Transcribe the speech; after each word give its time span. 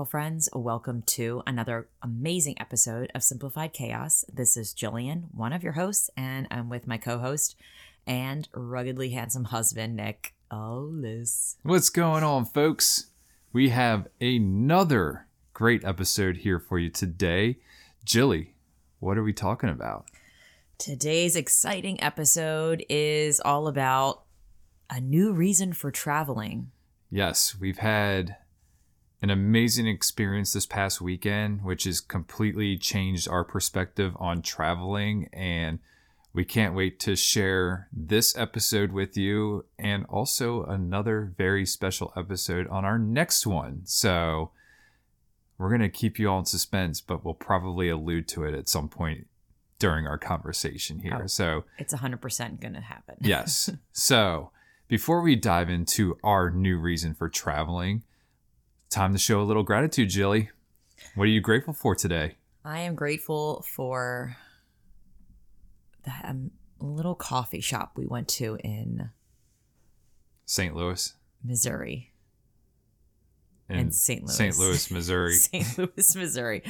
Wonderful 0.00 0.18
friends. 0.18 0.48
Welcome 0.54 1.02
to 1.02 1.42
another 1.46 1.86
amazing 2.02 2.58
episode 2.58 3.12
of 3.14 3.22
Simplified 3.22 3.74
Chaos. 3.74 4.24
This 4.32 4.56
is 4.56 4.72
Jillian, 4.72 5.24
one 5.34 5.52
of 5.52 5.62
your 5.62 5.74
hosts, 5.74 6.08
and 6.16 6.48
I'm 6.50 6.70
with 6.70 6.86
my 6.86 6.96
co 6.96 7.18
host 7.18 7.54
and 8.06 8.48
ruggedly 8.54 9.10
handsome 9.10 9.44
husband, 9.44 9.96
Nick. 9.96 10.32
Liz. 10.50 11.56
What's 11.64 11.90
going 11.90 12.24
on, 12.24 12.46
folks? 12.46 13.08
We 13.52 13.68
have 13.68 14.08
another 14.22 15.26
great 15.52 15.84
episode 15.84 16.38
here 16.38 16.58
for 16.58 16.78
you 16.78 16.88
today. 16.88 17.58
Jilly, 18.02 18.54
what 19.00 19.18
are 19.18 19.22
we 19.22 19.34
talking 19.34 19.68
about? 19.68 20.06
Today's 20.78 21.36
exciting 21.36 22.02
episode 22.02 22.86
is 22.88 23.38
all 23.38 23.68
about 23.68 24.22
a 24.88 24.98
new 24.98 25.34
reason 25.34 25.74
for 25.74 25.90
traveling. 25.90 26.70
Yes, 27.10 27.54
we've 27.60 27.78
had 27.80 28.36
an 29.22 29.30
amazing 29.30 29.86
experience 29.86 30.52
this 30.52 30.66
past 30.66 31.00
weekend, 31.00 31.62
which 31.62 31.84
has 31.84 32.00
completely 32.00 32.76
changed 32.78 33.28
our 33.28 33.44
perspective 33.44 34.14
on 34.18 34.40
traveling. 34.42 35.28
And 35.32 35.78
we 36.32 36.44
can't 36.44 36.74
wait 36.74 36.98
to 37.00 37.16
share 37.16 37.88
this 37.92 38.36
episode 38.36 38.92
with 38.92 39.16
you 39.16 39.64
and 39.78 40.06
also 40.08 40.64
another 40.64 41.32
very 41.36 41.66
special 41.66 42.12
episode 42.16 42.66
on 42.68 42.84
our 42.84 42.98
next 42.98 43.46
one. 43.46 43.82
So 43.84 44.52
we're 45.58 45.68
going 45.68 45.80
to 45.82 45.88
keep 45.90 46.18
you 46.18 46.30
all 46.30 46.38
in 46.38 46.46
suspense, 46.46 47.00
but 47.00 47.24
we'll 47.24 47.34
probably 47.34 47.90
allude 47.90 48.26
to 48.28 48.44
it 48.44 48.54
at 48.54 48.68
some 48.68 48.88
point 48.88 49.26
during 49.78 50.06
our 50.06 50.18
conversation 50.18 51.00
here. 51.00 51.20
Oh. 51.24 51.26
So 51.26 51.64
It's 51.78 51.92
100% 51.92 52.60
going 52.60 52.74
to 52.74 52.80
happen. 52.80 53.16
yes. 53.20 53.68
So 53.92 54.50
before 54.88 55.20
we 55.20 55.36
dive 55.36 55.68
into 55.68 56.16
our 56.24 56.50
new 56.50 56.78
reason 56.78 57.14
for 57.14 57.28
traveling, 57.28 58.02
time 58.90 59.12
to 59.12 59.18
show 59.18 59.40
a 59.40 59.44
little 59.44 59.62
gratitude, 59.62 60.10
Jilly. 60.10 60.50
What 61.14 61.24
are 61.24 61.26
you 61.28 61.40
grateful 61.40 61.72
for 61.72 61.94
today? 61.94 62.36
I 62.64 62.80
am 62.80 62.94
grateful 62.94 63.64
for 63.66 64.36
the 66.04 66.12
um, 66.24 66.50
little 66.80 67.14
coffee 67.14 67.60
shop 67.60 67.92
we 67.96 68.06
went 68.06 68.28
to 68.28 68.58
in 68.62 69.10
St. 70.44 70.74
Louis. 70.74 71.14
Missouri. 71.42 72.12
in 73.68 73.78
And 73.78 73.94
St. 73.94 74.22
Louis. 74.22 74.36
St. 74.36 74.58
Louis, 74.58 74.90
Missouri. 74.90 75.34
St. 75.36 75.78
Louis, 75.78 76.16
Missouri. 76.16 76.62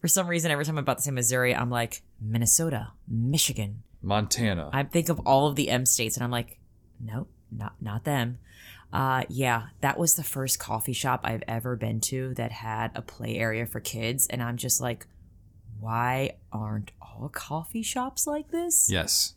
For 0.00 0.08
some 0.08 0.26
reason, 0.26 0.50
every 0.50 0.64
time 0.64 0.78
I'm 0.78 0.84
about 0.84 0.98
to 0.98 1.04
say 1.04 1.10
Missouri, 1.10 1.54
I'm 1.54 1.70
like, 1.70 2.02
Minnesota, 2.20 2.92
Michigan. 3.06 3.82
Montana. 4.02 4.70
I 4.72 4.82
think 4.82 5.08
of 5.08 5.20
all 5.20 5.46
of 5.46 5.56
the 5.56 5.70
M 5.70 5.86
states, 5.86 6.16
and 6.16 6.24
I'm 6.24 6.30
like, 6.30 6.58
nope, 7.00 7.30
not 7.50 7.74
not 7.80 8.04
them. 8.04 8.38
Uh, 8.94 9.24
yeah, 9.28 9.64
that 9.80 9.98
was 9.98 10.14
the 10.14 10.22
first 10.22 10.60
coffee 10.60 10.92
shop 10.92 11.22
I've 11.24 11.42
ever 11.48 11.74
been 11.74 12.00
to 12.02 12.32
that 12.34 12.52
had 12.52 12.92
a 12.94 13.02
play 13.02 13.36
area 13.38 13.66
for 13.66 13.80
kids, 13.80 14.28
and 14.28 14.40
I'm 14.40 14.56
just 14.56 14.80
like, 14.80 15.08
why 15.80 16.36
aren't 16.52 16.92
all 17.02 17.28
coffee 17.28 17.82
shops 17.82 18.24
like 18.24 18.52
this? 18.52 18.88
Yes. 18.88 19.34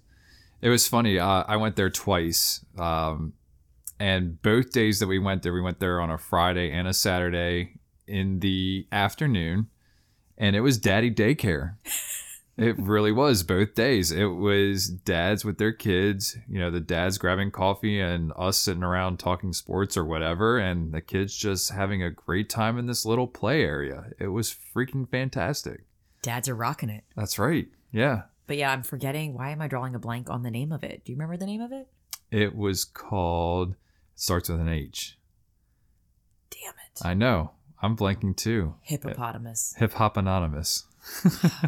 It 0.62 0.70
was 0.70 0.88
funny. 0.88 1.18
Uh, 1.18 1.44
I 1.48 1.58
went 1.58 1.76
there 1.76 1.90
twice. 1.90 2.64
Um, 2.78 3.34
and 4.00 4.40
both 4.44 4.72
days 4.72 5.00
that 5.00 5.08
we 5.08 5.18
went 5.18 5.42
there, 5.42 5.54
we 5.54 5.62
went 5.62 5.80
there 5.80 6.02
on 6.02 6.12
a 6.12 6.20
Friday 6.20 6.72
and 6.72 6.88
a 6.88 6.94
Saturday 6.94 7.80
in 8.08 8.40
the 8.40 8.88
afternoon. 8.92 9.70
And 10.38 10.56
it 10.56 10.62
was 10.62 10.78
daddy 10.78 11.12
daycare. 11.12 11.78
it 12.58 12.78
really 12.80 13.12
was 13.12 13.44
both 13.44 13.76
days. 13.76 14.12
It 14.12 14.26
was 14.26 14.88
dads 14.88 15.46
with 15.46 15.60
their 15.60 15.72
kids, 15.72 16.38
you 16.50 16.60
know, 16.60 16.72
the 16.72 16.80
dads 16.80 17.20
grabbing 17.20 17.52
coffee 17.52 18.00
and 18.00 18.34
us 18.36 18.58
sitting 18.58 18.84
around 18.84 19.20
talking 19.20 19.54
sports 19.54 19.96
or 19.96 20.04
whatever. 20.04 20.58
And 20.58 20.92
the 20.92 21.02
kids 21.02 21.38
just 21.38 21.72
having 21.72 22.02
a 22.02 22.10
great 22.10 22.50
time 22.50 22.80
in 22.80 22.88
this 22.88 23.06
little 23.06 23.28
play 23.28 23.64
area. 23.64 24.06
It 24.20 24.30
was 24.30 24.56
freaking 24.76 25.08
fantastic. 25.08 25.86
Dads 26.24 26.50
are 26.50 26.56
rocking 26.56 26.90
it. 26.90 27.04
That's 27.16 27.38
right. 27.38 27.68
Yeah. 27.92 28.24
But 28.48 28.58
yeah, 28.58 28.72
I'm 28.72 28.84
forgetting. 28.84 29.36
Why 29.36 29.52
am 29.52 29.62
I 29.62 29.68
drawing 29.68 29.94
a 29.94 30.00
blank 30.00 30.30
on 30.30 30.42
the 30.42 30.52
name 30.52 30.72
of 30.72 30.84
it? 30.84 31.06
Do 31.06 31.12
you 31.12 31.16
remember 31.16 31.38
the 31.38 31.46
name 31.46 31.62
of 31.62 31.72
it? 31.72 31.88
It 32.32 32.56
was 32.56 32.86
called 32.86 33.76
starts 34.16 34.50
with 34.50 34.60
an 34.60 34.68
H. 34.68 35.18
Damn 36.50 36.74
it. 36.74 37.06
I 37.06 37.14
know. 37.14 37.52
I'm 37.84 37.96
blanking 37.96 38.36
too. 38.36 38.74
Hippopotamus. 38.82 39.76
Hip 39.78 39.94
Hop 39.94 40.18
Anonymous. 40.18 40.87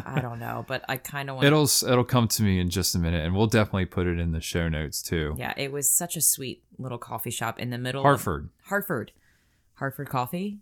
I 0.06 0.20
don't 0.20 0.38
know, 0.38 0.64
but 0.68 0.84
I 0.88 0.96
kind 0.96 1.28
of 1.30 1.36
want. 1.36 1.46
It'll 1.46 1.64
it'll 1.64 2.04
come 2.04 2.28
to 2.28 2.42
me 2.42 2.60
in 2.60 2.70
just 2.70 2.94
a 2.94 2.98
minute, 2.98 3.24
and 3.24 3.34
we'll 3.34 3.46
definitely 3.46 3.86
put 3.86 4.06
it 4.06 4.18
in 4.18 4.32
the 4.32 4.40
show 4.40 4.68
notes 4.68 5.02
too. 5.02 5.34
Yeah, 5.38 5.54
it 5.56 5.72
was 5.72 5.90
such 5.90 6.16
a 6.16 6.20
sweet 6.20 6.62
little 6.78 6.98
coffee 6.98 7.30
shop 7.30 7.58
in 7.58 7.70
the 7.70 7.78
middle. 7.78 8.00
of- 8.00 8.04
Hartford, 8.04 8.50
Hartford. 8.64 9.12
Hartford 9.74 10.08
Coffee, 10.10 10.58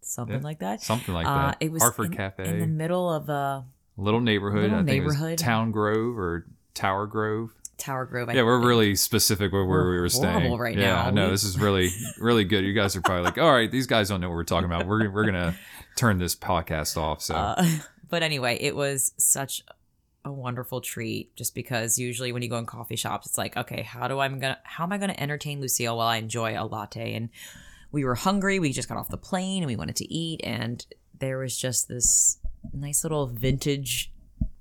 something 0.00 0.36
Yeah, 0.36 0.42
like 0.44 0.60
that. 0.60 0.80
something 0.80 1.12
like 1.14 1.26
Uh, 1.26 1.46
that. 1.48 1.56
it 1.60 1.72
was 1.72 1.82
Hartford 1.82 2.06
in, 2.06 2.12
Cafe, 2.12 2.48
in 2.48 2.60
the 2.60 2.66
middle 2.68 3.12
of 3.12 3.28
a 3.28 3.64
little 3.96 4.20
neighborhood. 4.20 4.62
little 4.62 4.76
I 4.78 4.84
think 4.84 4.88
it 4.90 4.92
neighborhood. 5.00 5.38
Town 5.38 5.72
Grove 5.72 6.16
or 6.18 6.46
Tower 6.74 7.06
Grove. 7.06 7.50
Tower 7.76 8.04
Grove. 8.06 8.28
I 8.28 8.34
Yeah, 8.34 8.42
we're 8.44 8.58
think. 8.60 8.68
really 8.68 8.94
specific 8.94 9.52
where 9.52 9.64
We're 9.64 9.90
we 9.90 9.98
were 9.98 10.08
staying. 10.08 10.56
right 10.56 10.76
yeah, 10.78 10.92
now. 10.94 11.06
I 11.06 11.10
know 11.10 11.30
this 11.30 11.42
is 11.42 11.58
really 11.58 11.90
really 12.18 12.44
good. 12.44 12.64
You 12.64 12.72
guys 12.72 12.94
are 12.94 13.00
probably 13.00 13.24
like, 13.24 13.38
all 13.38 13.50
right, 13.52 13.68
these 13.70 13.88
guys 13.88 14.08
don't 14.08 14.20
know 14.20 14.28
what 14.28 14.36
we're 14.36 14.44
talking 14.44 14.66
about. 14.66 14.86
We're 14.86 15.10
we're 15.10 15.24
gonna 15.26 15.56
turn 15.96 16.18
this 16.18 16.36
podcast 16.36 16.96
off. 16.96 17.20
So 17.22 17.34
Uh, 17.34 17.66
but 18.14 18.22
anyway, 18.22 18.56
it 18.60 18.76
was 18.76 19.12
such 19.18 19.64
a 20.24 20.30
wonderful 20.30 20.80
treat. 20.80 21.34
Just 21.34 21.52
because 21.52 21.98
usually 21.98 22.30
when 22.30 22.42
you 22.42 22.48
go 22.48 22.58
in 22.58 22.64
coffee 22.64 22.94
shops, 22.94 23.26
it's 23.26 23.36
like, 23.36 23.56
okay, 23.56 23.82
how 23.82 24.06
do 24.06 24.20
I 24.20 24.26
am 24.26 24.38
gonna 24.38 24.60
how 24.62 24.84
am 24.84 24.92
I 24.92 24.98
gonna 24.98 25.16
entertain 25.18 25.60
Lucille 25.60 25.96
while 25.96 26.06
I 26.06 26.18
enjoy 26.18 26.56
a 26.56 26.62
latte? 26.64 27.14
And 27.14 27.30
we 27.90 28.04
were 28.04 28.14
hungry. 28.14 28.60
We 28.60 28.70
just 28.72 28.88
got 28.88 28.98
off 28.98 29.08
the 29.08 29.16
plane 29.16 29.64
and 29.64 29.66
we 29.66 29.74
wanted 29.74 29.96
to 29.96 30.14
eat, 30.14 30.42
and 30.44 30.86
there 31.18 31.38
was 31.38 31.58
just 31.58 31.88
this 31.88 32.38
nice 32.72 33.02
little 33.02 33.26
vintage 33.26 34.12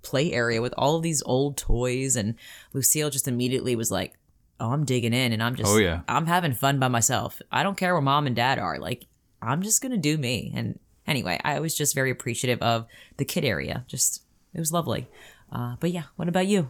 play 0.01 0.33
area 0.33 0.59
with 0.59 0.73
all 0.75 0.95
of 0.95 1.03
these 1.03 1.21
old 1.27 1.55
toys 1.55 2.15
and 2.15 2.33
Lucille 2.73 3.11
just 3.11 3.27
immediately 3.27 3.75
was 3.75 3.91
like 3.91 4.13
oh 4.59 4.71
I'm 4.71 4.83
digging 4.83 5.13
in 5.13 5.31
and 5.31 5.41
I'm 5.41 5.55
just 5.55 5.71
Oh, 5.71 5.77
yeah. 5.77 6.01
I'm 6.09 6.25
having 6.25 6.53
fun 6.53 6.77
by 6.79 6.89
myself 6.89 7.41
I 7.51 7.63
don't 7.63 7.77
care 7.77 7.93
where 7.93 8.01
mom 8.01 8.27
and 8.27 8.35
dad 8.35 8.59
are 8.59 8.79
like 8.79 9.05
I'm 9.41 9.61
just 9.61 9.81
gonna 9.81 9.97
do 9.97 10.17
me 10.17 10.51
and 10.53 10.77
anyway 11.07 11.39
I 11.43 11.59
was 11.59 11.75
just 11.75 11.95
very 11.95 12.11
appreciative 12.11 12.61
of 12.61 12.85
the 13.17 13.25
kid 13.25 13.45
area. 13.45 13.85
Just 13.87 14.23
it 14.53 14.59
was 14.59 14.71
lovely. 14.71 15.07
Uh, 15.51 15.75
but 15.79 15.91
yeah 15.91 16.03
what 16.15 16.27
about 16.27 16.47
you? 16.47 16.69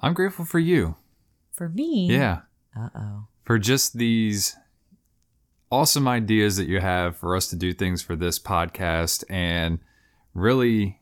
I'm 0.00 0.14
grateful 0.14 0.44
for 0.44 0.58
you. 0.58 0.96
for 1.52 1.68
me? 1.68 2.08
Yeah. 2.10 2.40
uh-oh. 2.78 3.26
For 3.44 3.58
just 3.58 3.96
these 3.96 4.56
awesome 5.70 6.06
ideas 6.06 6.56
that 6.56 6.68
you 6.68 6.80
have 6.80 7.16
for 7.16 7.34
us 7.36 7.48
to 7.48 7.56
do 7.56 7.72
things 7.72 8.02
for 8.02 8.14
this 8.16 8.38
podcast 8.38 9.24
and 9.28 9.78
really 10.34 11.00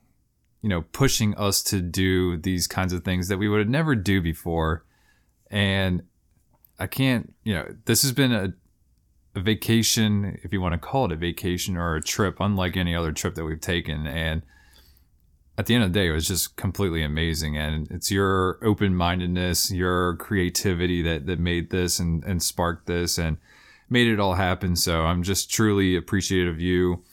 you 0.62 0.68
know 0.68 0.82
pushing 0.92 1.34
us 1.36 1.62
to 1.62 1.80
do 1.80 2.36
these 2.36 2.66
kinds 2.66 2.92
of 2.92 3.04
things 3.04 3.28
that 3.28 3.38
we 3.38 3.48
would 3.48 3.58
have 3.58 3.68
never 3.68 3.94
do 3.94 4.20
before. 4.22 4.84
And 5.50 6.02
i 6.78 6.86
can't 6.86 7.34
you 7.44 7.52
know 7.54 7.66
this 7.84 8.02
has 8.02 8.12
been 8.12 8.32
a, 8.32 8.54
a 9.34 9.40
vacation 9.40 10.38
if 10.42 10.52
you 10.52 10.60
want 10.60 10.72
to 10.72 10.78
call 10.78 11.06
it 11.06 11.12
a 11.12 11.16
vacation 11.16 11.76
or 11.76 11.96
a 11.96 12.02
trip 12.02 12.36
unlike 12.40 12.76
any 12.76 12.94
other 12.94 13.12
trip 13.12 13.34
that 13.34 13.44
we've 13.44 13.60
taken 13.60 14.06
and 14.06 14.42
at 15.58 15.66
the 15.66 15.74
end 15.74 15.84
of 15.84 15.92
the 15.92 15.98
day, 15.98 16.08
it 16.08 16.12
was 16.12 16.26
just 16.26 16.56
completely 16.56 17.02
amazing. 17.02 17.56
And 17.56 17.90
it's 17.90 18.10
your 18.10 18.58
open 18.64 18.94
mindedness, 18.94 19.70
your 19.70 20.16
creativity 20.16 21.02
that, 21.02 21.26
that 21.26 21.38
made 21.38 21.70
this 21.70 21.98
and, 21.98 22.24
and 22.24 22.42
sparked 22.42 22.86
this 22.86 23.18
and 23.18 23.36
made 23.90 24.08
it 24.08 24.18
all 24.18 24.34
happen. 24.34 24.76
So 24.76 25.02
I'm 25.02 25.22
just 25.22 25.50
truly 25.50 25.94
appreciative 25.94 26.54
of 26.54 26.60
you 26.60 27.04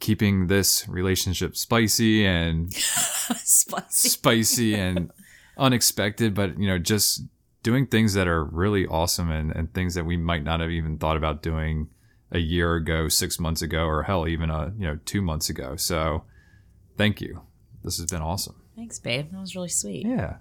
keeping 0.00 0.48
this 0.48 0.86
relationship 0.88 1.56
spicy 1.56 2.26
and 2.26 2.72
spicy 2.74 4.08
spicy 4.08 4.74
and 4.74 5.10
unexpected, 5.56 6.34
but 6.34 6.58
you 6.58 6.66
know, 6.66 6.78
just 6.78 7.22
doing 7.66 7.84
things 7.84 8.14
that 8.14 8.28
are 8.28 8.44
really 8.44 8.86
awesome 8.86 9.28
and, 9.28 9.50
and 9.50 9.74
things 9.74 9.94
that 9.94 10.06
we 10.06 10.16
might 10.16 10.44
not 10.44 10.60
have 10.60 10.70
even 10.70 10.96
thought 10.96 11.16
about 11.16 11.42
doing 11.42 11.88
a 12.30 12.38
year 12.38 12.76
ago, 12.76 13.08
six 13.08 13.40
months 13.40 13.60
ago, 13.60 13.86
or 13.86 14.04
hell, 14.04 14.28
even 14.28 14.50
a 14.50 14.72
you 14.78 14.86
know, 14.86 15.00
two 15.04 15.20
months 15.20 15.50
ago. 15.50 15.74
So 15.74 16.22
thank 16.96 17.20
you. 17.20 17.42
This 17.82 17.96
has 17.96 18.06
been 18.06 18.22
awesome. 18.22 18.62
thanks 18.76 19.00
babe 19.00 19.32
that 19.32 19.40
was 19.40 19.56
really 19.56 19.68
sweet 19.68 20.06
Yeah. 20.06 20.36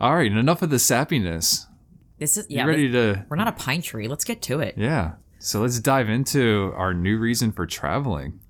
All 0.00 0.16
right, 0.16 0.28
and 0.28 0.40
enough 0.40 0.60
of 0.60 0.70
the 0.70 0.78
sappiness. 0.78 1.66
this 2.18 2.36
is 2.36 2.46
yeah. 2.50 2.64
You 2.64 2.68
ready 2.68 2.90
to 2.90 3.24
we're 3.28 3.36
not 3.36 3.46
a 3.46 3.52
pine 3.52 3.80
tree 3.80 4.08
let's 4.08 4.24
get 4.24 4.42
to 4.42 4.58
it 4.58 4.74
Yeah. 4.76 5.12
So 5.38 5.60
let's 5.60 5.78
dive 5.78 6.08
into 6.08 6.72
our 6.74 6.92
new 6.92 7.16
reason 7.16 7.52
for 7.52 7.64
traveling. 7.64 8.40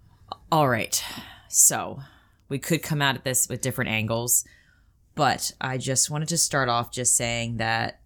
All 0.51 0.71
right. 0.71 1.05
So 1.51 2.01
we 2.49 2.59
could 2.59 2.83
come 2.83 3.03
out 3.03 3.15
at 3.15 3.25
this 3.25 3.47
with 3.47 3.61
different 3.61 3.91
angles, 3.91 4.47
but 5.15 5.53
I 5.61 5.79
just 5.79 6.11
wanted 6.11 6.29
to 6.29 6.39
start 6.39 6.69
off 6.69 6.91
just 6.91 7.17
saying 7.17 7.59
that 7.59 8.01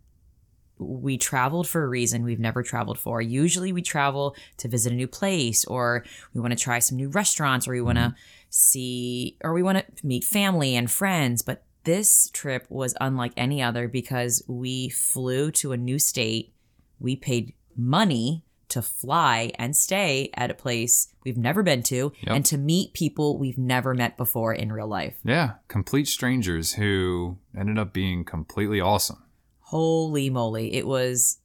we 0.79 1.19
traveled 1.19 1.69
for 1.69 1.83
a 1.83 1.89
reason 1.89 2.23
we've 2.23 2.39
never 2.39 2.63
traveled 2.63 2.99
for. 2.99 3.21
Usually 3.21 3.73
we 3.73 3.83
travel 3.83 4.37
to 4.59 4.69
visit 4.69 4.93
a 4.93 4.97
new 4.97 5.09
place 5.09 5.65
or 5.65 6.05
we 6.35 6.41
want 6.41 6.53
to 6.53 6.59
try 6.59 6.79
some 6.79 6.97
new 6.97 7.09
restaurants 7.09 7.67
or 7.67 7.73
we 7.73 7.81
want 7.81 7.99
to 7.99 8.05
mm-hmm. 8.05 8.17
see 8.51 9.37
or 9.43 9.53
we 9.53 9.63
want 9.63 9.79
to 9.79 10.07
meet 10.07 10.25
family 10.25 10.77
and 10.77 10.91
friends, 10.91 11.43
but 11.43 11.65
this 11.85 12.31
trip 12.33 12.67
was 12.69 12.95
unlike 13.01 13.33
any 13.37 13.63
other 13.63 13.89
because 13.89 14.43
we 14.47 14.89
flew 14.91 15.51
to 15.53 15.73
a 15.73 15.77
new 15.77 15.99
state. 15.99 16.53
We 17.01 17.17
paid 17.17 17.55
money 17.77 18.45
to 18.69 18.83
fly 18.83 19.51
and 19.59 19.75
stay 19.77 20.31
at 20.35 20.51
a 20.51 20.55
place 20.55 21.09
we've 21.25 21.37
never 21.39 21.63
been 21.63 21.83
to 21.85 22.13
Yep. 22.21 22.37
and 22.37 22.45
to 22.47 22.59
meet 22.59 22.93
people 22.93 23.39
we've 23.39 23.59
never 23.59 23.95
met 23.95 24.17
before 24.17 24.53
in 24.55 24.71
real 24.73 24.87
life. 24.87 25.17
Yeah, 25.25 25.53
complete 25.69 26.09
strangers 26.09 26.75
who 26.75 27.39
ended 27.57 27.79
up 27.79 27.93
being 27.93 28.25
completely 28.25 28.81
awesome. 28.81 29.23
Holy 29.61 30.31
moly. 30.31 30.75
It 30.75 30.87
was 30.87 31.39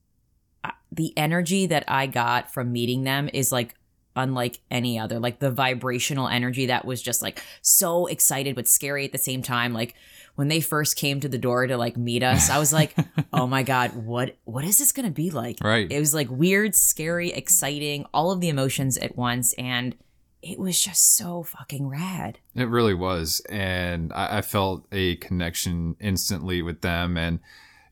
uh, 0.63 0.71
the 0.91 1.13
energy 1.17 1.65
that 1.67 1.83
I 1.87 2.07
got 2.07 2.53
from 2.53 2.71
meeting 2.71 3.03
them 3.03 3.29
is 3.33 3.51
like 3.51 3.75
unlike 4.15 4.59
any 4.69 4.99
other. 4.99 5.19
Like 5.19 5.39
the 5.39 5.51
vibrational 5.51 6.27
energy 6.27 6.67
that 6.67 6.85
was 6.85 7.01
just 7.01 7.21
like 7.21 7.43
so 7.61 8.05
excited 8.07 8.55
but 8.55 8.67
scary 8.67 9.05
at 9.05 9.11
the 9.11 9.17
same 9.17 9.41
time. 9.41 9.73
Like 9.73 9.95
when 10.35 10.47
they 10.47 10.61
first 10.61 10.95
came 10.95 11.19
to 11.19 11.29
the 11.29 11.37
door 11.37 11.67
to 11.67 11.77
like 11.77 11.97
meet 11.97 12.23
us, 12.23 12.49
I 12.49 12.57
was 12.59 12.73
like, 12.73 12.95
"Oh 13.33 13.47
my 13.47 13.63
god, 13.63 13.95
what 13.95 14.37
what 14.45 14.65
is 14.65 14.77
this 14.77 14.91
going 14.91 15.05
to 15.07 15.11
be 15.11 15.31
like?" 15.31 15.57
Right. 15.63 15.91
It 15.91 15.99
was 15.99 16.13
like 16.13 16.29
weird, 16.29 16.75
scary, 16.75 17.31
exciting, 17.31 18.05
all 18.13 18.31
of 18.31 18.39
the 18.39 18.49
emotions 18.49 18.97
at 18.97 19.15
once 19.15 19.53
and 19.53 19.95
it 20.43 20.59
was 20.59 20.79
just 20.79 21.15
so 21.15 21.41
fucking 21.41 21.87
rad. 21.87 22.37
It 22.53 22.67
really 22.67 22.93
was. 22.93 23.41
And 23.49 24.11
I, 24.13 24.39
I 24.39 24.41
felt 24.41 24.85
a 24.91 25.15
connection 25.15 25.95
instantly 26.01 26.61
with 26.61 26.81
them. 26.81 27.17
And, 27.17 27.39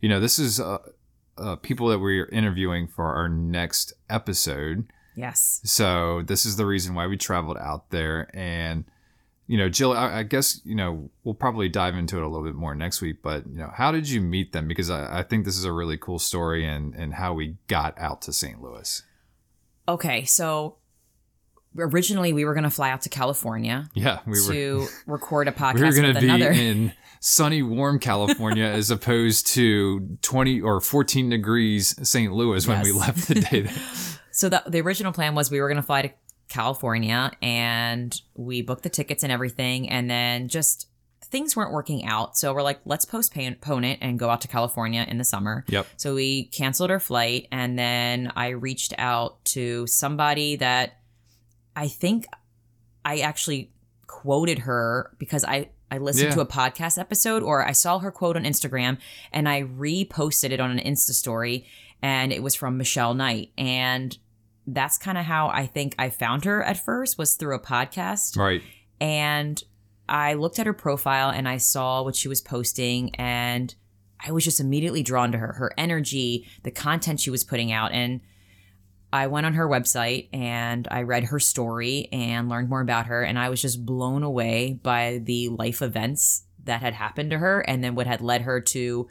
you 0.02 0.10
know, 0.10 0.20
this 0.20 0.38
is 0.38 0.60
uh, 0.60 0.80
uh, 1.38 1.56
people 1.56 1.88
that 1.88 2.00
we're 2.00 2.28
interviewing 2.28 2.88
for 2.88 3.16
our 3.16 3.30
next 3.30 3.94
episode. 4.10 4.92
Yes. 5.22 5.62
So 5.64 6.24
this 6.26 6.46
is 6.46 6.56
the 6.56 6.66
reason 6.66 6.96
why 6.96 7.06
we 7.06 7.16
traveled 7.16 7.58
out 7.58 7.92
there. 7.92 8.30
And, 8.34 8.86
you 9.46 9.58
know, 9.58 9.70
Jill, 9.70 9.94
I, 9.94 10.20
I 10.20 10.24
guess, 10.24 10.60
you 10.66 10.74
know, 10.76 11.12
we'll 11.24 11.36
probably 11.36 11.70
dive 11.70 11.96
into 11.96 12.18
it 12.18 12.24
a 12.24 12.28
little 12.28 12.44
bit 12.44 12.56
more 12.56 12.74
next 12.74 13.02
week. 13.02 13.18
But, 13.22 13.46
you 13.48 13.58
know, 13.58 13.72
how 13.74 13.92
did 13.92 14.10
you 14.10 14.20
meet 14.20 14.52
them? 14.52 14.68
Because 14.68 14.90
I, 14.90 15.20
I 15.20 15.24
think 15.24 15.46
this 15.46 15.58
is 15.58 15.64
a 15.64 15.72
really 15.72 15.98
cool 15.98 16.18
story 16.20 16.66
and, 16.66 16.96
and 16.96 17.14
how 17.14 17.34
we 17.34 17.58
got 17.68 17.94
out 18.00 18.24
to 18.24 18.34
St. 18.34 18.62
Louis. 18.62 19.04
Okay, 19.88 20.26
so 20.26 20.78
originally 21.78 22.34
we 22.34 22.46
were 22.46 22.54
going 22.54 22.64
to 22.64 22.70
fly 22.70 22.90
out 22.92 23.02
to 23.04 23.10
California. 23.10 23.90
Yeah, 23.94 24.20
we 24.26 24.42
were. 24.42 24.54
to 24.54 24.88
record 25.06 25.48
a 25.48 25.52
podcast. 25.52 25.76
we 25.76 25.82
were 25.86 25.94
going 26.02 26.14
to 26.16 26.22
be 26.22 26.30
another. 26.30 26.52
in 26.52 26.94
sunny, 27.20 27.62
warm 27.62 28.00
California 28.00 28.66
as 28.80 28.90
opposed 28.92 29.48
to 29.48 30.18
20 30.22 30.62
or 30.62 30.82
14 30.82 31.30
degrees 31.30 31.96
St. 32.08 32.34
Louis 32.34 32.68
when 32.68 32.82
we 32.82 32.92
left 32.92 33.28
the 33.28 33.36
day. 33.36 33.62
that- 33.62 34.18
so 34.32 34.50
the 34.50 34.64
the 34.68 34.82
original 34.82 35.12
plan 35.14 35.36
was 35.36 35.52
we 35.52 35.60
were 35.62 35.68
going 35.68 35.78
to 35.82 35.84
fly 35.84 36.02
to 36.04 36.10
California 36.50 37.32
and 37.42 38.20
we 38.36 38.62
booked 38.62 38.84
the 38.84 38.90
tickets 38.90 39.24
and 39.24 39.32
everything, 39.32 39.90
and 39.90 40.10
then 40.10 40.48
just 40.48 40.88
things 41.24 41.56
weren't 41.56 41.72
working 41.72 42.06
out. 42.06 42.38
So 42.38 42.54
we're 42.54 42.62
like, 42.62 42.82
let's 42.84 43.06
postpone 43.06 43.84
it 43.86 44.00
and 44.02 44.20
go 44.20 44.30
out 44.30 44.42
to 44.42 44.48
California 44.50 45.06
in 45.08 45.18
the 45.18 45.24
summer. 45.24 45.64
Yep. 45.70 45.88
So 45.96 46.14
we 46.16 46.46
canceled 46.46 46.92
our 46.92 47.00
flight, 47.00 47.48
and 47.52 47.80
then 47.80 48.34
I 48.36 48.50
reached 48.50 48.94
out 48.98 49.44
to 49.46 49.88
somebody 49.88 50.58
that 50.58 50.98
I 51.76 51.88
think 51.88 52.26
I 53.06 53.20
actually 53.20 53.72
quoted 54.08 54.60
her 54.60 55.16
because 55.20 55.46
I 55.46 55.70
I 55.90 55.98
listened 55.98 56.30
Yeah. 56.30 56.36
to 56.36 56.42
a 56.42 56.46
podcast 56.46 56.98
episode 56.98 57.44
or 57.44 57.66
I 57.66 57.72
saw 57.74 58.00
her 58.00 58.12
quote 58.12 58.38
on 58.38 58.44
Instagram 58.44 58.98
and 59.34 59.48
I 59.50 59.64
reposted 59.64 60.52
it 60.52 60.60
on 60.62 60.72
an 60.72 60.80
Insta 60.80 61.12
story 61.12 61.66
and 62.02 62.32
it 62.32 62.42
was 62.44 62.56
from 62.56 62.78
Michelle 62.78 63.14
Knight. 63.14 63.52
And 63.58 64.18
that's 64.68 64.98
kind 64.98 65.18
of 65.18 65.26
how 65.26 65.48
I 65.50 65.66
think 65.68 65.96
I 65.98 66.10
found 66.10 66.46
her 66.46 66.64
at 66.64 66.78
first 66.78 67.18
was 67.18 67.36
through 67.36 67.56
a 67.56 67.60
podcast. 67.60 68.38
Right. 68.38 68.62
and 69.00 69.62
I 70.08 70.34
looked 70.34 70.60
at 70.60 70.66
her 70.66 70.74
profile 70.74 71.30
and 71.30 71.48
I 71.48 71.56
saw 71.58 72.04
what 72.04 72.18
she 72.18 72.28
was 72.28 72.42
posting 72.42 73.16
and 73.16 73.74
I 74.24 74.32
was 74.32 74.44
just 74.44 74.60
immediately 74.60 75.04
drawn 75.04 75.32
to 75.32 75.38
her, 75.38 75.54
her 75.54 75.72
energy, 75.78 76.48
the 76.64 76.72
content 76.72 77.22
she 77.22 77.30
was 77.30 77.46
putting 77.46 77.72
out. 77.72 77.94
And 77.94 78.20
I 79.14 79.28
went 79.28 79.46
on 79.46 79.54
her 79.54 79.68
website 79.68 80.28
and 80.34 80.88
I 80.92 81.04
read 81.04 81.26
her 81.26 81.40
story 81.40 82.10
and 82.12 82.50
learned 82.50 82.70
more 82.70 82.82
about 82.82 83.06
her. 83.08 83.24
And 83.24 83.40
I 83.40 83.50
was 83.50 83.62
just 83.62 83.86
blown 83.86 84.22
away 84.22 84.80
by 84.84 85.22
the 85.24 85.50
life 85.50 85.82
events 85.82 86.44
that 86.66 86.82
had 86.82 86.94
happened 86.94 87.32
to 87.32 87.40
her 87.40 87.62
and 87.62 87.84
then 87.84 87.96
what 87.96 88.06
had 88.06 88.22
led 88.22 88.42
her 88.42 88.60
to 88.62 89.08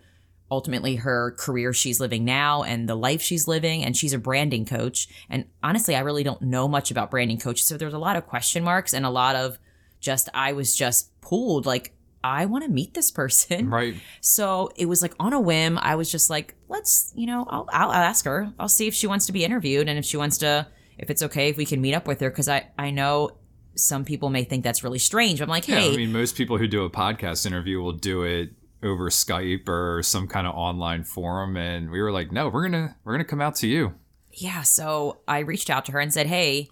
ultimately 0.50 0.96
her 0.96 1.32
career 1.38 1.72
she's 1.72 2.00
living 2.00 2.24
now 2.24 2.62
and 2.62 2.88
the 2.88 2.94
life 2.94 3.22
she's 3.22 3.46
living 3.46 3.84
and 3.84 3.96
she's 3.96 4.12
a 4.12 4.18
branding 4.18 4.64
coach 4.64 5.08
and 5.28 5.44
honestly 5.62 5.94
I 5.94 6.00
really 6.00 6.24
don't 6.24 6.42
know 6.42 6.66
much 6.68 6.90
about 6.90 7.10
branding 7.10 7.38
coaches 7.38 7.66
so 7.66 7.76
there's 7.76 7.94
a 7.94 7.98
lot 7.98 8.16
of 8.16 8.26
question 8.26 8.64
marks 8.64 8.92
and 8.92 9.06
a 9.06 9.10
lot 9.10 9.36
of 9.36 9.58
just 10.00 10.28
I 10.34 10.52
was 10.52 10.74
just 10.74 11.18
pulled 11.20 11.66
like 11.66 11.94
I 12.22 12.44
want 12.46 12.64
to 12.64 12.70
meet 12.70 12.92
this 12.94 13.10
person 13.10 13.70
Right. 13.78 13.94
so 14.20 14.70
it 14.76 14.86
was 14.86 15.00
like 15.02 15.14
on 15.18 15.32
a 15.32 15.40
whim. 15.40 15.78
I 15.80 15.94
was 15.94 16.10
just 16.12 16.28
like, 16.28 16.54
let's, 16.68 17.12
you 17.16 17.26
know, 17.26 17.46
I'll, 17.48 17.66
I'll 17.72 17.92
ask 17.92 18.26
her. 18.26 18.52
I'll 18.58 18.68
see 18.68 18.86
if 18.86 18.92
she 18.92 19.06
wants 19.06 19.24
to 19.26 19.32
be 19.32 19.42
interviewed 19.42 19.88
and 19.88 19.98
if 19.98 20.04
she 20.04 20.18
wants 20.18 20.36
to, 20.38 20.66
if 20.98 21.08
it's 21.08 21.22
okay 21.22 21.48
if 21.48 21.56
we 21.56 21.64
can 21.64 21.80
meet 21.80 21.94
up 21.94 22.06
with 22.06 22.20
her. 22.20 22.30
Cause 22.30 22.46
I, 22.46 22.66
I 22.78 22.90
know 22.90 23.30
some 23.74 24.04
people 24.04 24.28
may 24.28 24.44
think 24.44 24.64
that's 24.64 24.84
really 24.84 24.98
strange. 24.98 25.40
I'm 25.40 25.48
like, 25.48 25.66
Yeah. 25.66 25.76
hey, 25.80 25.94
I 25.94 25.96
mean, 25.96 26.12
most 26.12 26.36
people 26.36 26.58
who 26.58 26.68
do 26.68 26.84
a 26.84 26.90
podcast 26.90 27.46
interview 27.46 27.80
will 27.80 27.92
do 27.92 28.24
it 28.24 28.50
over 28.82 29.10
Skype 29.10 29.68
or 29.68 30.02
some 30.02 30.26
kind 30.26 30.46
of 30.46 30.54
online 30.54 31.04
forum. 31.04 31.56
And 31.56 31.90
we 31.90 32.00
were 32.00 32.12
like, 32.12 32.32
no, 32.32 32.48
we're 32.48 32.68
going 32.68 32.88
to, 32.88 32.94
we're 33.04 33.12
going 33.12 33.24
to 33.24 33.28
come 33.28 33.40
out 33.40 33.54
to 33.56 33.66
you. 33.66 33.94
yeah. 34.32 34.62
So 34.62 35.20
I 35.26 35.40
reached 35.40 35.70
out 35.70 35.84
to 35.86 35.92
her 35.92 36.00
and 36.00 36.12
said, 36.12 36.26
hey, 36.26 36.68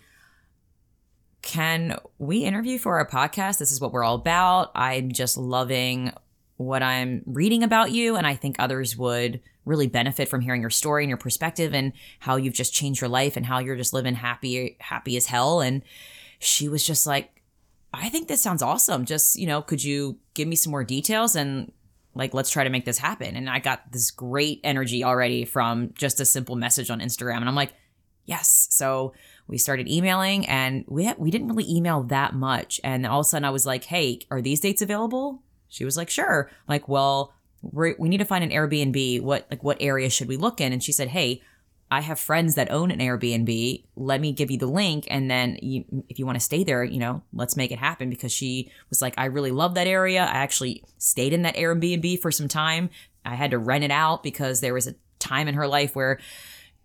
can 1.43 1.97
we 2.19 2.45
interview 2.45 2.79
for 2.79 2.99
our 2.99 3.09
podcast? 3.09 3.59
This 3.59 3.73
is 3.73 3.81
what 3.81 3.93
we're 3.93 4.05
all 4.05 4.17
about. 4.17 4.73
I'm 4.75 5.13
just 5.13 5.37
loving 5.37 6.13
what 6.57 6.83
I'm 6.83 7.23
reading 7.27 7.63
about 7.63 7.93
you. 7.93 8.17
And 8.17 8.27
I 8.27 8.35
think 8.35 8.57
others 8.59 8.97
would 8.97 9.41
really 9.65 9.87
benefit 9.87 10.29
from 10.29 10.41
hearing 10.41 10.61
your 10.61 10.71
story 10.71 11.05
and 11.05 11.09
your 11.09 11.19
perspective 11.19 11.75
and 11.75 11.93
how 12.21 12.37
you've 12.37 12.55
just 12.55 12.75
changed 12.75 13.01
your 13.01 13.09
life 13.09 13.37
and 13.37 13.47
how 13.47 13.59
you're 13.59 13.77
just 13.77 13.93
living 13.93 14.15
happy, 14.15 14.77
happy 14.81 15.17
as 15.17 15.27
hell. 15.27 15.61
And 15.61 15.83
she 16.39 16.69
was 16.69 16.85
just 16.85 17.07
like, 17.07 17.43
I 17.93 18.09
think 18.09 18.29
this 18.29 18.43
sounds 18.43 18.63
awesome. 18.63 19.05
Just, 19.05 19.39
you 19.39 19.47
know, 19.47 19.63
could 19.63 19.83
you 19.83 20.19
give 20.35 20.49
me 20.49 20.57
some 20.57 20.71
more 20.71 20.85
details 20.85 21.37
and 21.37 21.73
like, 22.19 22.35
let's 22.35 22.51
try 22.51 22.65
to 22.65 22.71
make 22.71 22.85
this 22.85 22.99
happen. 22.99 23.37
And 23.37 23.49
I 23.49 23.61
got 23.61 23.93
this 23.93 24.11
great 24.11 24.61
energy 24.65 25.05
already 25.05 25.45
from 25.45 25.95
just 25.95 26.21
a 26.21 26.25
simple 26.25 26.57
message 26.57 26.91
on 26.91 27.01
Instagram. 27.01 27.37
And 27.37 27.49
I'm 27.49 27.55
like, 27.55 27.73
yes. 28.27 28.67
So 28.71 29.15
we 29.47 29.57
started 29.57 29.89
emailing 29.89 30.47
and 30.47 30.85
we 30.89 31.11
we 31.17 31.31
didn't 31.31 31.49
really 31.49 31.71
email 31.71 32.03
that 32.05 32.35
much. 32.35 32.81
And 32.85 33.07
all 33.07 33.21
of 33.21 33.27
a 33.27 33.29
sudden 33.29 33.45
I 33.45 33.51
was 33.51 33.65
like, 33.65 33.85
hey, 33.85 34.21
are 34.31 34.43
these 34.43 34.61
dates 34.61 34.83
available? 34.83 35.43
She 35.69 35.85
was 35.85 35.97
like, 35.97 36.11
sure. 36.11 36.51
I'm 36.51 36.75
like, 36.75 36.89
well, 36.89 37.33
we 37.63 37.95
need 38.01 38.19
to 38.19 38.25
find 38.25 38.45
an 38.45 38.51
Airbnb. 38.51 39.23
What, 39.23 39.47
like, 39.51 39.63
what 39.63 39.79
area 39.81 40.11
should 40.11 40.29
we 40.29 40.37
look 40.37 40.61
in? 40.61 40.73
And 40.73 40.83
she 40.83 40.93
said, 40.93 41.09
hey, 41.09 41.43
I 41.91 42.01
have 42.01 42.21
friends 42.21 42.57
that 42.57 42.71
own 42.71 42.91
an 42.91 42.99
Airbnb. 42.99 43.85
Let 43.97 44.21
me 44.21 44.33
give 44.33 44.51
you 44.51 44.59
the 44.59 44.67
link. 44.67 45.07
And 45.11 45.31
then 45.31 45.59
you, 45.63 45.85
if 46.09 46.19
you 46.19 46.27
want 46.27 46.37
to 46.37 46.45
stay 46.45 46.63
there, 46.65 46.85
you 46.85 46.99
know, 46.99 47.23
let's 47.33 47.57
make 47.57 47.73
it 47.73 47.79
happen 47.79 48.11
because 48.11 48.33
she 48.33 48.71
was 48.91 49.01
like, 49.01 49.15
I 49.17 49.27
really 49.27 49.51
love 49.51 49.75
that 49.75 49.87
area. 49.87 50.21
I 50.23 50.37
actually 50.39 50.85
stayed 50.99 51.33
in 51.33 51.43
that 51.43 51.57
Airbnb 51.57 52.21
for 52.21 52.31
some 52.31 52.49
time. 52.49 52.91
I 53.25 53.35
had 53.35 53.53
to 53.53 53.59
rent 53.59 53.85
it 53.85 53.91
out 53.91 54.23
because 54.23 54.61
there 54.61 54.75
was 54.75 54.87
a 54.87 54.95
time 55.19 55.49
in 55.49 55.55
her 55.55 55.67
life 55.67 55.97
where 55.97 56.19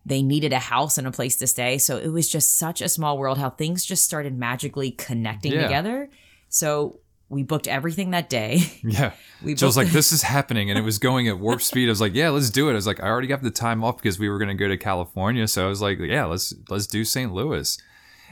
they 0.06 0.22
needed 0.22 0.54
a 0.54 0.60
house 0.60 0.98
and 0.98 1.08
a 1.08 1.12
place 1.12 1.36
to 1.38 1.48
stay. 1.48 1.78
So 1.78 1.98
it 1.98 2.10
was 2.10 2.30
just 2.30 2.58
such 2.58 2.82
a 2.82 2.90
small 2.90 3.18
world 3.18 3.38
how 3.38 3.50
things 3.50 3.86
just 3.86 4.04
started 4.04 4.38
magically 4.38 4.92
connecting 4.92 5.54
Yeah. 5.54 5.64
together. 5.64 6.10
So 6.50 7.00
we 7.34 7.44
booked 7.44 7.68
everything 7.68 8.12
that 8.12 8.30
day. 8.30 8.62
Yeah. 8.84 9.14
We 9.44 9.56
Jill's 9.56 9.76
booked 9.76 9.88
like, 9.88 9.94
this 9.94 10.12
is 10.12 10.22
happening. 10.22 10.70
And 10.70 10.78
it 10.78 10.84
was 10.84 11.00
going 11.00 11.28
at 11.28 11.40
warp 11.40 11.62
speed. 11.62 11.88
I 11.88 11.90
was 11.90 12.00
like, 12.00 12.14
yeah, 12.14 12.30
let's 12.30 12.50
do 12.50 12.70
it. 12.70 12.72
I 12.72 12.76
was 12.76 12.88
like, 12.88 13.02
I 13.02 13.08
already 13.08 13.28
got 13.28 13.42
the 13.42 13.52
time 13.52 13.84
off 13.84 13.98
because 13.98 14.20
we 14.20 14.30
were 14.30 14.38
going 14.38 14.50
to 14.50 14.54
go 14.54 14.68
to 14.68 14.78
California. 14.78 15.48
So 15.48 15.66
I 15.66 15.70
was 15.70 15.82
like, 15.82 16.00
yeah, 16.00 16.26
let's, 16.26 16.54
let's 16.70 16.88
do 16.88 17.04
St. 17.04 17.34
Louis. 17.34 17.78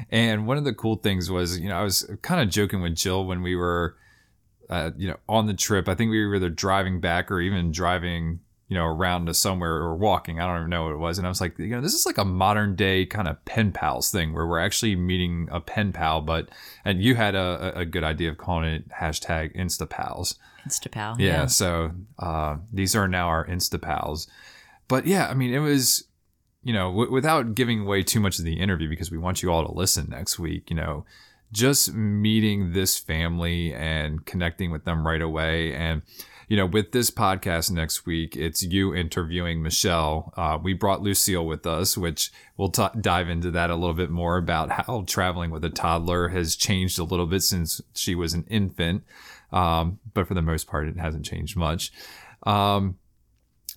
And 0.09 0.47
one 0.47 0.57
of 0.57 0.63
the 0.63 0.73
cool 0.73 0.95
things 0.97 1.29
was, 1.29 1.59
you 1.59 1.69
know, 1.69 1.77
I 1.77 1.83
was 1.83 2.09
kind 2.21 2.41
of 2.41 2.49
joking 2.49 2.81
with 2.81 2.95
Jill 2.95 3.25
when 3.25 3.41
we 3.41 3.55
were, 3.55 3.95
uh, 4.69 4.91
you 4.95 5.09
know, 5.09 5.17
on 5.27 5.47
the 5.47 5.53
trip. 5.53 5.87
I 5.87 5.95
think 5.95 6.11
we 6.11 6.25
were 6.25 6.35
either 6.35 6.49
driving 6.49 6.99
back 6.99 7.31
or 7.31 7.41
even 7.41 7.71
driving, 7.71 8.39
you 8.71 8.77
know, 8.77 8.85
around 8.85 9.25
to 9.25 9.33
somewhere 9.33 9.73
or 9.73 9.97
walking. 9.97 10.39
I 10.39 10.47
don't 10.47 10.59
even 10.59 10.69
know 10.69 10.85
what 10.85 10.93
it 10.93 10.97
was. 10.97 11.17
And 11.17 11.27
I 11.27 11.29
was 11.29 11.41
like, 11.41 11.59
you 11.59 11.67
know, 11.67 11.81
this 11.81 11.93
is 11.93 12.05
like 12.05 12.17
a 12.17 12.23
modern 12.23 12.77
day 12.77 13.05
kind 13.05 13.27
of 13.27 13.43
pen 13.43 13.73
pals 13.73 14.09
thing 14.09 14.31
where 14.31 14.47
we're 14.47 14.61
actually 14.61 14.95
meeting 14.95 15.49
a 15.51 15.59
pen 15.59 15.91
pal. 15.91 16.21
But, 16.21 16.47
and 16.85 17.03
you 17.03 17.15
had 17.15 17.35
a, 17.35 17.73
a 17.75 17.83
good 17.83 18.05
idea 18.05 18.29
of 18.29 18.37
calling 18.37 18.69
it 18.69 18.87
hashtag 18.87 19.57
InstaPals. 19.57 20.37
Instapal. 20.65 21.19
Yeah, 21.19 21.47
so 21.47 21.91
uh, 22.17 22.59
these 22.71 22.95
are 22.95 23.09
now 23.09 23.27
our 23.27 23.45
InstaPals. 23.45 24.27
But 24.87 25.05
yeah, 25.05 25.27
I 25.27 25.33
mean, 25.33 25.53
it 25.53 25.59
was, 25.59 26.05
you 26.63 26.71
know, 26.71 26.91
w- 26.91 27.11
without 27.11 27.55
giving 27.55 27.81
away 27.81 28.03
too 28.03 28.21
much 28.21 28.39
of 28.39 28.45
the 28.45 28.57
interview 28.57 28.87
because 28.87 29.11
we 29.11 29.17
want 29.17 29.43
you 29.43 29.51
all 29.51 29.67
to 29.67 29.73
listen 29.73 30.07
next 30.09 30.39
week, 30.39 30.69
you 30.69 30.77
know, 30.77 31.03
just 31.51 31.93
meeting 31.93 32.71
this 32.71 32.97
family 32.97 33.73
and 33.73 34.25
connecting 34.25 34.71
with 34.71 34.85
them 34.85 35.05
right 35.05 35.21
away. 35.21 35.75
And, 35.75 36.03
you 36.51 36.57
know, 36.57 36.65
with 36.65 36.91
this 36.91 37.09
podcast 37.09 37.71
next 37.71 38.05
week, 38.05 38.35
it's 38.35 38.61
you 38.61 38.93
interviewing 38.93 39.63
Michelle. 39.63 40.33
Uh, 40.35 40.59
we 40.61 40.73
brought 40.73 41.01
Lucille 41.01 41.45
with 41.45 41.65
us, 41.65 41.97
which 41.97 42.29
we'll 42.57 42.67
t- 42.67 42.85
dive 42.99 43.29
into 43.29 43.51
that 43.51 43.69
a 43.69 43.75
little 43.75 43.93
bit 43.93 44.09
more 44.09 44.35
about 44.35 44.69
how 44.69 45.05
traveling 45.07 45.49
with 45.49 45.63
a 45.63 45.69
toddler 45.69 46.27
has 46.27 46.57
changed 46.57 46.99
a 46.99 47.05
little 47.05 47.25
bit 47.25 47.41
since 47.41 47.79
she 47.93 48.15
was 48.15 48.33
an 48.33 48.43
infant. 48.49 49.05
Um, 49.53 50.01
but 50.13 50.27
for 50.27 50.33
the 50.33 50.41
most 50.41 50.67
part, 50.67 50.89
it 50.89 50.97
hasn't 50.97 51.23
changed 51.23 51.55
much. 51.55 51.93
Um, 52.43 52.97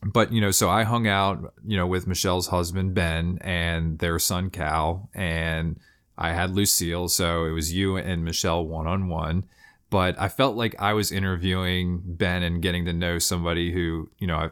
but 0.03 0.33
you 0.33 0.41
know, 0.41 0.51
so 0.51 0.69
I 0.69 0.83
hung 0.83 1.07
out, 1.07 1.55
you 1.65 1.77
know, 1.77 1.87
with 1.87 2.09
Michelle's 2.09 2.49
husband 2.49 2.93
Ben 2.93 3.39
and 3.41 4.01
their 4.01 4.19
son 4.19 4.51
Cal, 4.51 5.11
and 5.15 5.79
I 6.19 6.33
had 6.33 6.51
Lucille. 6.51 7.07
So 7.07 7.45
it 7.45 7.53
was 7.53 7.73
you 7.73 7.97
and 7.97 8.25
Michelle 8.25 8.67
one 8.67 8.89
on 8.89 9.07
one. 9.07 9.45
But 9.95 10.21
I 10.21 10.27
felt 10.27 10.57
like 10.57 10.75
I 10.81 10.93
was 10.93 11.13
interviewing 11.13 12.03
Ben 12.05 12.43
and 12.43 12.61
getting 12.61 12.85
to 12.87 12.93
know 12.93 13.21
somebody 13.21 13.73
who, 13.73 14.11
you 14.19 14.27
know, 14.27 14.51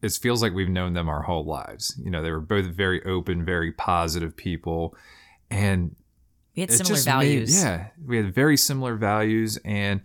it 0.00 0.12
feels 0.12 0.40
like 0.40 0.54
we've 0.54 0.70
known 0.70 0.94
them 0.94 1.10
our 1.10 1.20
whole 1.20 1.44
lives. 1.44 1.94
You 2.02 2.10
know, 2.10 2.22
they 2.22 2.30
were 2.30 2.40
both 2.40 2.64
very 2.64 3.04
open, 3.04 3.44
very 3.44 3.70
positive 3.70 4.34
people, 4.34 4.96
and 5.50 5.94
we 6.54 6.62
had 6.62 6.72
similar 6.72 7.02
values. 7.02 7.54
Made, 7.54 7.68
yeah, 7.68 7.86
we 8.02 8.16
had 8.16 8.34
very 8.34 8.56
similar 8.56 8.94
values, 8.96 9.58
and 9.62 10.00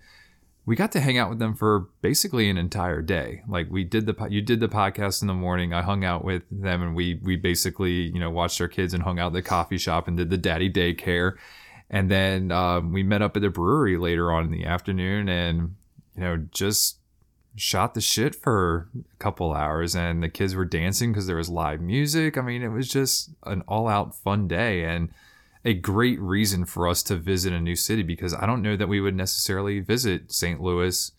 we 0.66 0.76
got 0.76 0.92
to 0.92 1.00
hang 1.00 1.18
out 1.18 1.30
with 1.30 1.40
them 1.40 1.56
for 1.56 1.88
basically 2.02 2.50
an 2.50 2.58
entire 2.58 3.02
day. 3.02 3.44
Like 3.48 3.72
we 3.72 3.86
did 3.86 4.06
the 4.06 4.28
you 4.30 4.42
did 4.42 4.60
the 4.60 4.68
podcast 4.68 5.22
in 5.22 5.30
the 5.30 5.34
morning. 5.34 5.74
I 5.74 5.82
hung 5.82 6.04
out 6.04 6.26
with 6.26 6.44
them 6.52 6.84
and 6.84 6.94
we 6.94 7.22
we 7.24 7.38
basically 7.38 8.12
you 8.12 8.20
know 8.20 8.30
watched 8.30 8.60
our 8.60 8.68
kids 8.68 8.94
and 8.94 9.02
hung 9.02 9.18
out 9.18 9.28
at 9.28 9.34
the 9.34 9.42
coffee 9.42 9.78
shop 9.78 10.10
and 10.10 10.18
did 10.18 10.30
the 10.30 10.38
daddy 10.38 10.70
daycare, 10.70 11.38
and 11.92 12.10
then 12.10 12.52
um, 12.52 12.94
we 12.94 13.04
met 13.04 13.22
up 13.22 13.36
at 13.36 13.44
the 13.44 13.50
brewery 13.50 13.98
later 13.98 14.32
on 14.32 14.46
in 14.46 14.52
the 14.52 14.66
afternoon 14.66 15.28
and 15.30 15.76
you 16.16 16.24
know 16.24 16.38
just 16.52 16.98
shot 17.56 17.94
the 17.94 18.02
shit 18.02 18.34
for 18.34 18.88
a 18.98 19.18
couple 19.18 19.54
hours 19.54 19.94
and 19.94 20.24
the 20.24 20.30
kids 20.30 20.56
were 20.56 20.66
dancing 20.66 21.12
because 21.12 21.28
there 21.28 21.36
was 21.36 21.50
live 21.50 21.82
music. 21.82 22.38
I 22.38 22.42
mean 22.42 22.64
it 22.64 22.70
was 22.70 22.88
just 22.88 23.30
an 23.46 23.62
all 23.68 23.90
out 23.90 24.16
fun 24.16 24.48
day 24.48 24.86
and 24.86 25.10
a 25.66 25.74
great 25.74 26.20
reason 26.20 26.66
for 26.66 26.88
us 26.88 27.04
to 27.04 27.16
visit 27.18 27.54
a 27.54 27.60
new 27.60 27.76
city 27.76 28.04
because 28.04 28.34
I 28.34 28.46
don't 28.46 28.64
know 28.64 28.78
that 28.78 28.88
we 28.88 29.02
would 29.02 29.16
necessarily 29.16 29.80
visit 29.82 30.32
St. 30.32 30.62
Louis 30.62 31.12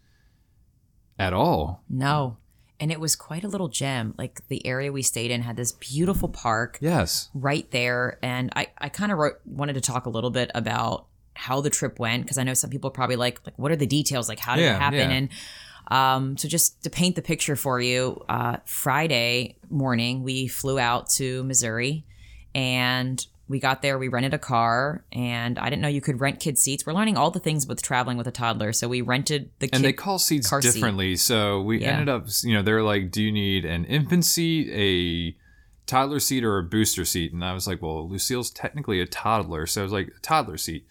at 1.18 1.32
all. 1.32 1.84
No. 1.88 2.38
And 2.82 2.90
it 2.90 2.98
was 2.98 3.14
quite 3.14 3.44
a 3.44 3.48
little 3.48 3.68
gem. 3.68 4.12
Like 4.18 4.40
the 4.48 4.66
area 4.66 4.90
we 4.90 5.02
stayed 5.02 5.30
in 5.30 5.42
had 5.42 5.56
this 5.56 5.70
beautiful 5.70 6.28
park. 6.28 6.78
Yes. 6.80 7.30
Right 7.32 7.70
there. 7.70 8.18
And 8.24 8.52
I, 8.56 8.66
I 8.76 8.88
kind 8.88 9.12
of 9.12 9.20
wanted 9.46 9.74
to 9.74 9.80
talk 9.80 10.06
a 10.06 10.10
little 10.10 10.30
bit 10.30 10.50
about 10.52 11.06
how 11.34 11.60
the 11.60 11.70
trip 11.70 12.00
went 12.00 12.24
because 12.24 12.38
I 12.38 12.42
know 12.42 12.54
some 12.54 12.70
people 12.70 12.90
probably 12.90 13.14
like, 13.14 13.40
like, 13.46 13.56
what 13.56 13.70
are 13.70 13.76
the 13.76 13.86
details? 13.86 14.28
Like, 14.28 14.40
how 14.40 14.56
did 14.56 14.62
yeah, 14.62 14.74
it 14.74 14.80
happen? 14.80 14.98
Yeah. 14.98 15.10
And 15.10 15.28
um, 15.92 16.36
so 16.36 16.48
just 16.48 16.82
to 16.82 16.90
paint 16.90 17.14
the 17.14 17.22
picture 17.22 17.54
for 17.54 17.80
you, 17.80 18.24
uh, 18.28 18.56
Friday 18.64 19.58
morning, 19.70 20.24
we 20.24 20.48
flew 20.48 20.80
out 20.80 21.08
to 21.10 21.44
Missouri 21.44 22.04
and 22.52 23.24
we 23.48 23.58
got 23.58 23.82
there, 23.82 23.98
we 23.98 24.08
rented 24.08 24.32
a 24.32 24.38
car, 24.38 25.04
and 25.12 25.58
I 25.58 25.68
didn't 25.68 25.82
know 25.82 25.88
you 25.88 26.00
could 26.00 26.20
rent 26.20 26.40
kid 26.40 26.58
seats. 26.58 26.86
We're 26.86 26.94
learning 26.94 27.16
all 27.16 27.30
the 27.30 27.40
things 27.40 27.66
with 27.66 27.82
traveling 27.82 28.16
with 28.16 28.26
a 28.26 28.30
toddler. 28.30 28.72
So 28.72 28.88
we 28.88 29.00
rented 29.00 29.50
the 29.58 29.68
And 29.72 29.84
they 29.84 29.92
call 29.92 30.18
seats 30.18 30.50
differently. 30.60 31.16
Seat. 31.16 31.24
So 31.24 31.60
we 31.60 31.82
yeah. 31.82 31.90
ended 31.90 32.08
up, 32.08 32.26
you 32.42 32.54
know, 32.54 32.62
they're 32.62 32.82
like, 32.82 33.10
do 33.10 33.22
you 33.22 33.32
need 33.32 33.64
an 33.64 33.84
infant 33.84 34.24
seat, 34.24 34.70
a 34.72 35.36
toddler 35.86 36.20
seat, 36.20 36.44
or 36.44 36.58
a 36.58 36.62
booster 36.62 37.04
seat? 37.04 37.32
And 37.32 37.44
I 37.44 37.52
was 37.52 37.66
like, 37.66 37.82
well, 37.82 38.08
Lucille's 38.08 38.50
technically 38.50 39.00
a 39.00 39.06
toddler. 39.06 39.66
So 39.66 39.82
I 39.82 39.84
was 39.84 39.92
like, 39.92 40.08
a 40.08 40.20
toddler 40.20 40.56
seat. 40.56 40.86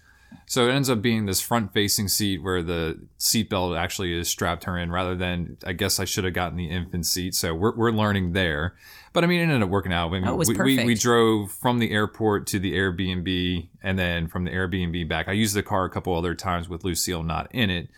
So 0.45 0.67
it 0.67 0.71
ends 0.71 0.89
up 0.89 1.01
being 1.01 1.25
this 1.25 1.41
front 1.41 1.73
facing 1.73 2.07
seat 2.07 2.43
where 2.43 2.61
the 2.61 2.99
seatbelt 3.19 3.77
actually 3.77 4.13
is 4.17 4.29
strapped 4.29 4.65
her 4.65 4.77
in 4.77 4.91
rather 4.91 5.15
than, 5.15 5.57
I 5.65 5.73
guess 5.73 5.99
I 5.99 6.05
should 6.05 6.25
have 6.25 6.33
gotten 6.33 6.57
the 6.57 6.69
infant 6.69 7.05
seat. 7.05 7.35
So 7.35 7.53
we're, 7.53 7.75
we're 7.75 7.91
learning 7.91 8.33
there. 8.33 8.75
But 9.13 9.23
I 9.23 9.27
mean, 9.27 9.41
it 9.41 9.43
ended 9.43 9.61
up 9.61 9.69
working 9.69 9.91
out. 9.91 10.07
I 10.07 10.19
mean, 10.19 10.27
oh, 10.27 10.35
we. 10.35 10.55
We, 10.55 10.85
we 10.85 10.95
drove 10.95 11.51
from 11.51 11.79
the 11.79 11.91
airport 11.91 12.47
to 12.47 12.59
the 12.59 12.73
Airbnb 12.73 13.69
and 13.83 13.99
then 13.99 14.27
from 14.27 14.45
the 14.45 14.51
Airbnb 14.51 15.07
back. 15.09 15.27
I 15.27 15.33
used 15.33 15.53
the 15.53 15.63
car 15.63 15.85
a 15.85 15.89
couple 15.89 16.15
other 16.15 16.33
times 16.33 16.69
with 16.69 16.83
Lucille 16.83 17.23
not 17.23 17.53
in 17.53 17.69
it. 17.69 17.89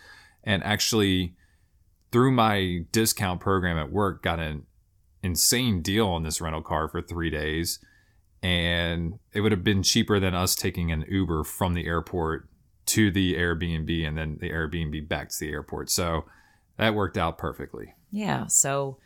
And 0.42 0.62
actually, 0.64 1.34
through 2.10 2.32
my 2.32 2.84
discount 2.90 3.40
program 3.40 3.78
at 3.78 3.92
work, 3.92 4.22
got 4.22 4.40
an 4.40 4.66
insane 5.22 5.82
deal 5.82 6.08
on 6.08 6.22
this 6.22 6.40
rental 6.40 6.62
car 6.62 6.88
for 6.88 7.00
three 7.00 7.30
days. 7.30 7.78
And 8.42 9.18
it 9.32 9.40
would 9.40 9.52
have 9.52 9.64
been 9.64 9.82
cheaper 9.82 10.20
than 10.20 10.34
us 10.34 10.54
taking 10.54 10.92
an 10.92 11.04
Uber 11.08 11.44
from 11.44 11.74
the 11.74 11.86
airport 11.86 12.48
to 12.86 13.10
the 13.10 13.34
Airbnb 13.34 14.06
and 14.06 14.18
then 14.18 14.38
the 14.40 14.50
Airbnb 14.50 15.08
back 15.08 15.30
to 15.30 15.40
the 15.40 15.50
airport. 15.50 15.90
So 15.90 16.26
that 16.76 16.94
worked 16.94 17.16
out 17.16 17.38
perfectly. 17.38 17.94
Yeah. 18.10 18.46
So 18.48 18.98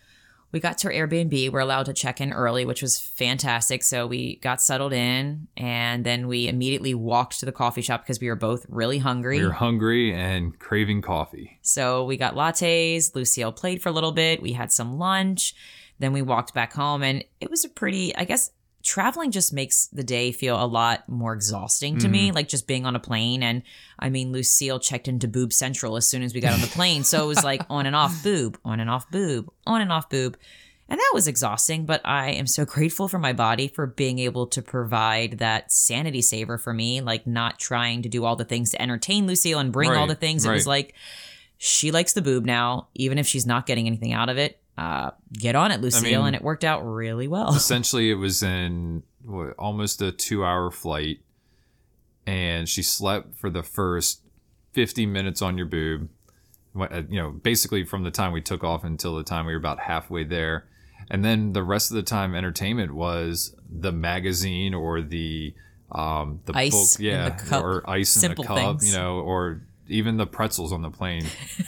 we 0.51 0.61
got 0.61 0.79
to 0.79 0.89
our 0.89 0.93
Airbnb. 0.93 1.51
We're 1.53 1.61
allowed 1.61 1.87
to 1.87 1.93
check 1.93 2.21
in 2.21 2.33
early, 2.33 2.65
which 2.65 2.81
was 2.81 2.99
fantastic. 2.99 3.83
So 3.83 4.07
we 4.07 4.37
got 4.37 4.63
settled 4.63 4.93
in 4.93 5.49
and 5.57 6.05
then 6.05 6.27
we 6.27 6.49
immediately 6.49 6.95
walked 6.95 7.41
to 7.41 7.47
the 7.47 7.53
coffee 7.53 7.83
shop 7.83 8.03
because 8.03 8.21
we 8.21 8.29
were 8.29 8.37
both 8.37 8.65
really 8.69 8.99
hungry. 8.99 9.39
We 9.39 9.47
were 9.47 9.53
hungry 9.53 10.15
and 10.15 10.59
craving 10.59 11.03
coffee. 11.03 11.59
So 11.63 12.05
we 12.05 12.17
got 12.17 12.35
lattes. 12.35 13.15
Lucille 13.15 13.53
played 13.53 13.83
for 13.83 13.91
a 13.91 13.93
little 13.93 14.13
bit. 14.13 14.41
We 14.41 14.53
had 14.53 14.73
some 14.73 14.99
lunch. 14.99 15.55
Then 15.99 16.13
we 16.13 16.23
walked 16.23 16.55
back 16.55 16.73
home 16.73 17.03
and 17.03 17.25
it 17.41 17.51
was 17.51 17.65
a 17.65 17.69
pretty, 17.69 18.15
I 18.17 18.25
guess, 18.25 18.51
traveling 18.89 19.31
just 19.31 19.53
makes 19.53 19.87
the 19.89 20.03
day 20.03 20.33
feel 20.33 20.61
a 20.61 20.65
lot 20.65 21.07
more 21.09 21.35
exhausting 21.35 21.99
to 21.99 22.07
mm-hmm. 22.07 22.13
me, 22.13 22.33
like 22.33 22.49
just 22.49 22.67
being 22.67 22.87
on 22.87 22.97
a 22.97 23.01
plane. 23.01 23.43
And 23.43 23.63
I 23.99 24.09
mean, 24.09 24.33
Lucille 24.33 24.81
checked 24.81 25.09
into 25.09 25.29
Boob 25.29 25.53
Central 25.53 25.97
as 25.97 26.09
soon 26.09 26.23
as 26.23 26.33
we 26.33 26.41
got 26.41 26.55
on 26.55 26.63
the 26.63 26.69
plane. 26.69 27.05
So 27.05 27.23
it 27.23 27.29
was 27.29 27.45
like 27.45 27.61
on 27.69 27.85
and 27.85 27.95
off 27.95 28.23
boob, 28.23 28.59
on 28.65 28.81
and 28.81 28.89
off 28.89 29.11
boob, 29.11 29.53
on 29.67 29.83
and 29.83 29.93
off 29.93 30.09
boob. 30.09 30.39
And 30.89 30.99
that 30.99 31.11
was 31.13 31.29
exhausting, 31.29 31.85
but 31.85 32.01
I 32.07 32.31
am 32.31 32.47
so 32.47 32.65
grateful 32.65 33.09
for 33.09 33.19
my 33.19 33.35
body 33.35 33.69
for 33.69 33.87
being 33.87 34.19
able 34.21 34.47
to 34.47 34.63
provide 34.63 35.41
that 35.41 35.71
sanity 35.71 36.23
saver 36.23 36.57
for 36.57 36.73
me, 36.73 37.03
like 37.03 37.27
not 37.27 37.59
trying 37.59 38.01
to 38.03 38.09
do 38.09 38.25
all 38.25 38.37
the 38.37 38.47
things 38.47 38.71
to 38.71 38.81
entertain 38.81 39.27
Lucille 39.27 39.59
and 39.59 39.71
bring 39.71 39.91
right, 39.91 39.99
all 39.99 40.07
the 40.07 40.15
things. 40.15 40.47
Right. 40.47 40.53
It 40.53 40.55
was 40.55 40.67
like, 40.67 40.95
she 41.59 41.91
likes 41.91 42.15
the 42.15 42.23
boob 42.23 42.47
now, 42.47 42.89
even 42.95 43.19
if 43.19 43.27
she's 43.27 43.45
not 43.45 43.67
getting 43.67 43.87
anything 43.87 44.15
out 44.15 44.31
of 44.31 44.39
it 44.39 44.63
uh, 44.79 45.11
get 45.33 45.57
on 45.57 45.73
it, 45.73 45.81
Lucille, 45.81 46.07
I 46.07 46.19
mean, 46.19 46.27
and 46.29 46.37
it 46.37 46.43
worked 46.43 46.63
out 46.63 46.83
really 46.83 47.27
well. 47.27 47.49
essentially, 47.55 48.13
it 48.13 48.15
was 48.15 48.45
in 48.45 49.03
what, 49.25 49.55
almost 49.59 50.01
a 50.01 50.13
two-hour 50.13 50.71
flight, 50.71 51.19
and 52.29 52.69
she 52.69 52.85
slept 52.85 53.37
for 53.41 53.51
the 53.51 53.65
first 53.65 54.23
fifty 54.73 55.05
minutes 55.05 55.43
on 55.43 55.59
your 55.59 55.67
boob. 55.67 56.09
Uh, 56.79 57.03
you 57.09 57.21
know, 57.21 57.31
basically 57.31 57.83
from 57.83 58.05
the 58.05 58.13
time 58.13 58.31
we 58.31 58.41
took 58.41 58.63
off 58.63 58.85
until 58.85 59.17
the 59.17 59.25
time 59.25 59.47
we 59.47 59.53
were 59.53 59.59
about 59.59 59.81
halfway 59.81 60.23
there, 60.23 60.69
and 61.11 61.25
then 61.25 61.55
the 61.55 61.65
rest 61.65 61.91
of 61.91 61.97
the 61.97 62.03
time, 62.05 62.37
entertainment 62.37 62.95
was 62.95 63.57
the 63.69 63.91
magazine 63.91 64.75
or 64.75 65.03
the 65.03 65.55
um 65.91 66.39
the 66.45 66.57
ice 66.57 66.97
book, 66.97 67.03
yeah, 67.05 67.37
or 67.51 67.83
ice 67.91 68.11
Simple 68.11 68.45
in 68.45 68.49
the 68.49 68.55
cup, 68.55 68.79
things. 68.79 68.93
you 68.93 68.97
know, 68.97 69.19
or 69.19 69.63
even 69.89 70.17
the 70.17 70.27
pretzels 70.27 70.73
on 70.73 70.83
the 70.83 70.91
plane. 70.91 71.27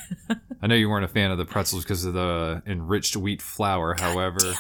I 0.62 0.66
know 0.66 0.74
you 0.74 0.88
weren't 0.88 1.04
a 1.04 1.08
fan 1.08 1.30
of 1.30 1.38
the 1.38 1.44
pretzels 1.44 1.84
because 1.84 2.04
of 2.04 2.14
the 2.14 2.62
enriched 2.66 3.16
wheat 3.16 3.42
flour. 3.42 3.94
God 3.94 4.02
However, 4.02 4.54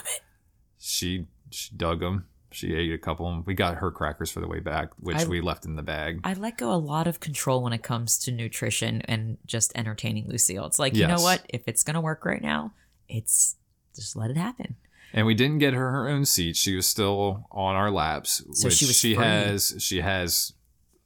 she 0.78 1.26
she 1.50 1.74
dug 1.74 2.00
them. 2.00 2.26
She 2.52 2.74
ate 2.74 2.92
a 2.92 2.98
couple. 2.98 3.42
We 3.46 3.54
got 3.54 3.76
her 3.76 3.92
crackers 3.92 4.30
for 4.30 4.40
the 4.40 4.48
way 4.48 4.58
back, 4.58 4.90
which 4.98 5.18
I, 5.18 5.24
we 5.24 5.40
left 5.40 5.64
in 5.66 5.76
the 5.76 5.82
bag. 5.82 6.20
I 6.24 6.34
let 6.34 6.58
go 6.58 6.72
a 6.72 6.74
lot 6.74 7.06
of 7.06 7.20
control 7.20 7.62
when 7.62 7.72
it 7.72 7.82
comes 7.82 8.18
to 8.20 8.32
nutrition 8.32 9.02
and 9.02 9.38
just 9.46 9.70
entertaining 9.76 10.26
Lucille. 10.26 10.66
It's 10.66 10.78
like, 10.78 10.94
yes. 10.94 11.02
you 11.02 11.06
know 11.14 11.22
what? 11.22 11.42
If 11.48 11.62
it's 11.66 11.84
gonna 11.84 12.00
work 12.00 12.24
right 12.24 12.42
now, 12.42 12.72
it's 13.08 13.56
just 13.94 14.16
let 14.16 14.30
it 14.30 14.36
happen. 14.36 14.76
And 15.12 15.26
we 15.26 15.34
didn't 15.34 15.58
get 15.58 15.74
her 15.74 15.90
her 15.90 16.08
own 16.08 16.24
seat. 16.24 16.56
She 16.56 16.74
was 16.74 16.86
still 16.86 17.46
on 17.50 17.76
our 17.76 17.90
laps. 17.90 18.42
So 18.52 18.66
which 18.66 18.74
she 18.74 18.86
was 18.86 18.96
she 18.96 19.14
free. 19.14 19.24
has 19.24 19.74
she 19.78 20.00
has 20.00 20.52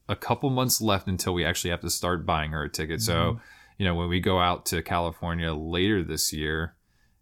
a 0.09 0.17
couple 0.17 0.51
months 0.51 0.81
left 0.81 1.09
until 1.09 1.35
we 1.35 1.45
actually 1.45 1.71
have 1.71 1.81
to 1.81 1.91
start 1.91 2.27
buying 2.27 2.51
her 2.51 2.65
a 2.65 2.69
ticket. 2.69 3.01
Mm-hmm. 3.01 3.37
So 3.37 3.41
you 3.79 3.85
know, 3.85 3.95
when 3.95 4.09
we 4.09 4.21
go 4.21 4.39
out 4.39 4.67
to 4.67 4.83
California 4.83 5.53
later 5.53 6.03
this 6.03 6.33
year, 6.33 6.75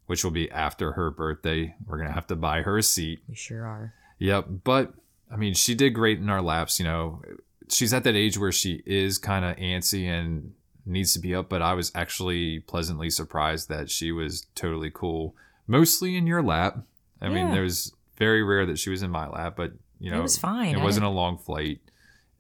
which 0.06 0.24
will 0.24 0.30
be 0.30 0.50
after 0.50 0.92
her 0.92 1.10
birthday, 1.10 1.74
we're 1.86 1.96
going 1.96 2.08
to 2.08 2.14
have 2.14 2.26
to 2.26 2.36
buy 2.36 2.62
her 2.62 2.78
a 2.78 2.82
seat. 2.82 3.20
We 3.28 3.34
sure 3.34 3.64
are. 3.64 3.94
Yep. 4.18 4.46
But 4.64 4.92
I 5.30 5.36
mean, 5.36 5.54
she 5.54 5.74
did 5.74 5.90
great 5.90 6.18
in 6.18 6.28
our 6.28 6.42
laps. 6.42 6.78
You 6.78 6.84
know, 6.84 7.22
she's 7.68 7.94
at 7.94 8.04
that 8.04 8.16
age 8.16 8.38
where 8.38 8.52
she 8.52 8.82
is 8.84 9.18
kind 9.18 9.44
of 9.44 9.56
antsy 9.56 10.06
and 10.06 10.52
needs 10.84 11.14
to 11.14 11.20
be 11.20 11.34
up, 11.34 11.48
but 11.48 11.62
I 11.62 11.74
was 11.74 11.92
actually 11.94 12.60
pleasantly 12.60 13.08
surprised 13.08 13.68
that 13.68 13.88
she 13.90 14.12
was 14.12 14.46
totally 14.54 14.90
cool, 14.92 15.34
mostly 15.66 16.16
in 16.16 16.26
your 16.26 16.42
lap. 16.42 16.78
I 17.20 17.28
yeah. 17.28 17.34
mean, 17.34 17.50
there 17.52 17.62
was 17.62 17.94
very 18.18 18.42
rare 18.42 18.66
that 18.66 18.78
she 18.78 18.90
was 18.90 19.02
in 19.02 19.10
my 19.10 19.28
lap, 19.28 19.54
but 19.56 19.72
you 20.00 20.10
know, 20.10 20.18
it 20.18 20.22
was 20.22 20.36
fine. 20.36 20.74
It 20.74 20.82
wasn't 20.82 21.06
a 21.06 21.10
long 21.10 21.38
flight 21.38 21.80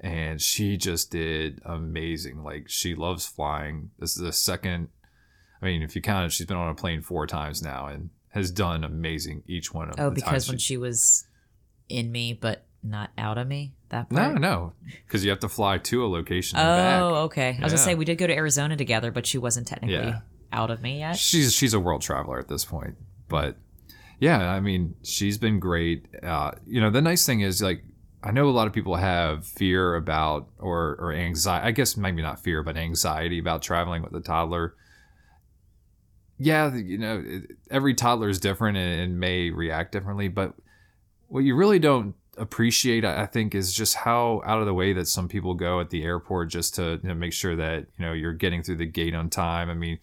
and 0.02 0.40
she 0.40 0.76
just 0.76 1.10
did 1.10 1.60
amazing. 1.64 2.42
Like 2.42 2.68
she 2.68 2.94
loves 2.94 3.26
flying. 3.26 3.90
This 3.98 4.16
is 4.16 4.22
the 4.22 4.32
second. 4.32 4.88
I 5.60 5.66
mean, 5.66 5.82
if 5.82 5.94
you 5.94 6.02
count 6.02 6.26
it, 6.26 6.32
she's 6.32 6.46
been 6.46 6.56
on 6.56 6.68
a 6.68 6.74
plane 6.74 7.02
four 7.02 7.26
times 7.26 7.62
now 7.62 7.86
and 7.86 8.10
has 8.30 8.50
done 8.50 8.82
amazing 8.82 9.44
each 9.46 9.72
one 9.72 9.88
of 9.88 9.96
them. 9.96 10.06
Oh, 10.06 10.10
because 10.10 10.48
when 10.48 10.58
she, 10.58 10.74
she 10.74 10.76
was 10.76 11.26
in 11.88 12.10
me, 12.10 12.32
but 12.32 12.64
not 12.82 13.10
out 13.16 13.38
of 13.38 13.46
me. 13.46 13.74
That 13.90 14.10
No, 14.10 14.22
part. 14.30 14.40
no, 14.40 14.72
because 15.06 15.22
you 15.22 15.30
have 15.30 15.38
to 15.40 15.48
fly 15.48 15.78
to 15.78 16.04
a 16.04 16.08
location 16.08 16.58
Oh, 16.58 16.62
back. 16.62 17.02
okay. 17.02 17.48
I 17.60 17.62
was 17.64 17.72
gonna 17.72 17.78
say 17.84 17.94
we 17.94 18.04
did 18.06 18.16
go 18.18 18.26
to 18.26 18.34
Arizona 18.34 18.76
together, 18.76 19.12
but 19.12 19.26
she 19.26 19.38
wasn't 19.38 19.66
technically 19.68 19.94
Yeah. 20.08 20.20
out 20.52 20.70
of 20.70 20.82
me 20.82 20.98
yet. 21.00 21.16
She's 21.16 21.52
she's 21.54 21.74
a 21.74 21.78
world 21.80 22.00
traveler 22.02 22.38
at 22.40 22.48
this 22.48 22.64
point, 22.64 22.96
but 23.28 23.56
yeah, 24.18 24.50
I 24.50 24.60
mean, 24.60 24.94
she's 25.02 25.36
been 25.38 25.60
great. 25.60 26.06
Uh, 26.24 26.52
you 26.66 26.80
know, 26.80 26.90
the 26.90 27.02
nice 27.02 27.26
thing 27.26 27.40
is 27.42 27.60
like 27.62 27.84
I 28.22 28.30
know 28.30 28.48
a 28.48 28.50
lot 28.50 28.66
of 28.66 28.72
people 28.72 28.96
have 28.96 29.44
fear 29.46 29.96
about 29.96 30.48
or 30.58 30.96
or 30.98 31.12
anxiety. 31.12 31.66
I 31.66 31.70
guess 31.72 31.96
maybe 31.96 32.22
not 32.22 32.40
fear, 32.40 32.62
but 32.62 32.76
anxiety 32.76 33.38
about 33.38 33.62
traveling 33.62 34.02
with 34.02 34.14
a 34.14 34.20
toddler. 34.20 34.74
Yeah, 36.38 36.74
you 36.74 36.98
know, 36.98 37.24
every 37.70 37.94
toddler 37.94 38.28
is 38.28 38.40
different 38.40 38.76
and, 38.76 39.20
may 39.20 39.50
react 39.50 39.92
differently, 39.92 40.28
but 40.28 40.54
what 41.28 41.40
you 41.40 41.54
really 41.54 41.78
don't 41.78 42.14
appreciate, 42.36 43.04
I 43.04 43.22
I 43.22 43.26
think, 43.26 43.54
is 43.54 43.72
just 43.72 43.94
how 43.94 44.42
out 44.44 44.60
of 44.60 44.66
the 44.66 44.74
way 44.74 44.92
that 44.92 45.06
some 45.08 45.28
people 45.28 45.54
go 45.54 45.80
at 45.80 45.90
the 45.90 46.04
airport 46.04 46.50
just 46.50 46.74
to 46.76 47.00
you 47.02 47.08
know, 47.08 47.14
make 47.14 47.32
sure 47.32 47.56
that 47.56 47.86
you 47.98 48.06
know 48.06 48.12
you're 48.12 48.32
getting 48.32 48.62
through 48.62 48.76
the 48.76 48.86
gate 48.86 49.14
on 49.14 49.30
time. 49.30 49.68
I 49.68 49.74
mean, 49.74 49.98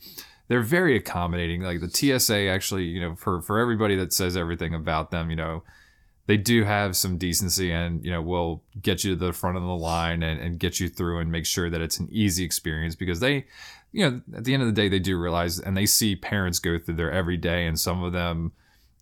they're 0.50 0.62
very 0.62 0.96
accommodating. 0.98 1.62
Like 1.62 1.80
the 1.80 1.90
TSA, 1.90 2.48
actually, 2.48 2.86
you 2.86 3.00
know, 3.00 3.16
for 3.16 3.42
for 3.42 3.60
everybody 3.60 3.96
that 3.96 4.12
says 4.12 4.36
everything 4.36 4.74
about 4.74 5.12
them, 5.12 5.30
you 5.30 5.36
know, 5.36 5.64
they 6.30 6.38
do 6.38 6.64
have 6.64 6.96
some 6.96 7.18
decency 7.18 7.72
and 7.72 8.06
you 8.06 8.12
know 8.12 8.22
will 8.22 8.62
get 8.80 9.04
you 9.04 9.16
to 9.16 9.26
the 9.26 9.34
front 9.34 9.58
of 9.58 9.64
the 9.64 9.70
line 9.70 10.22
and, 10.22 10.40
and 10.40 10.60
get 10.60 10.80
you 10.80 10.88
through 10.88 11.18
and 11.18 11.32
make 11.32 11.44
sure 11.44 11.72
that 11.72 11.82
it's 11.82 12.00
an 12.00 12.08
easy 12.12 12.44
experience 12.44 12.94
because 12.94 13.20
they 13.20 13.48
you 13.92 14.08
know 14.08 14.22
at 14.38 14.44
the 14.44 14.54
end 14.54 14.62
of 14.62 14.68
the 14.68 14.80
day 14.80 14.88
they 14.88 15.00
do 15.00 15.20
realize 15.20 15.60
and 15.60 15.76
they 15.76 15.88
see 15.88 16.16
parents 16.16 16.60
go 16.60 16.78
through 16.78 16.94
there 16.94 17.12
every 17.12 17.36
day 17.36 17.66
and 17.66 17.80
some 17.80 18.04
of 18.04 18.14
them 18.14 18.52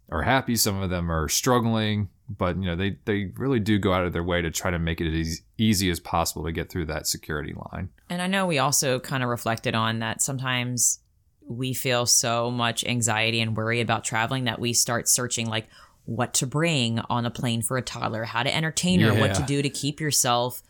are 0.10 0.22
happy 0.22 0.56
some 0.56 0.82
of 0.82 0.90
them 0.90 1.12
are 1.12 1.28
struggling 1.28 2.08
but 2.30 2.56
you 2.56 2.64
know 2.64 2.78
they 2.78 2.96
they 3.04 3.26
really 3.36 3.60
do 3.60 3.78
go 3.78 3.92
out 3.92 4.06
of 4.06 4.14
their 4.14 4.24
way 4.24 4.42
to 4.42 4.50
try 4.50 4.72
to 4.72 4.80
make 4.80 5.02
it 5.02 5.20
as 5.20 5.42
easy 5.58 5.90
as 5.90 6.00
possible 6.00 6.46
to 6.46 6.54
get 6.54 6.70
through 6.70 6.86
that 6.86 7.08
security 7.08 7.54
line. 7.72 7.90
And 8.10 8.22
I 8.22 8.28
know 8.28 8.46
we 8.46 8.60
also 8.60 9.00
kind 9.00 9.24
of 9.24 9.30
reflected 9.30 9.76
on 9.76 10.00
that 10.00 10.22
sometimes 10.22 11.00
we 11.48 11.74
feel 11.74 12.06
so 12.06 12.52
much 12.52 12.84
anxiety 12.86 13.40
and 13.40 13.56
worry 13.56 13.80
about 13.80 14.04
traveling 14.04 14.44
that 14.44 14.60
we 14.60 14.74
start 14.74 15.08
searching 15.08 15.48
like 15.48 15.68
what 16.08 16.34
to 16.34 16.48
bring 16.48 17.00
on 17.10 17.26
a 17.26 17.30
plane 17.30 17.62
for 17.62 17.78
a 17.78 17.82
toddler, 17.82 18.24
how 18.24 18.42
to 18.42 18.56
entertain 18.56 19.02
her, 19.02 19.14
what 19.14 19.34
to 19.36 19.44
do 19.44 19.62
to 19.62 19.70
keep 19.70 20.00
yourself, 20.00 20.64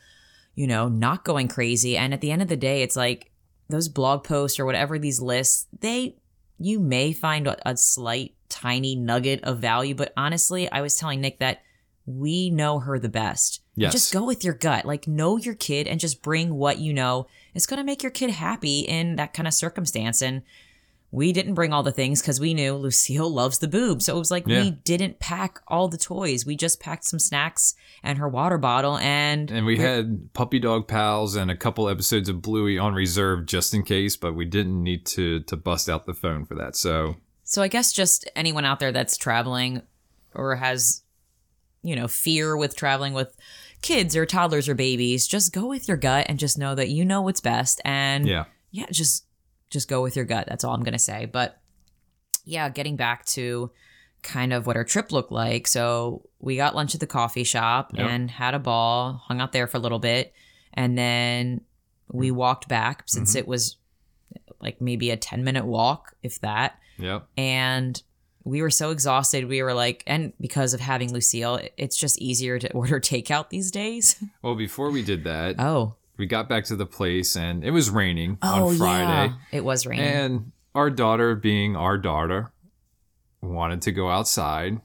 you 0.56 0.66
know, 0.66 0.90
not 0.90 1.24
going 1.24 1.48
crazy. 1.48 1.96
And 1.96 2.12
at 2.12 2.22
the 2.22 2.32
end 2.32 2.42
of 2.42 2.48
the 2.48 2.58
day, 2.58 2.82
it's 2.82 2.96
like 2.96 3.32
those 3.70 3.88
blog 3.88 4.24
posts 4.24 4.60
or 4.60 4.66
whatever 4.66 4.98
these 4.98 5.22
lists, 5.22 5.68
they 5.80 6.16
you 6.60 6.80
may 6.80 7.14
find 7.14 7.46
a, 7.48 7.70
a 7.70 7.78
slight 7.78 8.34
tiny 8.50 8.96
nugget 8.96 9.44
of 9.44 9.60
value, 9.60 9.94
but 9.94 10.12
honestly, 10.18 10.72
I 10.72 10.82
was 10.82 10.96
telling 10.96 11.22
Nick 11.22 11.38
that 11.38 11.62
we 12.08 12.50
know 12.50 12.80
her 12.80 12.98
the 12.98 13.10
best. 13.10 13.62
Yes. 13.76 13.92
Just 13.92 14.14
go 14.14 14.26
with 14.26 14.44
your 14.44 14.56
gut. 14.56 14.86
Like 14.86 15.08
know 15.08 15.38
your 15.38 15.54
kid 15.54 15.88
and 15.88 16.00
just 16.00 16.24
bring 16.24 16.56
what 16.56 16.80
you 16.80 16.94
know 16.94 17.28
It's 17.54 17.68
going 17.68 17.78
to 17.78 17.84
make 17.84 18.02
your 18.02 18.12
kid 18.12 18.32
happy 18.32 18.80
in 18.80 19.18
that 19.18 19.34
kind 19.34 19.48
of 19.48 19.54
circumstance 19.54 20.22
and 20.24 20.42
we 21.10 21.32
didn't 21.32 21.54
bring 21.54 21.72
all 21.72 21.84
the 21.84 21.92
things 21.92 22.22
because 22.22 22.40
we 22.40 22.54
knew 22.54 22.74
Lucille 22.76 23.30
loves 23.34 23.60
the 23.60 23.68
boob. 23.68 24.02
So 24.02 24.16
it 24.16 24.20
was 24.20 24.30
like 24.32 24.46
Yeah. 24.46 24.62
we 24.64 24.72
didn't 24.72 25.20
pack 25.20 25.60
all 25.68 25.88
the 25.88 25.98
toys. 25.98 26.46
We 26.46 26.56
just 26.58 26.80
packed 26.82 27.06
some 27.06 27.20
snacks 27.20 27.76
and 28.04 28.18
her 28.18 28.28
water 28.28 28.58
bottle 28.58 28.98
and 28.98 29.50
and 29.50 29.66
we 29.66 29.78
had 29.78 30.34
puppy 30.34 30.60
dog 30.60 30.88
pals 30.88 31.36
and 31.36 31.50
a 31.50 31.56
couple 31.56 31.88
episodes 31.88 32.28
of 32.30 32.42
bluey 32.42 32.78
on 32.78 32.94
reserve 32.94 33.46
just 33.46 33.74
in 33.74 33.84
case 33.84 34.18
but 34.18 34.34
we 34.36 34.46
didn't 34.46 34.84
need 34.84 35.06
to 35.08 35.40
to 35.42 35.56
bust 35.56 35.90
out 35.90 36.06
the 36.06 36.14
phone 36.14 36.46
for 36.46 36.56
that 36.56 36.76
so 36.76 37.16
So 37.44 37.62
I 37.62 37.70
guess 37.70 37.94
just 37.94 38.30
anyone 38.36 38.66
out 38.66 38.80
there 38.80 38.92
that's 38.92 39.16
traveling 39.18 39.82
or 40.36 40.58
has, 40.58 41.04
you 41.82 41.96
know, 41.96 42.08
fear 42.10 42.58
with 42.58 42.76
traveling 42.76 43.14
with 43.14 43.36
kids 43.82 44.16
or 44.16 44.26
toddlers 44.26 44.68
or 44.68 44.76
babies, 44.76 45.26
just 45.26 45.54
go 45.54 45.68
with 45.68 45.88
your 45.88 45.96
gut 45.98 46.26
and 46.28 46.38
just 46.38 46.58
know 46.58 46.76
that 46.76 46.90
you 46.90 47.06
know 47.06 47.22
what's 47.22 47.40
best. 47.42 47.80
And 47.86 48.28
yeah 48.28 48.46
yeah, 48.72 48.88
just 48.92 49.24
just 49.70 49.88
go 49.88 50.02
with 50.02 50.16
your 50.16 50.26
gut. 50.26 50.48
That's 50.48 50.64
all 50.64 50.74
I'm 50.74 50.84
gonna 50.84 51.00
say. 51.00 51.26
But 51.26 51.60
yeah, 52.46 52.70
getting 52.70 52.96
back 52.96 53.26
to 53.28 53.72
kind 54.24 54.54
of 54.54 54.66
what 54.66 54.76
our 54.78 54.84
trip 54.84 55.12
looked 55.12 55.32
like. 55.32 55.68
So 55.68 56.24
we 56.40 56.56
got 56.56 56.76
lunch 56.76 56.94
at 56.96 57.00
the 57.02 57.08
coffee 57.08 57.44
shop 57.44 57.92
Yep. 57.94 58.10
and 58.10 58.32
had 58.32 58.54
a 58.54 58.60
ball, 58.60 59.22
hung 59.26 59.40
out 59.42 59.52
there 59.52 59.68
for 59.68 59.78
a 59.78 59.80
little 59.80 60.00
bit, 60.00 60.34
and 60.74 60.98
then 60.98 61.62
we 62.12 62.32
walked 62.32 62.68
back 62.68 63.04
since 63.06 63.34
Mhm. 63.34 63.40
it 63.40 63.48
was 63.48 63.78
like 64.62 64.82
maybe 64.82 65.12
a 65.12 65.18
10 65.18 65.44
minute 65.44 65.66
walk, 65.66 66.16
if 66.24 66.40
that 66.42 66.80
yep 66.98 67.28
and 67.38 68.02
we 68.44 68.60
were 68.62 68.72
so 68.72 68.90
exhausted 68.90 69.46
we 69.48 69.62
were 69.62 69.74
like 69.74 70.04
and 70.08 70.34
because 70.42 70.74
of 70.74 70.80
having 70.80 71.14
lucille 71.14 71.60
it's 71.78 71.96
just 71.96 72.18
easier 72.20 72.58
to 72.58 72.72
order 72.74 73.00
takeout 73.00 73.50
these 73.50 73.70
days 73.70 74.16
well 74.42 74.56
before 74.56 74.90
we 74.90 75.04
did 75.04 75.24
that 75.26 75.60
oh 75.60 75.94
we 76.18 76.26
got 76.26 76.50
back 76.50 76.66
to 76.66 76.76
the 76.76 76.86
place 76.86 77.36
and 77.36 77.64
it 77.64 77.72
was 77.72 77.90
raining 77.90 78.38
on 78.42 78.62
oh, 78.62 78.76
Friday. 78.76 79.34
it 79.52 79.64
was 79.64 79.86
raining 79.86 80.06
And 80.06 80.52
our 80.74 80.90
daughter, 80.90 81.36
being 81.36 81.76
our 81.76 81.98
daughter, 81.98 82.52
wanted 83.42 83.82
to 83.84 83.92
go 83.92 84.10
outside 84.10 84.82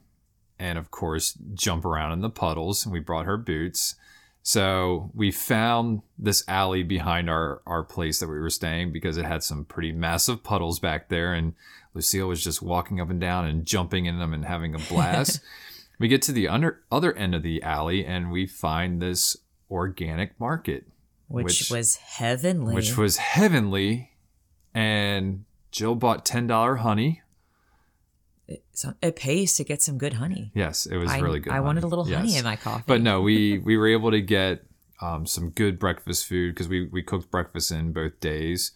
and, 0.58 0.78
of 0.78 0.90
course, 0.90 1.36
jump 1.54 1.84
around 1.84 2.12
in 2.12 2.20
the 2.20 2.30
puddles. 2.30 2.84
And 2.84 2.92
we 2.92 3.00
brought 3.00 3.26
her 3.26 3.36
boots. 3.36 3.96
So 4.42 5.10
we 5.14 5.30
found 5.30 6.02
this 6.18 6.44
alley 6.48 6.82
behind 6.82 7.30
our, 7.30 7.62
our 7.66 7.82
place 7.82 8.20
that 8.20 8.28
we 8.28 8.38
were 8.38 8.50
staying 8.50 8.92
because 8.92 9.16
it 9.16 9.24
had 9.24 9.42
some 9.42 9.64
pretty 9.64 9.92
massive 9.92 10.42
puddles 10.42 10.78
back 10.78 11.08
there. 11.08 11.32
And 11.32 11.54
Lucille 11.94 12.28
was 12.28 12.42
just 12.42 12.62
walking 12.62 13.00
up 13.00 13.10
and 13.10 13.20
down 13.20 13.46
and 13.46 13.64
jumping 13.64 14.06
in 14.06 14.18
them 14.18 14.32
and 14.32 14.44
having 14.44 14.74
a 14.74 14.78
blast. 14.88 15.40
we 15.98 16.08
get 16.08 16.22
to 16.22 16.32
the 16.32 16.48
under, 16.48 16.82
other 16.90 17.12
end 17.14 17.34
of 17.34 17.42
the 17.42 17.62
alley 17.62 18.04
and 18.04 18.32
we 18.32 18.46
find 18.46 19.00
this 19.00 19.36
organic 19.70 20.38
market 20.38 20.86
which, 21.32 21.44
which- 21.44 21.70
was 21.70 21.96
heavenly 21.96 22.74
which 22.74 22.96
was 22.96 23.16
heavenly. 23.16 24.10
And 24.74 25.44
Jill 25.70 25.94
bought 25.94 26.24
ten 26.24 26.46
dollar 26.46 26.76
honey. 26.76 27.22
so 28.72 28.94
it 29.02 29.16
pays 29.16 29.54
to 29.56 29.64
get 29.64 29.80
some 29.82 29.98
good 29.98 30.14
honey 30.14 30.50
Yes, 30.54 30.86
it 30.86 30.96
was 30.96 31.10
I, 31.10 31.18
really 31.20 31.40
good. 31.40 31.52
I 31.52 31.60
wanted 31.60 31.80
a 31.84 31.86
honey. 31.86 31.90
little 31.90 32.04
honey 32.16 32.28
Yes. 32.30 32.38
in 32.38 32.44
my 32.44 32.56
coffee 32.56 32.84
But 32.86 33.00
no, 33.00 33.20
we 33.22 33.58
we 33.64 33.76
were 33.76 33.88
able 33.88 34.10
to 34.10 34.20
get 34.20 34.64
um, 35.00 35.26
some 35.26 35.50
good 35.50 35.78
breakfast 35.78 36.26
food 36.26 36.54
because 36.54 36.68
we 36.68 36.86
we 36.86 37.02
cooked 37.02 37.30
breakfast 37.30 37.72
in 37.72 37.92
both 37.92 38.20
days, 38.20 38.70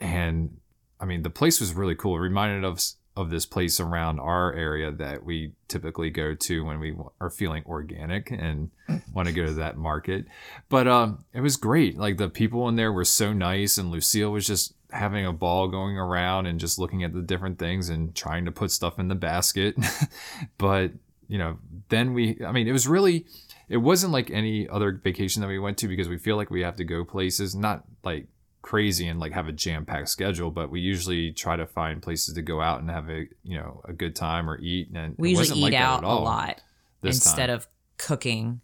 and 0.00 0.58
I 1.00 1.06
mean 1.06 1.22
the 1.22 1.30
place 1.30 1.60
was 1.60 1.72
really 1.72 1.94
cool. 1.94 2.16
It 2.16 2.20
reminded 2.20 2.62
us 2.64 2.96
of 3.16 3.30
this 3.30 3.46
place 3.46 3.80
around 3.80 4.20
our 4.20 4.52
area 4.52 4.92
that 4.92 5.24
we 5.24 5.52
typically 5.68 6.10
go 6.10 6.34
to 6.34 6.64
when 6.64 6.78
we 6.78 6.94
are 7.20 7.30
feeling 7.30 7.64
organic 7.66 8.30
and 8.30 8.70
want 9.12 9.26
to 9.26 9.34
go 9.34 9.46
to 9.46 9.54
that 9.54 9.78
market. 9.78 10.26
But 10.68 10.86
um, 10.86 11.24
it 11.32 11.40
was 11.40 11.56
great. 11.56 11.96
Like 11.96 12.18
the 12.18 12.28
people 12.28 12.68
in 12.68 12.76
there 12.76 12.92
were 12.92 13.06
so 13.06 13.32
nice, 13.32 13.78
and 13.78 13.90
Lucille 13.90 14.30
was 14.30 14.46
just 14.46 14.74
having 14.90 15.24
a 15.24 15.32
ball 15.32 15.68
going 15.68 15.96
around 15.96 16.46
and 16.46 16.60
just 16.60 16.78
looking 16.78 17.02
at 17.02 17.12
the 17.12 17.22
different 17.22 17.58
things 17.58 17.88
and 17.88 18.14
trying 18.14 18.44
to 18.44 18.52
put 18.52 18.70
stuff 18.70 18.98
in 18.98 19.08
the 19.08 19.14
basket. 19.14 19.74
but 20.58 20.92
you 21.28 21.38
know, 21.38 21.58
then 21.88 22.14
we, 22.14 22.38
I 22.46 22.52
mean, 22.52 22.68
it 22.68 22.72
was 22.72 22.86
really, 22.86 23.26
it 23.68 23.78
wasn't 23.78 24.12
like 24.12 24.30
any 24.30 24.68
other 24.68 24.92
vacation 24.92 25.40
that 25.42 25.48
we 25.48 25.58
went 25.58 25.78
to 25.78 25.88
because 25.88 26.08
we 26.08 26.18
feel 26.18 26.36
like 26.36 26.50
we 26.50 26.60
have 26.60 26.76
to 26.76 26.84
go 26.84 27.04
places, 27.04 27.54
not 27.54 27.84
like 28.04 28.28
crazy 28.66 29.06
and 29.06 29.20
like 29.20 29.30
have 29.30 29.46
a 29.46 29.52
jam 29.52 29.86
packed 29.86 30.08
schedule, 30.08 30.50
but 30.50 30.70
we 30.70 30.80
usually 30.80 31.30
try 31.30 31.54
to 31.54 31.66
find 31.66 32.02
places 32.02 32.34
to 32.34 32.42
go 32.42 32.60
out 32.60 32.80
and 32.80 32.90
have 32.90 33.08
a, 33.08 33.28
you 33.44 33.56
know, 33.56 33.80
a 33.84 33.92
good 33.92 34.16
time 34.16 34.50
or 34.50 34.58
eat. 34.58 34.90
And 34.92 35.14
we 35.16 35.30
usually 35.30 35.60
eat 35.60 35.62
like 35.62 35.74
out 35.74 36.02
a 36.02 36.08
lot 36.08 36.60
instead 37.00 37.46
time. 37.46 37.50
of 37.56 37.68
cooking. 37.96 38.60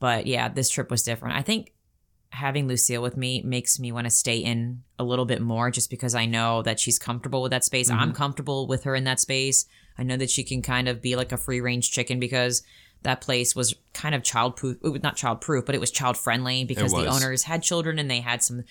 But 0.00 0.26
yeah, 0.26 0.48
this 0.48 0.70
trip 0.70 0.90
was 0.90 1.02
different. 1.02 1.36
I 1.36 1.42
think 1.42 1.74
having 2.30 2.66
Lucille 2.66 3.02
with 3.02 3.18
me 3.18 3.42
makes 3.42 3.78
me 3.78 3.92
want 3.92 4.06
to 4.06 4.10
stay 4.10 4.38
in 4.38 4.82
a 4.98 5.04
little 5.04 5.26
bit 5.26 5.42
more 5.42 5.70
just 5.70 5.90
because 5.90 6.14
I 6.14 6.24
know 6.24 6.62
that 6.62 6.80
she's 6.80 6.98
comfortable 6.98 7.42
with 7.42 7.50
that 7.50 7.64
space. 7.64 7.90
Mm-hmm. 7.90 8.00
I'm 8.00 8.12
comfortable 8.14 8.66
with 8.66 8.84
her 8.84 8.94
in 8.94 9.04
that 9.04 9.20
space. 9.20 9.66
I 9.98 10.04
know 10.04 10.16
that 10.16 10.30
she 10.30 10.42
can 10.42 10.62
kind 10.62 10.88
of 10.88 11.02
be 11.02 11.16
like 11.16 11.32
a 11.32 11.36
free 11.36 11.60
range 11.60 11.92
chicken 11.92 12.18
because 12.18 12.62
that 13.02 13.20
place 13.20 13.54
was 13.54 13.74
kind 13.92 14.14
of 14.14 14.22
child 14.22 14.56
proof. 14.56 14.78
It 14.82 14.88
was 14.88 15.02
not 15.02 15.16
child 15.16 15.42
proof, 15.42 15.66
but 15.66 15.74
it 15.74 15.82
was 15.82 15.90
child 15.90 16.16
friendly 16.16 16.64
because 16.64 16.92
the 16.92 17.06
owners 17.06 17.42
had 17.42 17.62
children 17.62 17.98
and 17.98 18.10
they 18.10 18.20
had 18.20 18.42
some 18.42 18.64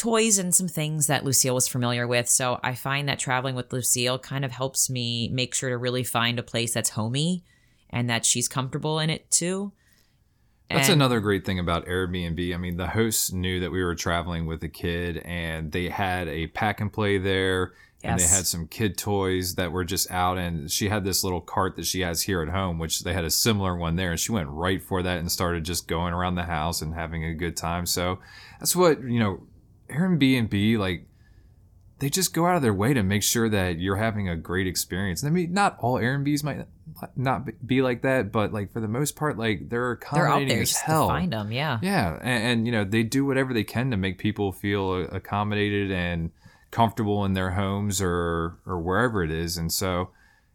toys 0.00 0.38
and 0.38 0.54
some 0.54 0.66
things 0.66 1.08
that 1.08 1.24
Lucille 1.24 1.54
was 1.54 1.68
familiar 1.68 2.06
with. 2.06 2.26
So 2.26 2.58
I 2.62 2.74
find 2.74 3.06
that 3.08 3.18
traveling 3.18 3.54
with 3.54 3.70
Lucille 3.70 4.18
kind 4.18 4.46
of 4.46 4.50
helps 4.50 4.88
me 4.88 5.28
make 5.28 5.54
sure 5.54 5.68
to 5.68 5.76
really 5.76 6.04
find 6.04 6.38
a 6.38 6.42
place 6.42 6.72
that's 6.72 6.90
homey 6.90 7.44
and 7.90 8.08
that 8.08 8.24
she's 8.24 8.48
comfortable 8.48 8.98
in 8.98 9.10
it 9.10 9.30
too. 9.30 9.72
That's 10.70 10.88
And- 10.88 11.02
another 11.02 11.20
great 11.20 11.44
thing 11.44 11.58
about 11.58 11.84
Airbnb. 11.84 12.54
I 12.54 12.56
mean, 12.56 12.78
the 12.78 12.86
hosts 12.86 13.30
knew 13.30 13.60
that 13.60 13.70
we 13.70 13.84
were 13.84 13.94
traveling 13.94 14.46
with 14.46 14.62
a 14.62 14.68
kid 14.68 15.18
and 15.18 15.70
they 15.70 15.90
had 15.90 16.28
a 16.28 16.46
pack 16.46 16.80
and 16.80 16.90
play 16.90 17.18
there 17.18 17.74
and 18.02 18.18
they 18.18 18.26
had 18.26 18.46
some 18.46 18.66
kid 18.66 18.96
toys 18.96 19.56
that 19.56 19.70
were 19.70 19.84
just 19.84 20.10
out 20.10 20.38
and 20.38 20.70
she 20.70 20.88
had 20.88 21.04
this 21.04 21.22
little 21.22 21.42
cart 21.42 21.76
that 21.76 21.84
she 21.84 22.00
has 22.00 22.22
here 22.22 22.40
at 22.40 22.48
home 22.48 22.78
which 22.78 23.00
they 23.00 23.12
had 23.12 23.26
a 23.26 23.30
similar 23.30 23.76
one 23.76 23.96
there 23.96 24.12
and 24.12 24.18
she 24.18 24.32
went 24.32 24.48
right 24.48 24.82
for 24.82 25.02
that 25.02 25.18
and 25.18 25.30
started 25.30 25.64
just 25.64 25.86
going 25.86 26.14
around 26.14 26.36
the 26.36 26.44
house 26.44 26.80
and 26.80 26.94
having 26.94 27.22
a 27.26 27.34
good 27.34 27.58
time. 27.58 27.84
So, 27.84 28.18
that's 28.58 28.74
what, 28.74 29.02
you 29.02 29.18
know, 29.20 29.42
Airbnb 29.90 30.78
like 30.78 31.06
they 32.00 32.08
just 32.08 32.32
go 32.32 32.46
out 32.46 32.56
of 32.56 32.62
their 32.62 32.74
way 32.74 32.94
to 32.94 33.02
make 33.02 33.22
sure 33.22 33.48
that 33.50 33.78
you're 33.78 33.96
having 33.96 34.26
a 34.28 34.34
great 34.34 34.66
experience. 34.66 35.22
And 35.22 35.30
I 35.30 35.32
mean, 35.32 35.52
not 35.52 35.76
all 35.80 35.96
Airbnbs 35.96 36.42
might 36.42 36.66
not 37.14 37.46
be 37.66 37.82
like 37.82 38.02
that, 38.02 38.32
but 38.32 38.52
like 38.52 38.72
for 38.72 38.80
the 38.80 38.88
most 38.88 39.16
part, 39.16 39.36
like 39.36 39.68
they're 39.68 39.92
accommodating 39.92 40.48
They're 40.48 40.56
out 40.56 40.56
there 40.56 40.62
as 40.62 40.76
hell. 40.76 41.08
to 41.08 41.12
find 41.12 41.32
them. 41.32 41.52
Yeah. 41.52 41.78
Yeah, 41.82 42.18
and, 42.22 42.44
and 42.44 42.66
you 42.66 42.72
know 42.72 42.84
they 42.84 43.02
do 43.02 43.26
whatever 43.26 43.52
they 43.52 43.64
can 43.64 43.90
to 43.90 43.98
make 43.98 44.18
people 44.18 44.50
feel 44.50 44.90
uh, 44.92 45.14
accommodated 45.14 45.92
and 45.92 46.30
comfortable 46.70 47.24
in 47.24 47.34
their 47.34 47.50
homes 47.50 48.00
or 48.00 48.58
or 48.66 48.80
wherever 48.80 49.22
it 49.22 49.30
is, 49.30 49.58
and 49.58 49.70
so 49.70 50.10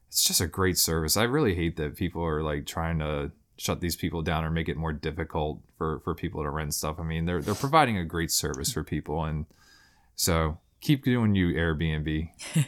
it's 0.07 0.23
just 0.23 0.41
a 0.41 0.47
great 0.47 0.77
service. 0.77 1.15
I 1.15 1.23
really 1.23 1.55
hate 1.55 1.77
that 1.77 1.95
people 1.95 2.23
are 2.23 2.41
like 2.41 2.65
trying 2.65 2.99
to 2.99 3.31
shut 3.57 3.79
these 3.81 3.95
people 3.95 4.21
down 4.21 4.43
or 4.43 4.49
make 4.49 4.69
it 4.69 4.77
more 4.77 4.93
difficult 4.93 5.61
for 5.77 5.99
for 5.99 6.13
people 6.13 6.43
to 6.43 6.49
rent 6.49 6.73
stuff. 6.73 6.99
I 6.99 7.03
mean, 7.03 7.25
they're 7.25 7.41
they're 7.41 7.55
providing 7.55 7.97
a 7.97 8.05
great 8.05 8.31
service 8.31 8.71
for 8.71 8.83
people, 8.83 9.23
and 9.23 9.45
so 10.15 10.59
keep 10.81 11.03
doing 11.03 11.35
you 11.35 11.53
Airbnb. 11.53 12.29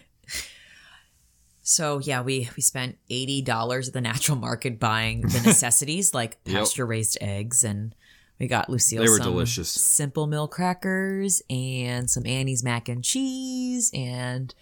So 1.69 1.99
yeah, 1.99 2.21
we 2.21 2.49
we 2.55 2.61
spent 2.61 2.97
eighty 3.09 3.41
dollars 3.41 3.89
at 3.89 3.93
the 3.93 3.99
natural 3.99 4.37
market 4.37 4.79
buying 4.79 5.19
the 5.19 5.41
necessities 5.45 6.13
like 6.13 6.41
pasture 6.45 6.85
raised 6.85 7.17
eggs, 7.19 7.65
and 7.65 7.93
we 8.39 8.47
got 8.47 8.69
Lucille. 8.69 9.03
They 9.03 9.09
were 9.09 9.17
some 9.17 9.33
delicious. 9.33 9.69
Simple 9.69 10.27
Mill 10.27 10.47
crackers 10.47 11.41
and 11.49 12.09
some 12.09 12.25
Annie's 12.25 12.63
mac 12.63 12.87
and 12.87 13.03
cheese 13.03 13.91
and 13.93 14.55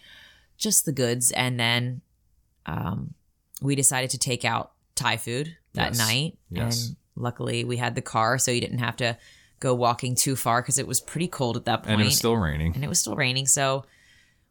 just 0.56 0.84
the 0.84 0.90
goods. 0.90 1.30
And 1.30 1.60
then 1.60 2.00
um, 2.66 3.14
we 3.62 3.76
decided 3.76 4.10
to 4.10 4.18
take 4.18 4.44
out 4.44 4.72
Thai 4.96 5.16
food 5.16 5.56
that 5.76 5.92
Yes. 5.94 5.98
night. 5.98 6.38
Yes. 6.50 6.88
And 6.88 6.96
luckily, 7.14 7.64
we 7.64 7.76
had 7.76 7.94
the 7.94 8.02
car, 8.02 8.38
so 8.38 8.50
you 8.50 8.60
didn't 8.60 8.78
have 8.80 8.96
to 8.96 9.16
go 9.60 9.74
walking 9.74 10.14
too 10.14 10.36
far 10.36 10.60
because 10.60 10.78
it 10.78 10.86
was 10.86 11.00
pretty 11.00 11.28
cold 11.28 11.56
at 11.56 11.64
that 11.64 11.82
point 11.82 11.92
And 11.92 12.02
it 12.02 12.06
was 12.06 12.18
still 12.18 12.36
raining. 12.36 12.74
and 12.74 12.84
it 12.84 12.88
was 12.88 13.00
still 13.00 13.16
raining. 13.16 13.46
So 13.46 13.84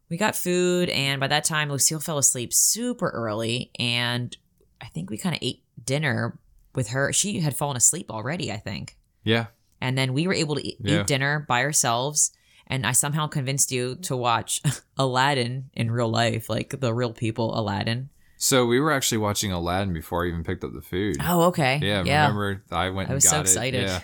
we 0.09 0.17
got 0.17 0.35
food, 0.35 0.89
and 0.89 1.19
by 1.19 1.27
that 1.27 1.43
time, 1.43 1.69
Lucille 1.69 1.99
fell 1.99 2.17
asleep 2.17 2.53
super 2.53 3.09
early, 3.09 3.71
and 3.77 4.35
I 4.81 4.85
think 4.87 5.09
we 5.09 5.17
kind 5.17 5.35
of 5.35 5.39
ate 5.43 5.61
dinner 5.83 6.37
with 6.73 6.89
her. 6.89 7.11
She 7.13 7.39
had 7.39 7.55
fallen 7.57 7.77
asleep 7.77 8.09
already, 8.11 8.51
I 8.51 8.57
think, 8.57 8.97
Yeah, 9.23 9.47
and 9.81 9.97
then 9.97 10.13
we 10.13 10.25
were 10.27 10.33
able 10.33 10.55
to 10.55 10.65
eat, 10.67 10.77
Yeah. 10.79 11.01
eat 11.01 11.07
dinner 11.07 11.45
by 11.47 11.61
ourselves. 11.63 12.31
And 12.67 12.83
I 12.85 12.93
somehow 12.93 13.27
convinced 13.27 13.71
you 13.71 13.93
to 13.97 14.17
watch 14.17 14.59
Aladdin 14.97 15.69
in 15.75 15.91
real 15.91 16.09
life, 16.09 16.49
like 16.49 16.79
the 16.79 16.93
real 16.95 17.13
people 17.13 17.57
Aladdin. 17.59 18.09
So 18.45 18.67
we 18.67 18.79
were 18.79 18.91
actually 18.91 19.17
watching 19.17 19.51
Aladdin 19.51 19.91
before 19.91 20.23
I 20.23 20.27
even 20.27 20.43
picked 20.43 20.63
up 20.63 20.71
the 20.71 20.81
food. 20.83 21.17
Oh, 21.19 21.45
okay. 21.45 21.79
yeah, 21.81 22.03
yeah. 22.03 22.27
remember 22.27 22.61
I 22.69 22.89
went 22.91 23.09
I 23.09 23.13
and 23.13 23.15
was 23.15 23.23
got 23.23 23.31
so 23.31 23.37
it. 23.37 23.41
excited. 23.41 23.87
Yeah. 23.87 24.01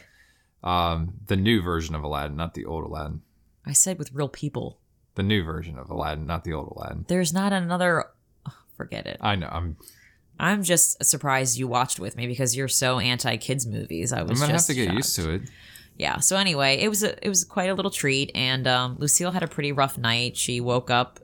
Um, 0.64 1.14
the 1.28 1.36
new 1.36 1.62
version 1.62 1.94
of 1.94 2.04
Aladdin, 2.04 2.38
not 2.38 2.56
the 2.56 2.66
old 2.66 2.86
Aladdin. 2.86 3.22
I 3.68 3.74
said 3.74 4.00
with 4.00 4.12
real 4.14 4.28
people. 4.30 4.80
The 5.14 5.22
new 5.22 5.44
version 5.44 5.78
of 5.78 5.92
Aladdin, 5.92 6.26
not 6.26 6.44
the 6.44 6.54
old 6.54 6.74
Aladdin. 6.76 7.06
There's 7.08 7.32
not 7.32 7.54
another. 7.54 8.06
Forget 8.78 9.06
it. 9.06 9.18
I 9.22 9.36
know. 9.36 9.48
I'm. 9.52 9.78
I'm 10.40 10.64
just 10.64 11.06
surprised 11.06 11.60
you 11.60 11.68
watched 11.68 12.00
with 12.00 12.18
me 12.18 12.26
because 12.26 12.56
you're 12.58 12.68
so 12.68 12.98
anti 12.98 13.38
kids 13.38 13.68
movies. 13.68 14.12
I 14.12 14.24
was. 14.24 14.42
I'm 14.42 14.48
gonna 14.48 14.54
have 14.54 14.66
to 14.66 14.74
get 14.74 14.86
shocked. 14.86 14.98
used 14.98 15.16
to 15.18 15.34
it. 15.36 15.42
yeah 15.98 16.18
so 16.18 16.36
anyway 16.36 16.78
it 16.78 16.90
was 16.90 17.04
a 17.04 17.24
it 17.24 17.30
was 17.30 17.44
quite 17.44 17.70
a 17.70 17.76
little 17.76 17.92
treat 17.92 18.32
and 18.34 18.66
um 18.66 18.96
lucille 18.98 19.30
had 19.30 19.44
a 19.44 19.48
pretty 19.48 19.72
rough 19.74 19.98
night 20.00 20.36
she 20.38 20.60
woke 20.62 20.90
up 20.90 21.20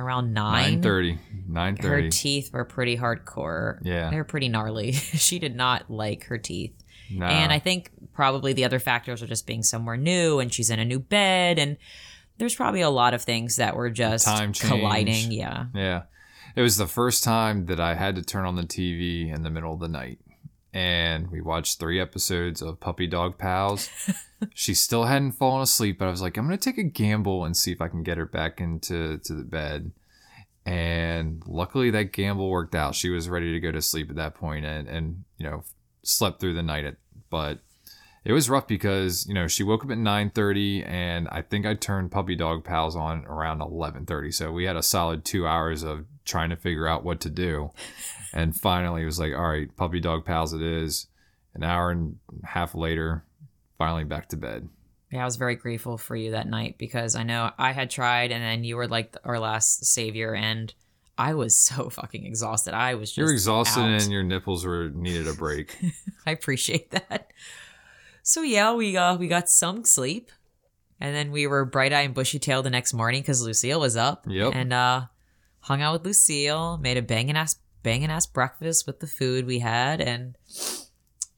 around 0.00 0.32
Nine 0.32 0.72
nine 0.74 0.82
thirty. 0.82 1.18
Nine 1.48 1.76
her 1.76 2.08
teeth 2.10 2.50
were 2.52 2.64
pretty 2.64 2.96
hardcore 2.96 3.78
Yeah. 3.82 4.10
they're 4.10 4.24
pretty 4.24 4.48
gnarly 4.48 4.92
she 4.92 5.38
did 5.38 5.54
not 5.54 5.90
like 5.90 6.24
her 6.24 6.38
teeth 6.38 6.72
No. 7.10 7.26
and 7.26 7.52
i 7.52 7.58
think 7.58 7.90
probably 8.12 8.52
the 8.52 8.64
other 8.64 8.78
factors 8.78 9.22
are 9.22 9.26
just 9.26 9.46
being 9.46 9.62
somewhere 9.62 9.96
new 9.96 10.38
and 10.40 10.52
she's 10.52 10.70
in 10.70 10.78
a 10.78 10.84
new 10.84 10.98
bed 10.98 11.58
and 11.58 11.76
there's 12.38 12.54
probably 12.54 12.80
a 12.80 12.90
lot 12.90 13.14
of 13.14 13.22
things 13.22 13.56
that 13.56 13.76
were 13.76 13.90
just 13.90 14.24
Time 14.26 14.52
colliding 14.52 15.30
yeah 15.32 15.66
Yeah. 15.74 16.02
It 16.56 16.62
was 16.62 16.76
the 16.76 16.88
first 16.88 17.22
time 17.22 17.66
that 17.66 17.78
I 17.78 17.94
had 17.94 18.16
to 18.16 18.22
turn 18.22 18.44
on 18.44 18.56
the 18.56 18.64
TV 18.64 19.32
in 19.32 19.42
the 19.44 19.50
middle 19.50 19.72
of 19.72 19.78
the 19.78 19.86
night. 19.86 20.18
And 20.72 21.30
we 21.30 21.40
watched 21.40 21.80
three 21.80 22.00
episodes 22.00 22.62
of 22.62 22.78
Puppy 22.78 23.06
Dog 23.06 23.38
Pals. 23.38 23.90
she 24.54 24.74
still 24.74 25.04
hadn't 25.04 25.32
fallen 25.32 25.62
asleep, 25.62 25.98
but 25.98 26.06
I 26.06 26.10
was 26.10 26.22
like, 26.22 26.36
I'm 26.36 26.46
going 26.46 26.56
to 26.56 26.64
take 26.64 26.78
a 26.78 26.84
gamble 26.84 27.44
and 27.44 27.56
see 27.56 27.72
if 27.72 27.80
I 27.80 27.88
can 27.88 28.02
get 28.02 28.18
her 28.18 28.26
back 28.26 28.60
into 28.60 29.18
to 29.18 29.34
the 29.34 29.42
bed. 29.42 29.90
And 30.64 31.42
luckily 31.46 31.90
that 31.90 32.12
gamble 32.12 32.48
worked 32.50 32.74
out. 32.74 32.94
She 32.94 33.10
was 33.10 33.28
ready 33.28 33.52
to 33.52 33.60
go 33.60 33.72
to 33.72 33.82
sleep 33.82 34.10
at 34.10 34.16
that 34.16 34.34
point 34.34 34.64
and, 34.64 34.88
and 34.88 35.24
you 35.38 35.50
know, 35.50 35.64
slept 36.02 36.40
through 36.40 36.54
the 36.54 36.62
night. 36.62 36.84
At, 36.84 36.96
but 37.30 37.58
it 38.24 38.32
was 38.32 38.50
rough 38.50 38.66
because 38.66 39.26
you 39.26 39.34
know 39.34 39.48
she 39.48 39.62
woke 39.62 39.84
up 39.84 39.90
at 39.90 39.98
9.30 39.98 40.86
and 40.86 41.28
i 41.30 41.42
think 41.42 41.66
i 41.66 41.74
turned 41.74 42.10
puppy 42.10 42.36
dog 42.36 42.64
pals 42.64 42.96
on 42.96 43.24
around 43.26 43.60
11.30 43.60 44.32
so 44.34 44.52
we 44.52 44.64
had 44.64 44.76
a 44.76 44.82
solid 44.82 45.24
two 45.24 45.46
hours 45.46 45.82
of 45.82 46.04
trying 46.30 46.50
to 46.50 46.56
figure 46.56 46.86
out 46.86 47.04
what 47.04 47.20
to 47.20 47.28
do 47.28 47.70
and 48.32 48.56
finally 48.56 49.02
it 49.02 49.06
was 49.06 49.18
like 49.18 49.34
all 49.34 49.48
right 49.48 49.74
puppy 49.76 50.00
dog 50.00 50.24
pals 50.24 50.52
it 50.54 50.62
is 50.62 51.06
an 51.54 51.62
hour 51.64 51.90
and 51.90 52.16
a 52.42 52.46
half 52.46 52.74
later 52.74 53.24
finally 53.76 54.04
back 54.04 54.28
to 54.28 54.36
bed 54.36 54.68
Yeah, 55.10 55.22
I 55.22 55.24
was 55.24 55.36
very 55.36 55.56
grateful 55.56 55.98
for 55.98 56.14
you 56.14 56.30
that 56.32 56.46
night 56.46 56.76
because 56.78 57.16
I 57.16 57.24
know 57.24 57.50
I 57.58 57.72
had 57.72 57.90
tried, 57.90 58.30
and 58.30 58.40
then 58.40 58.62
you 58.62 58.76
were 58.76 58.86
like 58.86 59.16
our 59.24 59.40
last 59.40 59.84
savior, 59.84 60.34
and 60.36 60.72
I 61.18 61.34
was 61.34 61.58
so 61.68 61.90
fucking 61.90 62.24
exhausted. 62.24 62.74
I 62.74 62.94
was 62.94 63.10
just 63.10 63.18
you're 63.18 63.32
exhausted 63.32 63.80
out. 63.80 64.02
and 64.02 64.12
your 64.12 64.22
nipples 64.22 64.64
were 64.64 64.90
needed 64.94 65.26
a 65.26 65.32
break 65.34 65.76
I 66.26 66.30
appreciate 66.30 66.92
that. 66.92 67.32
So 68.22 68.42
yeah, 68.42 68.72
we 68.74 68.96
uh 68.96 69.16
we 69.16 69.26
got 69.26 69.48
some 69.48 69.84
sleep, 69.84 70.30
and 71.00 71.12
then 71.16 71.32
we 71.32 71.48
were 71.48 71.64
bright 71.64 71.92
eyed 71.92 72.06
and 72.06 72.14
bushy 72.14 72.38
tailed 72.38 72.64
the 72.64 72.70
next 72.70 72.92
morning 72.94 73.22
because 73.22 73.42
Lucille 73.42 73.80
was 73.80 73.96
up. 73.96 74.26
Yep. 74.28 74.52
And 74.54 74.72
uh, 74.72 75.06
hung 75.60 75.82
out 75.82 75.92
with 75.94 76.06
Lucille, 76.06 76.78
made 76.78 76.96
a 76.96 77.02
banging 77.02 77.36
ass 77.36 77.56
banging 77.82 78.10
ass 78.10 78.26
breakfast 78.26 78.86
with 78.86 79.00
the 79.00 79.06
food 79.06 79.46
we 79.46 79.60
had, 79.60 80.00
and 80.00 80.36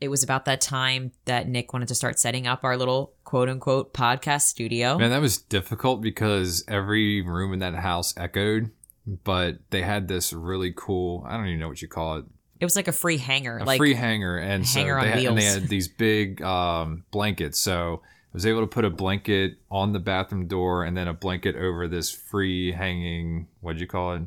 it 0.01 0.09
was 0.09 0.23
about 0.23 0.45
that 0.47 0.61
time 0.61 1.13
that 1.27 1.49
Nick 1.49 1.73
wanted 1.73 1.87
to 1.89 1.95
start 1.95 2.19
setting 2.19 2.47
up 2.47 2.65
our 2.65 2.77
little 2.77 3.13
quote 3.25 3.49
unquote 3.49 3.95
podcast 3.95 4.43
studio. 4.43 4.99
Man, 4.99 5.11
that 5.11 5.21
was 5.21 5.39
difficult 5.39 6.01
because 6.01 6.65
every 6.67 7.23
room 7.23 7.53
in 7.53 7.61
that 7.61 7.77
house 7.77 8.13
echoed, 8.17 8.71
but 9.07 9.59
they 9.71 9.83
had 9.83 10.09
this 10.09 10.33
really 10.33 10.73
cool, 10.75 11.25
I 11.27 11.37
don't 11.37 11.47
even 11.47 11.61
know 11.61 11.69
what 11.69 11.83
you 11.83 11.89
call 11.89 12.17
it, 12.17 12.25
It 12.59 12.65
was 12.65 12.75
like 12.75 12.89
a 12.89 12.93
free 12.93 13.19
hanger, 13.19 13.59
a 13.59 13.65
like 13.65 13.79
free 13.79 13.95
hanger. 13.95 14.37
And 14.39 14.67
so 14.67 14.81
hanger 14.81 14.99
on 14.99 15.05
they 15.05 15.11
had, 15.11 15.25
and 15.25 15.39
they 15.39 15.45
had 15.45 15.69
these 15.69 15.87
big 15.89 16.43
um, 16.43 17.05
blankets. 17.13 17.61
So 17.61 18.03
I 18.33 18.35
was 18.35 18.47
able 18.47 18.61
to 18.63 18.67
put 18.67 18.85
a 18.85 18.91
blanket 18.91 19.59
on 19.71 19.93
the 19.93 19.99
bathroom 19.99 20.47
door 20.47 20.85
and 20.85 20.97
then 20.97 21.07
a 21.07 21.13
blanket 21.13 21.55
over 21.55 21.87
this 21.87 22.11
free 22.11 22.73
hanging, 22.73 23.49
what'd 23.61 23.81
you 23.81 23.87
call 23.87 24.15
it? 24.15 24.23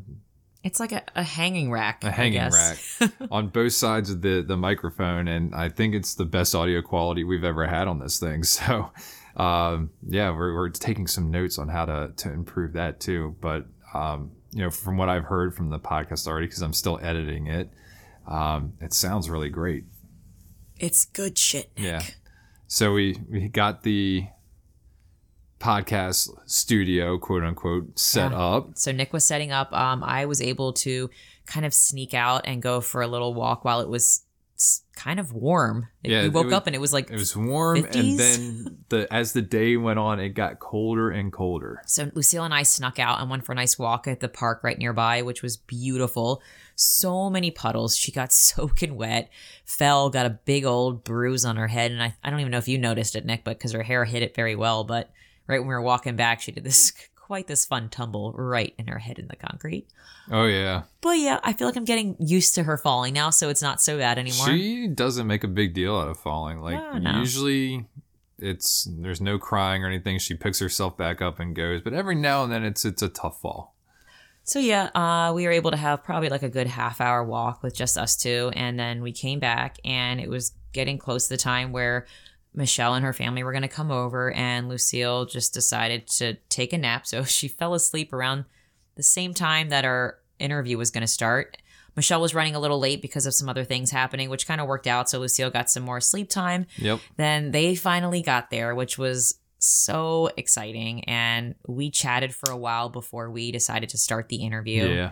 it's 0.66 0.80
like 0.80 0.92
a, 0.92 1.04
a 1.16 1.22
hanging 1.22 1.70
rack. 1.70 2.04
A 2.04 2.10
hanging 2.10 2.42
rack 2.42 2.80
on 3.32 3.50
both 3.50 3.74
sides 3.74 4.10
of 4.10 4.24
the, 4.24 4.42
the 4.42 4.58
microphone. 4.58 5.28
And 5.28 5.54
I 5.54 5.70
think 5.70 5.94
it's 5.94 6.16
the 6.16 6.26
best 6.26 6.56
audio 6.56 6.82
quality 6.82 7.24
we've 7.24 7.44
ever 7.44 7.68
had 7.68 7.88
on 7.88 8.00
this 8.00 8.20
thing. 8.20 8.44
So, 8.56 8.92
um, 9.38 9.92
yeah, 10.08 10.32
we're, 10.32 10.56
we're 10.56 10.70
taking 10.70 11.08
some 11.08 11.30
notes 11.30 11.60
on 11.60 11.68
how 11.68 11.86
to, 11.86 12.14
to 12.16 12.32
improve 12.32 12.74
that 12.74 13.00
too. 13.00 13.36
But, 13.42 13.68
um, 13.94 14.32
you 14.52 14.62
know, 14.62 14.72
from 14.72 14.98
what 14.98 15.08
I've 15.08 15.26
heard 15.26 15.54
from 15.54 15.70
the 15.70 15.80
podcast 15.80 16.26
already, 16.26 16.48
because 16.48 16.62
I'm 16.62 16.74
still 16.74 17.00
editing 17.02 17.48
it, 17.48 17.70
um, 18.28 18.74
it 18.82 18.94
sounds 18.94 19.30
really 19.30 19.50
great. 19.50 19.84
It's 20.80 21.06
good 21.06 21.38
shit. 21.38 21.70
Nick. 21.78 21.86
Yeah. 21.86 22.02
So 22.68 22.94
we 22.94 23.18
we 23.30 23.48
got 23.48 23.84
the 23.84 24.26
podcast 25.60 26.30
studio, 26.46 27.18
quote 27.18 27.44
unquote, 27.44 27.98
set 27.98 28.32
Yeah. 28.32 28.38
up. 28.40 28.70
So 28.76 28.92
Nick 28.92 29.14
was 29.14 29.26
setting 29.26 29.52
up. 29.52 29.72
Um, 29.74 30.04
I 30.04 30.26
was 30.26 30.42
able 30.42 30.74
to 30.74 31.10
kind 31.46 31.66
of 31.66 31.74
sneak 31.74 32.14
out 32.14 32.42
and 32.46 32.62
go 32.62 32.82
for 32.82 33.02
a 33.02 33.08
little 33.08 33.34
walk 33.34 33.64
while 33.64 33.80
it 33.82 33.88
was 33.90 34.22
kind 34.96 35.20
of 35.20 35.34
warm. 35.34 35.88
It- 36.04 36.12
Yeah, 36.12 36.24
we 36.24 36.30
woke 36.30 36.46
was- 36.46 36.54
up 36.54 36.68
and 36.68 36.76
it 36.76 36.80
was 36.80 36.94
like 36.94 37.10
It 37.12 37.16
was 37.16 37.36
warm, 37.36 37.84
50s? 37.84 37.96
and 38.00 38.20
then 38.20 38.78
the 38.90 39.14
as 39.14 39.34
the 39.34 39.42
day 39.42 39.76
went 39.78 40.00
on, 40.00 40.20
it 40.20 40.30
got 40.30 40.60
colder 40.60 41.10
and 41.12 41.32
colder. 41.32 41.82
So 41.86 42.10
Lucille 42.16 42.44
and 42.46 42.54
I 42.54 42.64
snuck 42.64 42.98
out 43.00 43.20
and 43.22 43.30
went 43.30 43.46
for 43.46 43.52
a 43.52 43.56
nice 43.56 43.78
walk 43.78 44.08
at 44.08 44.22
the 44.22 44.30
park 44.30 44.62
right 44.64 44.78
nearby, 44.78 45.22
which 45.22 45.42
was 45.44 45.58
beautiful. 45.58 46.42
So 46.76 47.30
many 47.30 47.52
puddles. 47.52 47.96
She 47.98 48.12
got 48.12 48.32
soaking 48.34 48.96
wet, 48.96 49.30
fell, 49.66 50.10
got 50.10 50.26
a 50.26 50.40
big 50.46 50.66
old 50.66 51.04
bruise 51.04 51.46
on 51.46 51.56
her 51.56 51.68
head. 51.68 51.92
And 51.92 52.02
I, 52.04 52.16
I 52.24 52.30
don't 52.30 52.40
even 52.40 52.52
know 52.52 52.58
if 52.58 52.68
you 52.68 52.78
noticed 52.78 53.16
it, 53.16 53.26
Nick, 53.26 53.44
but 53.44 53.58
because 53.58 53.72
her 53.72 53.84
hair 53.84 54.06
hit 54.06 54.24
it 54.24 54.36
very 54.36 54.56
well. 54.56 54.84
But 54.84 55.12
right 55.48 55.60
when 55.60 55.68
we 55.68 55.74
were 55.74 55.82
walking 55.82 56.16
back, 56.16 56.42
she 56.42 56.52
did 56.52 56.64
this 56.64 56.92
quite 57.16 57.48
this 57.48 57.66
fun 57.66 57.90
tumble 57.90 58.34
right 58.34 58.74
in 58.78 58.88
her 58.88 59.00
head 59.00 59.18
in 59.20 59.28
the 59.28 59.36
concrete. 59.36 59.88
Oh 60.32 60.46
yeah, 60.46 60.84
But 61.02 61.20
yeah, 61.20 61.40
I 61.44 61.54
feel 61.54 61.68
like 61.68 61.76
I'm 61.76 61.86
getting 61.86 62.16
used 62.20 62.56
to 62.56 62.64
her 62.64 62.78
falling 62.78 63.14
now, 63.14 63.30
so 63.30 63.50
it's 63.50 63.62
not 63.62 63.80
so 63.80 63.98
bad 64.00 64.18
anymore. 64.18 64.48
she 64.48 64.88
doesn't 64.88 65.28
make 65.28 65.44
a 65.44 65.48
big 65.48 65.74
deal 65.76 65.96
out 65.96 66.08
of 66.08 66.18
falling. 66.18 66.62
Like 66.62 66.80
No, 66.80 66.98
no. 66.98 67.20
usually, 67.20 67.86
it's 68.40 68.88
there's 69.00 69.22
no 69.22 69.38
crying 69.38 69.84
or 69.84 69.88
anything. 69.88 70.18
She 70.18 70.34
picks 70.34 70.60
herself 70.60 70.98
back 70.98 71.22
up 71.22 71.40
and 71.40 71.56
goes. 71.56 71.82
But 71.82 71.94
every 71.94 72.16
now 72.16 72.44
and 72.44 72.52
then, 72.52 72.64
it's 72.64 72.86
it's 72.86 73.04
a 73.04 73.08
tough 73.10 73.40
fall. 73.40 73.75
So 74.46 74.60
yeah, 74.60 74.92
uh, 74.94 75.34
we 75.34 75.46
were 75.46 75.52
able 75.52 75.72
to 75.72 75.78
have 75.78 76.04
probably 76.04 76.30
like 76.30 76.44
a 76.44 76.50
good 76.50 76.68
half 76.68 77.02
hour 77.02 77.24
walk 77.24 77.64
with 77.64 77.76
just 77.76 77.98
us 77.98 78.16
two, 78.16 78.52
and 78.56 78.80
then 78.80 79.02
we 79.02 79.12
came 79.12 79.40
back, 79.40 79.78
and 79.84 80.20
it 80.22 80.30
was 80.30 80.54
getting 80.72 81.00
close 81.00 81.28
to 81.28 81.34
the 81.34 81.38
time 81.38 81.72
where 81.72 82.06
Michelle 82.54 82.94
and 82.94 83.04
her 83.04 83.12
family 83.12 83.44
were 83.44 83.52
going 83.52 83.64
to 83.64 83.68
come 83.68 83.90
over, 83.90 84.32
and 84.32 84.70
Lucille 84.70 85.26
just 85.26 85.54
decided 85.54 86.08
to 86.08 86.36
take 86.48 86.74
a 86.74 86.78
nap. 86.78 87.08
So 87.08 87.24
she 87.26 87.48
fell 87.48 87.74
asleep 87.74 88.14
around 88.14 88.46
the 88.94 89.04
same 89.04 89.34
time 89.34 89.70
that 89.70 89.84
our 89.84 90.20
interview 90.38 90.78
was 90.78 90.92
going 90.92 91.02
to 91.02 91.08
start. 91.08 91.58
Michelle 91.96 92.22
was 92.22 92.36
running 92.36 92.56
a 92.56 92.60
little 92.60 92.80
late 92.80 93.02
because 93.02 93.26
of 93.26 93.34
some 93.34 93.50
other 93.50 93.64
things 93.64 93.90
happening, 93.90 94.30
which 94.30 94.48
kind 94.48 94.62
of 94.62 94.68
worked 94.68 94.86
out. 94.86 95.10
So 95.10 95.20
Lucille 95.20 95.50
got 95.50 95.72
some 95.72 95.84
more 95.84 96.02
sleep 96.02 96.30
time. 96.30 96.68
Yep. 96.78 97.00
Then 97.18 97.52
they 97.52 97.74
finally 97.74 98.22
got 98.22 98.50
there, 98.50 98.76
which 98.76 98.98
was 98.98 99.40
so 99.66 100.30
exciting. 100.38 101.04
And 101.06 101.56
we 101.68 101.90
chatted 101.90 102.34
for 102.34 102.52
a 102.52 102.58
while 102.58 102.90
before 102.90 103.30
we 103.30 103.52
decided 103.52 103.90
to 103.90 103.98
start 103.98 104.30
the 104.30 104.38
interview. 104.38 104.88
Yeah. 104.88 105.12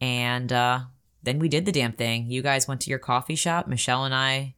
And 0.00 0.52
uh, 0.52 0.80
then 1.22 1.38
we 1.38 1.48
did 1.48 1.66
the 1.66 1.72
damn 1.72 1.92
thing. 1.92 2.30
You 2.30 2.42
guys 2.42 2.68
went 2.68 2.80
to 2.82 2.90
your 2.90 2.98
coffee 2.98 3.34
shop. 3.34 3.66
Michelle 3.66 4.04
and 4.04 4.14
I 4.14 4.54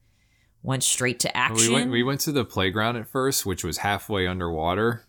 went 0.62 0.85
straight 0.85 1.21
to 1.21 1.37
action. 1.37 1.69
We 1.69 1.75
went 1.75 1.91
we 1.91 2.03
went 2.03 2.21
to 2.23 2.33
the 2.33 2.45
playground 2.45 2.97
at 2.97 3.09
first, 3.09 3.47
which 3.47 3.64
was 3.64 3.79
halfway 3.79 4.27
underwater 4.27 5.05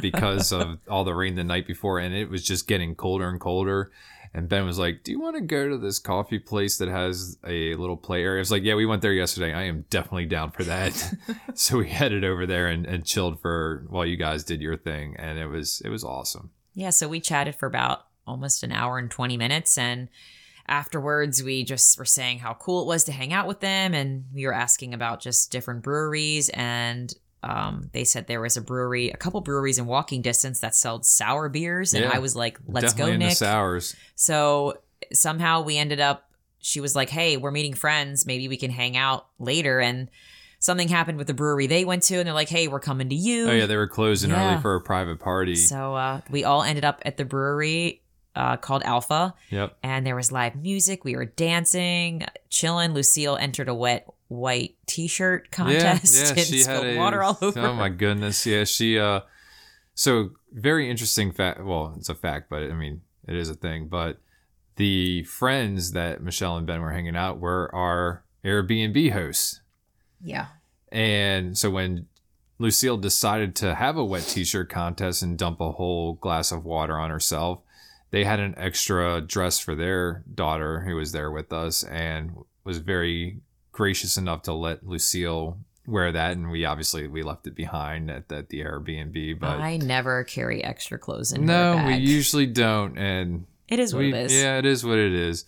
because 0.00 0.52
of 0.52 0.78
all 0.88 1.04
the 1.04 1.14
rain 1.14 1.34
the 1.34 1.44
night 1.44 1.66
before, 1.66 1.98
and 1.98 2.14
it 2.14 2.28
was 2.28 2.44
just 2.44 2.68
getting 2.68 2.94
colder 2.94 3.28
and 3.28 3.40
colder. 3.40 3.90
And 4.34 4.48
Ben 4.48 4.64
was 4.64 4.78
like, 4.78 5.04
"Do 5.04 5.12
you 5.12 5.20
want 5.20 5.36
to 5.36 5.42
go 5.42 5.68
to 5.68 5.76
this 5.76 5.98
coffee 5.98 6.38
place 6.38 6.78
that 6.78 6.88
has 6.88 7.38
a 7.46 7.74
little 7.74 7.96
play 7.96 8.22
area?" 8.22 8.38
I 8.38 8.40
was 8.40 8.50
like, 8.50 8.62
"Yeah, 8.62 8.74
we 8.74 8.86
went 8.86 9.02
there 9.02 9.12
yesterday. 9.12 9.52
I 9.52 9.64
am 9.64 9.84
definitely 9.90 10.26
down 10.26 10.52
for 10.52 10.64
that." 10.64 11.14
so 11.54 11.78
we 11.78 11.88
headed 11.88 12.24
over 12.24 12.46
there 12.46 12.68
and, 12.68 12.86
and 12.86 13.04
chilled 13.04 13.40
for 13.40 13.84
while 13.88 14.06
you 14.06 14.16
guys 14.16 14.44
did 14.44 14.62
your 14.62 14.76
thing, 14.76 15.16
and 15.18 15.38
it 15.38 15.46
was 15.46 15.82
it 15.84 15.90
was 15.90 16.04
awesome. 16.04 16.50
yeah, 16.74 16.90
so 16.90 17.08
we 17.08 17.20
chatted 17.20 17.54
for 17.54 17.66
about 17.66 18.06
almost 18.26 18.62
an 18.62 18.72
hour 18.72 18.98
and 18.98 19.10
20 19.10 19.36
minutes. 19.36 19.76
And 19.76 20.08
afterwards, 20.68 21.42
we 21.42 21.64
just 21.64 21.98
were 21.98 22.04
saying 22.04 22.38
how 22.38 22.54
cool 22.54 22.82
it 22.82 22.86
was 22.86 23.04
to 23.04 23.12
hang 23.12 23.32
out 23.32 23.46
with 23.46 23.60
them. 23.60 23.94
And 23.94 24.26
we 24.32 24.46
were 24.46 24.54
asking 24.54 24.94
about 24.94 25.20
just 25.20 25.50
different 25.50 25.82
breweries. 25.82 26.48
And 26.50 27.12
um, 27.42 27.90
they 27.92 28.04
said 28.04 28.26
there 28.26 28.40
was 28.40 28.56
a 28.56 28.60
brewery, 28.60 29.10
a 29.10 29.16
couple 29.16 29.40
breweries 29.40 29.78
in 29.78 29.86
walking 29.86 30.22
distance 30.22 30.60
that 30.60 30.74
sold 30.74 31.04
sour 31.04 31.48
beers. 31.48 31.94
And 31.94 32.04
Yeah. 32.04 32.10
I 32.14 32.18
was 32.20 32.36
like, 32.36 32.58
let's 32.66 32.94
go, 32.94 33.14
Nick. 33.16 33.36
sours. 33.36 33.96
So 34.14 34.78
somehow 35.12 35.62
we 35.62 35.76
ended 35.78 36.00
up, 36.00 36.30
she 36.58 36.80
was 36.80 36.94
like, 36.94 37.10
hey, 37.10 37.36
we're 37.36 37.50
meeting 37.50 37.74
friends. 37.74 38.24
Maybe 38.26 38.46
we 38.48 38.56
can 38.56 38.70
hang 38.70 38.96
out 38.96 39.26
later. 39.40 39.80
And 39.80 40.08
something 40.60 40.86
happened 40.88 41.18
with 41.18 41.26
the 41.26 41.34
brewery 41.34 41.66
they 41.66 41.84
went 41.84 42.04
to. 42.04 42.16
And 42.18 42.26
they're 42.26 42.34
like, 42.34 42.48
hey, 42.48 42.68
we're 42.68 42.78
coming 42.78 43.08
to 43.08 43.14
you. 43.16 43.48
Oh 43.48 43.52
yeah, 43.52 43.66
they 43.66 43.76
were 43.76 43.88
closing 43.88 44.30
Yeah. 44.30 44.52
early 44.52 44.62
for 44.62 44.76
a 44.76 44.80
private 44.80 45.18
party. 45.18 45.56
So 45.56 45.96
uh, 45.96 46.20
we 46.30 46.44
all 46.44 46.62
ended 46.62 46.84
up 46.84 47.02
at 47.04 47.16
the 47.16 47.24
brewery 47.24 48.01
uh, 48.34 48.56
called 48.56 48.82
Alpha. 48.84 49.34
yep. 49.50 49.76
And 49.82 50.06
there 50.06 50.16
was 50.16 50.32
live 50.32 50.56
music. 50.56 51.04
We 51.04 51.16
were 51.16 51.26
dancing, 51.26 52.24
chilling. 52.48 52.94
Lucille 52.94 53.36
entered 53.36 53.68
a 53.68 53.74
wet 53.74 54.06
white 54.28 54.76
t-shirt 54.86 55.50
contest 55.50 56.14
Yeah, 56.14 56.22
yeah, 56.22 56.28
and 56.38 56.40
she 56.40 56.64
had 56.64 56.84
a 56.86 56.96
water 56.96 57.22
all 57.22 57.36
over. 57.42 57.60
Oh 57.60 57.74
my 57.74 57.88
goodness, 57.90 58.46
yeah, 58.46 58.64
she. 58.64 58.98
uh 58.98 59.20
So 59.94 60.30
very 60.52 60.88
interesting 60.90 61.32
fact. 61.32 61.62
Well, 61.62 61.94
it's 61.98 62.08
a 62.08 62.14
fact, 62.14 62.48
but 62.48 62.62
I 62.62 62.72
mean, 62.74 63.02
it 63.28 63.36
is 63.36 63.50
a 63.50 63.54
thing. 63.54 63.88
But 63.88 64.18
the 64.76 65.24
friends 65.24 65.92
that 65.92 66.22
Michelle 66.22 66.56
and 66.56 66.66
Ben 66.66 66.80
were 66.80 66.92
hanging 66.92 67.16
out 67.16 67.38
were 67.40 67.72
our 67.74 68.24
Airbnb 68.42 69.12
hosts, 69.12 69.60
Yeah. 70.24 70.46
and 70.90 71.56
so 71.56 71.70
when 71.70 72.06
Lucille 72.58 72.96
decided 72.96 73.54
to 73.56 73.74
have 73.74 73.96
a 73.96 74.04
wet 74.04 74.22
t-shirt 74.24 74.68
contest 74.70 75.22
and 75.22 75.36
dump 75.38 75.60
a 75.60 75.72
whole 75.72 76.14
glass 76.14 76.52
of 76.52 76.64
water 76.64 76.98
on 76.98 77.10
herself, 77.10 77.60
they 78.12 78.22
had 78.22 78.38
an 78.38 78.54
extra 78.56 79.20
dress 79.20 79.58
for 79.58 79.74
their 79.74 80.22
daughter 80.32 80.80
who 80.80 80.94
was 80.94 81.10
there 81.10 81.30
with 81.30 81.52
us 81.52 81.82
and 81.82 82.36
was 82.62 82.78
very 82.78 83.40
gracious 83.72 84.16
enough 84.16 84.42
to 84.42 84.52
let 84.52 84.86
Lucille 84.86 85.58
wear 85.84 86.12
that 86.12 86.36
and 86.36 86.48
we 86.52 86.64
obviously 86.64 87.08
we 87.08 87.24
left 87.24 87.44
it 87.48 87.56
behind 87.56 88.08
at, 88.08 88.30
at 88.30 88.48
the 88.50 88.60
Airbnb 88.60 89.40
but 89.40 89.58
I 89.58 89.78
never 89.78 90.22
carry 90.22 90.62
extra 90.62 90.96
clothes 90.96 91.32
in 91.32 91.44
no 91.44 91.82
we 91.88 91.96
usually 91.96 92.46
don't 92.46 92.96
and 92.96 93.46
it 93.72 93.78
is 93.78 93.94
what 93.94 94.00
we, 94.00 94.12
it 94.12 94.26
is. 94.26 94.34
Yeah, 94.34 94.58
it 94.58 94.66
is 94.66 94.84
what 94.84 94.98
it 94.98 95.14
is. 95.14 95.46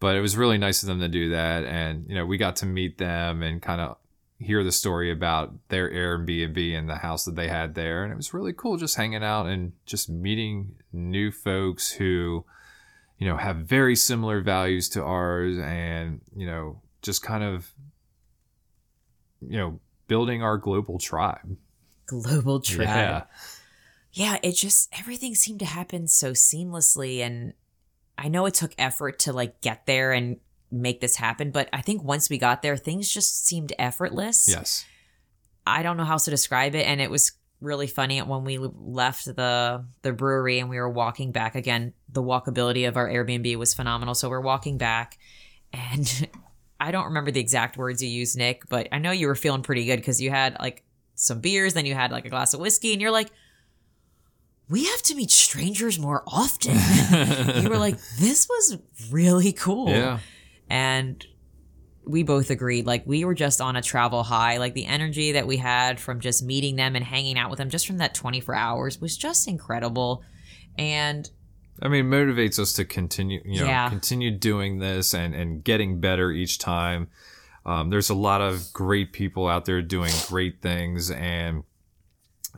But 0.00 0.16
it 0.16 0.20
was 0.20 0.34
really 0.34 0.56
nice 0.56 0.82
of 0.82 0.86
them 0.86 1.00
to 1.00 1.08
do 1.08 1.30
that. 1.30 1.64
And, 1.64 2.06
you 2.08 2.14
know, 2.14 2.24
we 2.24 2.38
got 2.38 2.56
to 2.56 2.66
meet 2.66 2.96
them 2.96 3.42
and 3.42 3.60
kind 3.60 3.82
of 3.82 3.98
hear 4.38 4.62
the 4.62 4.72
story 4.72 5.10
about 5.10 5.54
their 5.68 5.90
Airbnb 5.90 6.76
and 6.76 6.88
the 6.88 6.96
house 6.96 7.24
that 7.24 7.36
they 7.36 7.48
had 7.48 7.74
there. 7.74 8.02
And 8.02 8.12
it 8.12 8.16
was 8.16 8.34
really 8.34 8.52
cool 8.52 8.76
just 8.76 8.96
hanging 8.96 9.24
out 9.24 9.46
and 9.46 9.72
just 9.86 10.10
meeting 10.10 10.76
new 10.92 11.30
folks 11.30 11.90
who, 11.90 12.44
you 13.18 13.26
know, 13.26 13.36
have 13.36 13.56
very 13.56 13.96
similar 13.96 14.40
values 14.40 14.88
to 14.90 15.02
ours 15.02 15.58
and, 15.58 16.20
you 16.36 16.46
know, 16.46 16.82
just 17.02 17.22
kind 17.22 17.44
of, 17.44 17.70
you 19.40 19.56
know, 19.56 19.80
building 20.06 20.42
our 20.42 20.58
global 20.58 20.98
tribe. 20.98 21.56
Global 22.04 22.60
tribe. 22.60 22.86
Yeah. 22.86 23.22
yeah, 24.12 24.38
it 24.42 24.52
just 24.52 24.88
everything 24.98 25.34
seemed 25.34 25.60
to 25.60 25.66
happen 25.66 26.08
so 26.08 26.32
seamlessly 26.32 27.20
and 27.20 27.54
I 28.18 28.28
know 28.28 28.46
it 28.46 28.54
took 28.54 28.74
effort 28.78 29.18
to 29.20 29.32
like 29.32 29.60
get 29.60 29.86
there 29.86 30.12
and 30.12 30.38
make 30.70 31.00
this 31.00 31.16
happen, 31.16 31.50
but 31.50 31.68
I 31.72 31.80
think 31.80 32.02
once 32.02 32.28
we 32.28 32.38
got 32.38 32.62
there 32.62 32.76
things 32.76 33.08
just 33.10 33.46
seemed 33.46 33.72
effortless. 33.78 34.48
Yes. 34.48 34.84
I 35.66 35.82
don't 35.82 35.96
know 35.96 36.04
how 36.04 36.12
else 36.14 36.24
to 36.26 36.30
describe 36.30 36.74
it 36.74 36.86
and 36.86 37.00
it 37.00 37.10
was 37.10 37.32
really 37.60 37.86
funny 37.86 38.20
when 38.20 38.44
we 38.44 38.58
left 38.58 39.24
the 39.24 39.84
the 40.02 40.12
brewery 40.12 40.58
and 40.58 40.68
we 40.68 40.78
were 40.78 40.90
walking 40.90 41.32
back 41.32 41.54
again 41.54 41.94
the 42.08 42.22
walkability 42.22 42.86
of 42.86 42.96
our 42.96 43.08
Airbnb 43.08 43.56
was 43.56 43.72
phenomenal 43.72 44.14
so 44.14 44.28
we're 44.28 44.40
walking 44.40 44.76
back 44.76 45.18
and 45.72 46.28
I 46.80 46.90
don't 46.90 47.06
remember 47.06 47.30
the 47.30 47.40
exact 47.40 47.78
words 47.78 48.02
you 48.02 48.08
used 48.10 48.36
Nick 48.36 48.68
but 48.68 48.88
I 48.92 48.98
know 48.98 49.10
you 49.10 49.26
were 49.26 49.34
feeling 49.34 49.62
pretty 49.62 49.86
good 49.86 50.04
cuz 50.04 50.20
you 50.20 50.30
had 50.30 50.56
like 50.60 50.84
some 51.14 51.40
beers 51.40 51.72
then 51.74 51.86
you 51.86 51.94
had 51.94 52.10
like 52.12 52.26
a 52.26 52.28
glass 52.28 52.52
of 52.52 52.60
whiskey 52.60 52.92
and 52.92 53.00
you're 53.00 53.10
like 53.10 53.30
we 54.68 54.84
have 54.84 55.02
to 55.04 55.14
meet 55.14 55.30
strangers 55.30 55.98
more 55.98 56.22
often 56.26 56.74
you 57.62 57.70
were 57.70 57.78
like 57.78 57.96
this 58.20 58.46
was 58.48 58.78
really 59.10 59.52
cool 59.52 59.88
Yeah. 59.88 60.18
And 60.68 61.24
we 62.04 62.22
both 62.22 62.50
agreed 62.50 62.86
like 62.86 63.02
we 63.06 63.24
were 63.24 63.34
just 63.34 63.60
on 63.60 63.74
a 63.74 63.82
travel 63.82 64.22
high 64.22 64.58
like 64.58 64.74
the 64.74 64.86
energy 64.86 65.32
that 65.32 65.46
we 65.46 65.56
had 65.56 65.98
from 65.98 66.20
just 66.20 66.42
meeting 66.42 66.76
them 66.76 66.94
and 66.94 67.04
hanging 67.04 67.36
out 67.36 67.50
with 67.50 67.58
them 67.58 67.68
just 67.68 67.86
from 67.86 67.98
that 67.98 68.14
24 68.14 68.54
hours 68.54 69.00
was 69.00 69.16
just 69.16 69.48
incredible 69.48 70.22
and 70.78 71.30
I 71.82 71.88
mean, 71.88 72.06
motivates 72.06 72.58
us 72.58 72.72
to 72.74 72.84
continue, 72.86 73.42
you 73.44 73.60
know, 73.60 73.66
Yeah. 73.66 73.90
continue 73.90 74.30
doing 74.30 74.78
this 74.78 75.12
and, 75.12 75.34
and 75.34 75.62
getting 75.62 76.00
better 76.00 76.30
each 76.30 76.58
time. 76.58 77.08
Um, 77.66 77.90
there's 77.90 78.08
a 78.08 78.14
lot 78.14 78.40
of 78.40 78.72
great 78.72 79.12
people 79.12 79.46
out 79.46 79.66
there 79.66 79.82
doing 79.82 80.12
great 80.28 80.62
things. 80.62 81.10
And, 81.10 81.64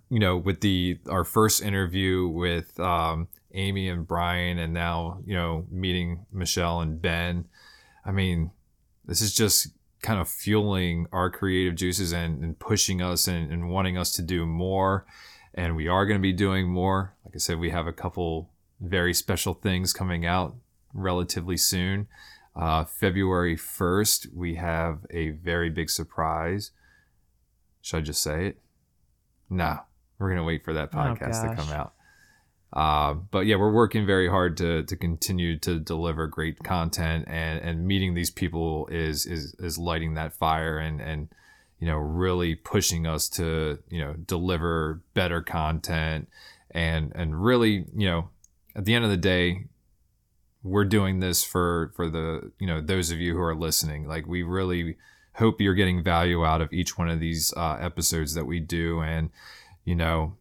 you 0.08 0.20
know, 0.20 0.36
with 0.36 0.60
the, 0.60 0.98
our 1.08 1.24
first 1.24 1.62
interview 1.62 2.28
with, 2.28 2.78
um, 2.78 3.26
Amy 3.54 3.88
and 3.88 4.06
Brian 4.06 4.58
and 4.58 4.72
now, 4.72 5.18
you 5.24 5.34
know, 5.34 5.66
meeting 5.70 6.26
Michelle 6.32 6.80
and 6.80 7.00
Ben, 7.02 7.46
I 8.04 8.10
mean, 8.12 8.50
this 9.04 9.20
is 9.20 9.34
just 9.34 9.68
kind 10.02 10.20
of 10.20 10.28
fueling 10.28 11.06
our 11.12 11.30
creative 11.30 11.74
juices 11.74 12.12
and, 12.12 12.42
and 12.44 12.58
pushing 12.58 13.02
us 13.02 13.26
and, 13.26 13.50
and 13.50 13.68
wanting 13.68 13.98
us 13.98 14.12
to 14.12 14.22
do 14.22 14.46
more. 14.46 15.06
And 15.54 15.74
we 15.74 15.88
are 15.88 16.06
going 16.06 16.18
to 16.18 16.22
be 16.22 16.32
doing 16.32 16.68
more. 16.68 17.14
Like 17.24 17.34
I 17.34 17.38
said, 17.38 17.58
we 17.58 17.70
have 17.70 17.86
a 17.86 17.92
couple 17.92 18.50
very 18.80 19.12
special 19.12 19.54
things 19.54 19.92
coming 19.92 20.24
out 20.24 20.54
relatively 20.94 21.56
soon. 21.56 22.06
Uh, 22.54 22.84
February 22.84 23.56
1st, 23.56 24.32
we 24.34 24.54
have 24.56 25.00
a 25.10 25.30
very 25.30 25.70
big 25.70 25.90
surprise. 25.90 26.70
Should 27.82 27.96
I 27.98 28.00
just 28.00 28.22
say 28.22 28.46
it? 28.48 28.58
No, 29.50 29.80
we're 30.18 30.28
going 30.28 30.38
to 30.38 30.44
wait 30.44 30.64
for 30.64 30.72
that 30.74 30.90
Oh, 30.92 30.96
podcast 30.96 31.48
to 31.48 31.56
come 31.56 31.72
out. 31.72 31.94
Uh, 32.72 33.14
but 33.14 33.46
yeah, 33.46 33.56
we're 33.56 33.72
working 33.72 34.04
very 34.04 34.28
hard 34.28 34.56
to 34.58 34.82
to 34.84 34.96
continue 34.96 35.58
to 35.58 35.78
deliver 35.78 36.26
great 36.26 36.62
content, 36.62 37.24
and 37.26 37.60
and 37.60 37.86
meeting 37.86 38.14
these 38.14 38.30
people 38.30 38.86
is 38.90 39.24
is 39.24 39.54
is 39.58 39.78
lighting 39.78 40.14
that 40.14 40.34
fire, 40.34 40.78
and 40.78 41.00
and 41.00 41.28
you 41.78 41.86
know 41.86 41.96
really 41.96 42.54
pushing 42.54 43.06
us 43.06 43.28
to 43.28 43.78
you 43.88 44.00
know 44.04 44.12
deliver 44.12 45.00
better 45.14 45.40
content, 45.40 46.28
and 46.70 47.12
and 47.14 47.42
really 47.42 47.86
you 47.96 48.06
know 48.06 48.28
at 48.76 48.84
the 48.84 48.94
end 48.94 49.04
of 49.04 49.10
the 49.10 49.16
day, 49.16 49.64
we're 50.62 50.84
doing 50.84 51.20
this 51.20 51.42
for 51.42 51.92
for 51.96 52.10
the 52.10 52.52
you 52.58 52.66
know 52.66 52.82
those 52.82 53.10
of 53.10 53.18
you 53.18 53.32
who 53.34 53.40
are 53.40 53.56
listening. 53.56 54.06
Like 54.06 54.26
we 54.26 54.42
really 54.42 54.96
hope 55.32 55.60
you're 55.60 55.74
getting 55.74 56.02
value 56.02 56.44
out 56.44 56.60
of 56.60 56.72
each 56.72 56.98
one 56.98 57.08
of 57.08 57.18
these 57.18 57.54
uh, 57.56 57.78
episodes 57.80 58.34
that 58.34 58.44
we 58.44 58.60
do, 58.60 59.00
and 59.00 59.30
you 59.84 59.94
know 59.94 60.36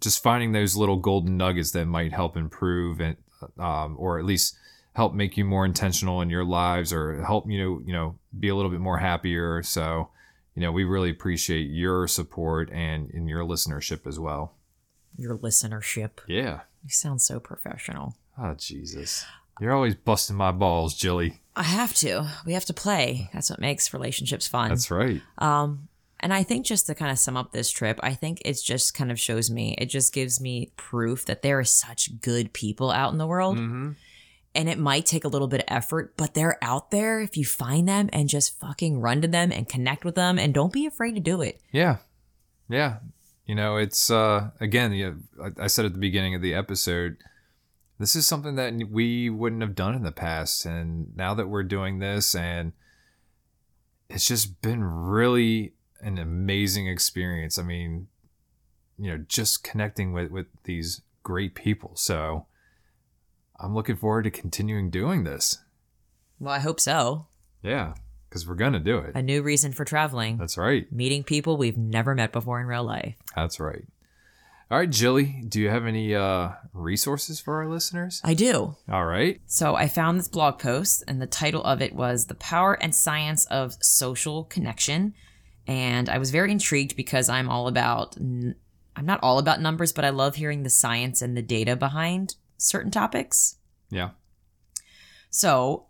just 0.00 0.22
finding 0.22 0.52
those 0.52 0.76
little 0.76 0.96
golden 0.96 1.36
nuggets 1.36 1.70
that 1.72 1.86
might 1.86 2.12
help 2.12 2.36
improve 2.36 3.00
and 3.00 3.16
um, 3.58 3.96
or 3.98 4.18
at 4.18 4.24
least 4.24 4.56
help 4.94 5.14
make 5.14 5.36
you 5.36 5.44
more 5.44 5.64
intentional 5.64 6.20
in 6.20 6.28
your 6.28 6.44
lives 6.44 6.92
or 6.92 7.22
help 7.22 7.48
you 7.48 7.62
know 7.62 7.80
you 7.84 7.92
know 7.92 8.18
be 8.38 8.48
a 8.48 8.54
little 8.54 8.70
bit 8.70 8.80
more 8.80 8.98
happier. 8.98 9.62
So 9.62 10.08
you 10.54 10.62
know 10.62 10.72
we 10.72 10.84
really 10.84 11.10
appreciate 11.10 11.70
your 11.70 12.06
support 12.08 12.70
and 12.70 13.10
in 13.10 13.28
your 13.28 13.44
listenership 13.44 14.06
as 14.06 14.18
well. 14.18 14.54
Your 15.16 15.36
listenership. 15.38 16.20
Yeah. 16.26 16.60
You 16.84 16.90
sound 16.90 17.20
so 17.20 17.40
professional. 17.40 18.16
Oh 18.40 18.54
jesus. 18.54 19.24
You're 19.60 19.72
always 19.72 19.96
busting 19.96 20.36
my 20.36 20.52
balls 20.52 20.94
jilly. 20.94 21.40
I 21.56 21.64
have 21.64 21.92
to. 21.96 22.30
We 22.46 22.52
have 22.52 22.64
to 22.66 22.74
play. 22.74 23.28
That's 23.32 23.50
what 23.50 23.58
makes 23.58 23.92
relationships 23.92 24.46
fun. 24.46 24.68
That's 24.68 24.90
right. 24.90 25.22
Um 25.38 25.88
And 26.20 26.34
I 26.34 26.42
think 26.42 26.66
just 26.66 26.86
to 26.86 26.94
kind 26.94 27.10
of 27.10 27.18
sum 27.18 27.36
up 27.36 27.52
this 27.52 27.70
trip, 27.70 28.00
I 28.02 28.14
think 28.14 28.42
it 28.44 28.58
just 28.64 28.94
kind 28.94 29.10
of 29.10 29.20
shows 29.20 29.50
me, 29.50 29.74
it 29.78 29.86
just 29.86 30.12
gives 30.12 30.40
me 30.40 30.72
proof 30.76 31.26
that 31.26 31.42
there 31.42 31.58
are 31.58 31.64
such 31.64 32.20
good 32.20 32.52
people 32.52 32.90
out 32.90 33.12
in 33.12 33.18
the 33.18 33.26
world. 33.26 33.58
Mm-hmm. 33.58 33.92
And 34.54 34.68
it 34.68 34.78
might 34.78 35.06
take 35.06 35.24
a 35.24 35.28
little 35.28 35.46
bit 35.46 35.60
of 35.60 35.66
effort, 35.68 36.16
but 36.16 36.34
they're 36.34 36.58
out 36.62 36.90
there 36.90 37.20
if 37.20 37.36
you 37.36 37.44
find 37.44 37.88
them 37.88 38.10
and 38.12 38.28
just 38.28 38.58
fucking 38.58 39.00
run 39.00 39.22
to 39.22 39.28
them 39.28 39.52
and 39.52 39.68
connect 39.68 40.04
with 40.04 40.16
them 40.16 40.38
and 40.38 40.52
don't 40.52 40.72
be 40.72 40.86
afraid 40.86 41.14
to 41.14 41.20
do 41.20 41.42
it. 41.42 41.60
Yeah. 41.70 41.98
Yeah. 42.68 42.96
You 43.46 43.54
know, 43.54 43.76
it's 43.76 44.10
uh 44.10 44.50
again, 44.60 44.92
you 44.92 45.10
know, 45.38 45.44
I, 45.58 45.64
I 45.64 45.66
said 45.68 45.84
at 45.84 45.92
the 45.92 45.98
beginning 45.98 46.34
of 46.34 46.42
the 46.42 46.54
episode, 46.54 47.18
this 47.98 48.16
is 48.16 48.26
something 48.26 48.56
that 48.56 48.74
we 48.90 49.30
wouldn't 49.30 49.62
have 49.62 49.74
done 49.74 49.94
in 49.94 50.02
the 50.02 50.12
past 50.12 50.64
and 50.64 51.16
now 51.16 51.34
that 51.34 51.48
we're 51.48 51.62
doing 51.62 51.98
this 51.98 52.34
and 52.34 52.72
it's 54.10 54.26
just 54.26 54.60
been 54.62 54.82
really 54.82 55.74
an 56.00 56.18
amazing 56.18 56.88
experience. 56.88 57.58
I 57.58 57.62
mean, 57.62 58.08
you 58.98 59.10
know, 59.10 59.24
just 59.28 59.62
connecting 59.64 60.12
with 60.12 60.30
with 60.30 60.46
these 60.64 61.02
great 61.22 61.54
people. 61.54 61.92
So 61.94 62.46
I'm 63.60 63.74
looking 63.74 63.96
forward 63.96 64.24
to 64.24 64.30
continuing 64.30 64.90
doing 64.90 65.24
this. 65.24 65.58
Well, 66.38 66.54
I 66.54 66.60
hope 66.60 66.80
so. 66.80 67.26
Yeah, 67.62 67.94
because 68.28 68.46
we're 68.46 68.54
gonna 68.54 68.78
do 68.80 68.98
it. 68.98 69.14
A 69.14 69.22
new 69.22 69.42
reason 69.42 69.72
for 69.72 69.84
traveling. 69.84 70.38
That's 70.38 70.56
right. 70.56 70.90
Meeting 70.92 71.24
people 71.24 71.56
we've 71.56 71.78
never 71.78 72.14
met 72.14 72.32
before 72.32 72.60
in 72.60 72.66
real 72.66 72.84
life. 72.84 73.16
That's 73.34 73.58
right. 73.58 73.84
All 74.70 74.76
right, 74.76 74.90
Jilly, 74.90 75.42
do 75.48 75.62
you 75.62 75.70
have 75.70 75.86
any 75.86 76.14
uh, 76.14 76.50
resources 76.74 77.40
for 77.40 77.56
our 77.56 77.66
listeners? 77.66 78.20
I 78.22 78.34
do. 78.34 78.76
All 78.90 79.06
right. 79.06 79.40
So 79.46 79.74
I 79.74 79.88
found 79.88 80.18
this 80.18 80.28
blog 80.28 80.58
post, 80.58 81.02
and 81.08 81.22
the 81.22 81.26
title 81.26 81.64
of 81.64 81.80
it 81.80 81.94
was 81.94 82.26
The 82.26 82.34
Power 82.34 82.74
and 82.74 82.94
Science 82.94 83.46
of 83.46 83.82
Social 83.82 84.44
Connection. 84.44 85.14
And 85.68 86.08
I 86.08 86.16
was 86.16 86.30
very 86.30 86.50
intrigued 86.50 86.96
because 86.96 87.28
I'm 87.28 87.50
all 87.50 87.68
about, 87.68 88.16
I'm 88.16 88.54
not 89.02 89.20
all 89.22 89.38
about 89.38 89.60
numbers, 89.60 89.92
but 89.92 90.04
I 90.04 90.08
love 90.08 90.34
hearing 90.34 90.62
the 90.62 90.70
science 90.70 91.20
and 91.20 91.36
the 91.36 91.42
data 91.42 91.76
behind 91.76 92.36
certain 92.56 92.90
topics. 92.90 93.56
Yeah. 93.90 94.10
So 95.30 95.86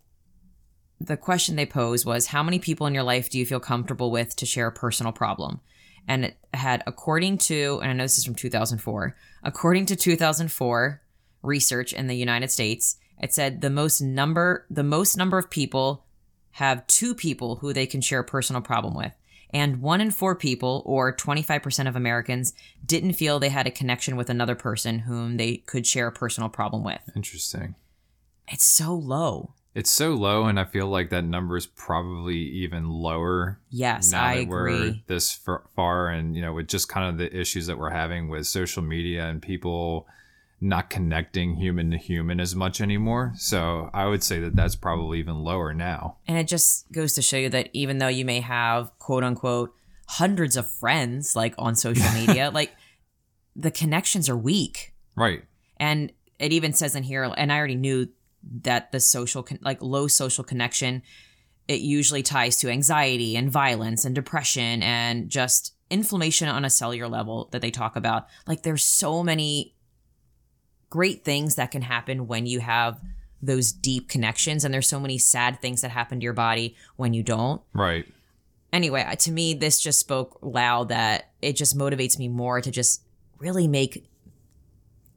the 1.00 1.16
question 1.16 1.54
they 1.54 1.64
posed 1.64 2.04
was 2.04 2.26
How 2.26 2.42
many 2.42 2.58
people 2.58 2.88
in 2.88 2.94
your 2.94 3.04
life 3.04 3.30
do 3.30 3.38
you 3.38 3.46
feel 3.46 3.60
comfortable 3.60 4.10
with 4.10 4.34
to 4.36 4.46
share 4.46 4.66
a 4.66 4.72
personal 4.72 5.12
problem? 5.12 5.60
And 6.08 6.24
it 6.24 6.36
had, 6.54 6.82
according 6.86 7.38
to, 7.38 7.78
and 7.80 7.90
I 7.90 7.94
know 7.94 8.02
this 8.02 8.18
is 8.18 8.24
from 8.24 8.34
2004, 8.34 9.16
according 9.44 9.86
to 9.86 9.96
2004 9.96 11.02
research 11.42 11.92
in 11.92 12.08
the 12.08 12.16
United 12.16 12.50
States, 12.50 12.96
it 13.20 13.32
said 13.32 13.60
the 13.60 13.70
most 13.70 14.00
number, 14.00 14.66
the 14.70 14.82
most 14.82 15.16
number 15.16 15.38
of 15.38 15.50
people 15.50 16.06
have 16.52 16.86
two 16.86 17.14
people 17.14 17.56
who 17.56 17.72
they 17.72 17.86
can 17.86 18.00
share 18.00 18.20
a 18.20 18.24
personal 18.24 18.62
problem 18.62 18.94
with. 18.94 19.12
And 19.50 19.80
one 19.80 20.00
in 20.00 20.10
four 20.10 20.34
people, 20.34 20.82
or 20.84 21.14
25% 21.14 21.88
of 21.88 21.96
Americans, 21.96 22.52
didn't 22.84 23.14
feel 23.14 23.38
they 23.38 23.48
had 23.48 23.66
a 23.66 23.70
connection 23.70 24.16
with 24.16 24.28
another 24.28 24.54
person 24.54 25.00
whom 25.00 25.36
they 25.36 25.58
could 25.58 25.86
share 25.86 26.08
a 26.08 26.12
personal 26.12 26.48
problem 26.48 26.84
with. 26.84 27.00
Interesting. 27.16 27.74
It's 28.46 28.64
so 28.64 28.94
low. 28.94 29.54
It's 29.74 29.90
so 29.90 30.14
low, 30.14 30.46
and 30.46 30.58
I 30.58 30.64
feel 30.64 30.88
like 30.88 31.10
that 31.10 31.24
number 31.24 31.56
is 31.56 31.66
probably 31.66 32.36
even 32.36 32.88
lower. 32.88 33.60
Yes, 33.70 34.10
now 34.10 34.24
I 34.24 34.38
that 34.38 34.48
we're 34.48 34.68
agree. 34.68 35.04
this 35.06 35.32
far- 35.32 35.62
far, 35.76 36.08
and 36.08 36.34
you 36.34 36.42
know, 36.42 36.52
with 36.52 36.66
just 36.66 36.88
kind 36.88 37.08
of 37.08 37.18
the 37.18 37.38
issues 37.38 37.68
that 37.68 37.78
we're 37.78 37.90
having 37.90 38.28
with 38.28 38.46
social 38.46 38.82
media 38.82 39.26
and 39.26 39.40
people 39.40 40.08
not 40.60 40.90
connecting 40.90 41.56
human 41.56 41.90
to 41.92 41.96
human 41.96 42.40
as 42.40 42.54
much 42.54 42.80
anymore. 42.80 43.32
So 43.36 43.90
I 43.94 44.06
would 44.06 44.24
say 44.24 44.40
that 44.40 44.56
that's 44.56 44.76
probably 44.76 45.20
even 45.20 45.44
lower 45.44 45.72
now. 45.72 46.16
And 46.26 46.36
it 46.36 46.48
just 46.48 46.90
goes 46.90 47.12
to 47.14 47.22
show 47.22 47.36
you 47.36 47.48
that 47.50 47.70
even 47.72 47.98
though 47.98 48.08
you 48.08 48.24
may 48.24 48.40
have 48.40 48.96
quote 48.98 49.22
unquote 49.22 49.72
hundreds 50.08 50.56
of 50.56 50.70
friends 50.70 51.36
like 51.36 51.54
on 51.58 51.76
social 51.76 52.10
media, 52.14 52.50
like 52.52 52.72
the 53.54 53.70
connections 53.70 54.28
are 54.28 54.36
weak. 54.36 54.94
Right. 55.16 55.44
And 55.78 56.12
it 56.38 56.52
even 56.52 56.72
says 56.72 56.96
in 56.96 57.02
here, 57.02 57.22
and 57.36 57.52
I 57.52 57.58
already 57.58 57.76
knew 57.76 58.08
that 58.62 58.92
the 58.92 59.00
social, 59.00 59.42
con- 59.42 59.58
like 59.62 59.82
low 59.82 60.06
social 60.06 60.44
connection, 60.44 61.02
it 61.66 61.80
usually 61.80 62.22
ties 62.22 62.56
to 62.58 62.70
anxiety 62.70 63.36
and 63.36 63.50
violence 63.50 64.04
and 64.04 64.14
depression 64.14 64.82
and 64.82 65.28
just 65.28 65.74
inflammation 65.90 66.48
on 66.48 66.64
a 66.64 66.70
cellular 66.70 67.08
level 67.08 67.48
that 67.52 67.62
they 67.62 67.70
talk 67.70 67.96
about. 67.96 68.26
Like 68.46 68.62
there's 68.62 68.84
so 68.84 69.22
many 69.22 69.74
great 70.90 71.24
things 71.24 71.56
that 71.56 71.70
can 71.70 71.82
happen 71.82 72.26
when 72.26 72.46
you 72.46 72.60
have 72.60 73.00
those 73.40 73.72
deep 73.72 74.08
connections 74.08 74.64
and 74.64 74.74
there's 74.74 74.88
so 74.88 74.98
many 74.98 75.18
sad 75.18 75.60
things 75.60 75.80
that 75.82 75.90
happen 75.90 76.18
to 76.20 76.24
your 76.24 76.32
body 76.32 76.76
when 76.96 77.14
you 77.14 77.22
don't. 77.22 77.62
Right. 77.72 78.06
anyway 78.72 79.14
to 79.18 79.30
me 79.30 79.54
this 79.54 79.80
just 79.80 80.00
spoke 80.00 80.38
loud 80.42 80.88
that 80.88 81.30
it 81.40 81.54
just 81.54 81.76
motivates 81.76 82.18
me 82.18 82.28
more 82.28 82.60
to 82.60 82.70
just 82.70 83.02
really 83.38 83.68
make 83.68 84.08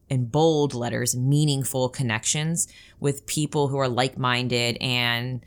in 0.09 0.25
bold 0.25 0.73
letters 0.73 1.15
meaningful 1.15 1.87
connections 1.89 2.67
with 2.99 3.25
people 3.25 3.69
who 3.69 3.77
are 3.77 3.87
like-minded 3.87 4.77
and 4.81 5.41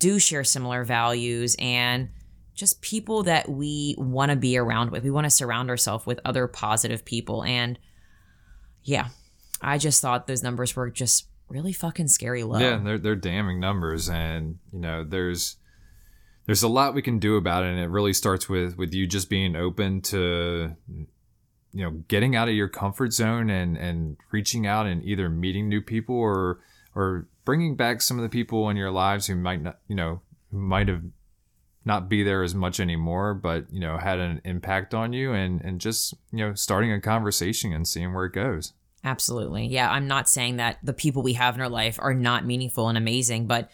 do 0.00 0.18
share 0.18 0.42
similar 0.42 0.82
values 0.84 1.54
and 1.60 2.08
just 2.54 2.82
people 2.82 3.22
that 3.22 3.48
we 3.48 3.94
want 3.96 4.30
to 4.30 4.36
be 4.36 4.56
around 4.56 4.90
with. 4.90 5.02
We 5.02 5.10
want 5.10 5.24
to 5.24 5.30
surround 5.30 5.70
ourselves 5.70 6.06
with 6.06 6.20
other 6.24 6.46
positive 6.48 7.04
people 7.04 7.44
and 7.44 7.78
yeah 8.82 9.08
i 9.60 9.78
just 9.78 10.00
thought 10.00 10.26
those 10.26 10.42
numbers 10.42 10.74
were 10.76 10.90
just 10.90 11.26
really 11.48 11.72
fucking 11.72 12.08
scary 12.08 12.42
low. 12.42 12.58
Yeah, 12.58 12.80
they're 12.82 12.98
they're 12.98 13.16
damning 13.16 13.60
numbers, 13.60 14.08
and 14.08 14.58
you 14.72 14.80
know, 14.80 15.04
there's 15.04 15.56
there's 16.46 16.62
a 16.62 16.68
lot 16.68 16.94
we 16.94 17.02
can 17.02 17.18
do 17.18 17.36
about 17.36 17.64
it, 17.64 17.68
and 17.68 17.78
it 17.78 17.88
really 17.88 18.12
starts 18.12 18.48
with 18.48 18.76
with 18.76 18.92
you 18.92 19.06
just 19.06 19.30
being 19.30 19.56
open 19.56 20.00
to 20.02 20.74
you 21.72 21.84
know 21.84 21.90
getting 22.08 22.36
out 22.36 22.48
of 22.48 22.54
your 22.54 22.68
comfort 22.68 23.12
zone 23.12 23.50
and 23.50 23.76
and 23.76 24.16
reaching 24.32 24.66
out 24.66 24.86
and 24.86 25.02
either 25.04 25.28
meeting 25.28 25.68
new 25.68 25.80
people 25.80 26.16
or 26.16 26.60
or 26.94 27.26
bringing 27.44 27.76
back 27.76 28.00
some 28.00 28.18
of 28.18 28.22
the 28.22 28.28
people 28.28 28.68
in 28.70 28.76
your 28.76 28.90
lives 28.90 29.26
who 29.26 29.34
might 29.34 29.62
not 29.62 29.78
you 29.88 29.96
know 29.96 30.20
might 30.52 30.88
have 30.88 31.02
not 31.84 32.08
be 32.08 32.22
there 32.22 32.44
as 32.44 32.54
much 32.54 32.78
anymore 32.78 33.34
but 33.34 33.66
you 33.72 33.80
know 33.80 33.98
had 33.98 34.20
an 34.20 34.40
impact 34.44 34.94
on 34.94 35.12
you 35.12 35.32
and 35.32 35.60
and 35.62 35.80
just 35.80 36.14
you 36.30 36.38
know 36.38 36.54
starting 36.54 36.92
a 36.92 37.00
conversation 37.00 37.72
and 37.72 37.88
seeing 37.88 38.14
where 38.14 38.24
it 38.24 38.32
goes 38.32 38.72
Absolutely. 39.04 39.66
Yeah, 39.66 39.90
I'm 39.90 40.08
not 40.08 40.28
saying 40.28 40.56
that 40.56 40.78
the 40.82 40.94
people 40.94 41.22
we 41.22 41.34
have 41.34 41.54
in 41.54 41.60
our 41.60 41.68
life 41.68 41.98
are 42.00 42.14
not 42.14 42.46
meaningful 42.46 42.88
and 42.88 42.96
amazing, 42.96 43.46
but 43.46 43.70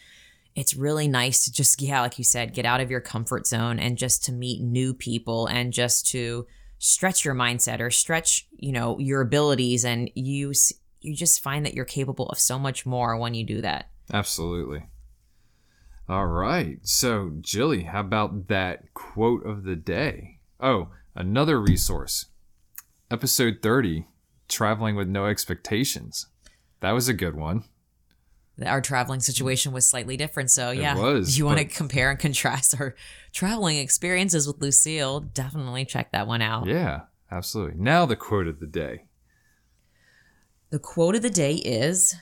it's 0.55 0.75
really 0.75 1.07
nice 1.07 1.45
to 1.45 1.51
just, 1.53 1.81
yeah, 1.81 2.01
like 2.01 2.17
you 2.17 2.25
said, 2.25 2.53
get 2.53 2.65
out 2.65 2.81
of 2.81 2.91
your 2.91 2.99
comfort 2.99 3.47
zone 3.47 3.79
and 3.79 3.97
just 3.97 4.25
to 4.25 4.33
meet 4.33 4.61
new 4.61 4.93
people 4.93 5.47
and 5.47 5.71
just 5.71 6.05
to 6.07 6.45
stretch 6.79 7.23
your 7.23 7.33
mindset 7.33 7.79
or 7.79 7.89
stretch, 7.89 8.45
you 8.57 8.73
know, 8.73 8.99
your 8.99 9.21
abilities 9.21 9.85
and 9.85 10.11
you 10.15 10.51
you 10.99 11.15
just 11.15 11.41
find 11.41 11.65
that 11.65 11.73
you're 11.73 11.85
capable 11.85 12.27
of 12.27 12.37
so 12.37 12.59
much 12.59 12.85
more 12.85 13.17
when 13.17 13.33
you 13.33 13.43
do 13.43 13.61
that. 13.61 13.89
Absolutely. 14.13 14.83
All 16.07 16.27
right. 16.27 16.77
So, 16.83 17.31
Jilly, 17.39 17.83
how 17.83 18.01
about 18.01 18.49
that 18.49 18.93
quote 18.93 19.45
of 19.45 19.63
the 19.63 19.75
day? 19.75 20.39
Oh, 20.59 20.89
another 21.15 21.59
resource. 21.59 22.27
Episode 23.09 23.59
30 23.63 24.05
Traveling 24.51 24.95
with 24.95 25.07
No 25.07 25.25
Expectations. 25.25 26.27
That 26.81 26.91
was 26.91 27.07
a 27.07 27.13
good 27.13 27.35
one. 27.35 27.63
Our 28.63 28.81
traveling 28.81 29.21
situation 29.21 29.71
was 29.71 29.87
slightly 29.87 30.17
different, 30.17 30.51
so 30.51 30.71
yeah. 30.71 30.95
was, 30.95 31.37
you 31.37 31.45
want 31.45 31.59
to 31.59 31.65
compare 31.65 32.11
and 32.11 32.19
contrast 32.19 32.79
our 32.79 32.95
traveling 33.33 33.77
experiences 33.77 34.45
with 34.45 34.61
Lucille, 34.61 35.21
definitely 35.21 35.85
check 35.85 36.11
that 36.11 36.27
one 36.27 36.41
out. 36.41 36.67
Yeah, 36.67 37.01
absolutely. 37.31 37.79
Now, 37.79 38.05
the 38.05 38.15
quote 38.15 38.47
of 38.47 38.59
the 38.59 38.67
day. 38.67 39.05
The 40.69 40.79
quote 40.79 41.15
of 41.15 41.21
the 41.21 41.29
day 41.29 41.55
is 41.55 42.13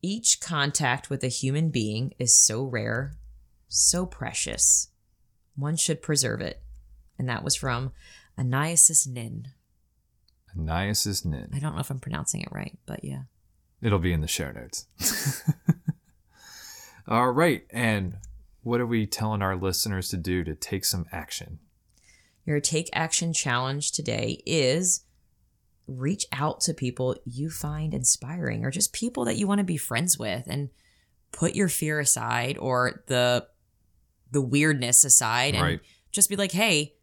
Each 0.00 0.40
contact 0.40 1.10
with 1.10 1.22
a 1.24 1.28
human 1.28 1.70
being 1.70 2.14
is 2.18 2.34
so 2.34 2.64
rare, 2.64 3.16
so 3.68 4.06
precious. 4.06 4.88
One 5.56 5.76
should 5.76 6.00
preserve 6.00 6.40
it. 6.40 6.62
And 7.18 7.28
that 7.28 7.44
was 7.44 7.54
from 7.54 7.92
Aniasis 8.38 9.06
Nin. 9.06 9.48
Anias 10.56 11.24
Nin. 11.24 11.50
I 11.54 11.58
don't 11.58 11.74
know 11.74 11.80
if 11.80 11.90
I'm 11.90 12.00
pronouncing 12.00 12.40
it 12.40 12.48
right, 12.50 12.78
but 12.86 13.04
yeah. 13.04 13.22
It'll 13.82 13.98
be 13.98 14.12
in 14.12 14.20
the 14.20 14.26
show 14.28 14.50
notes. 14.52 14.86
All 17.08 17.30
right. 17.32 17.64
And 17.70 18.18
what 18.62 18.80
are 18.80 18.86
we 18.86 19.06
telling 19.06 19.42
our 19.42 19.56
listeners 19.56 20.08
to 20.10 20.16
do 20.16 20.44
to 20.44 20.54
take 20.54 20.84
some 20.84 21.06
action? 21.12 21.58
Your 22.44 22.60
take 22.60 22.90
action 22.92 23.32
challenge 23.32 23.92
today 23.92 24.42
is 24.46 25.04
reach 25.86 26.26
out 26.32 26.60
to 26.60 26.74
people 26.74 27.16
you 27.24 27.50
find 27.50 27.94
inspiring 27.94 28.64
or 28.64 28.70
just 28.70 28.92
people 28.92 29.24
that 29.24 29.36
you 29.36 29.46
want 29.48 29.58
to 29.58 29.64
be 29.64 29.76
friends 29.76 30.18
with 30.18 30.44
and 30.46 30.70
put 31.32 31.54
your 31.54 31.68
fear 31.68 31.98
aside 32.00 32.56
or 32.58 33.02
the 33.06 33.46
the 34.32 34.40
weirdness 34.40 35.04
aside 35.04 35.54
and 35.54 35.62
Right. 35.64 35.80
just 36.12 36.28
be 36.28 36.36
like, 36.36 36.52
"Hey, 36.52 36.94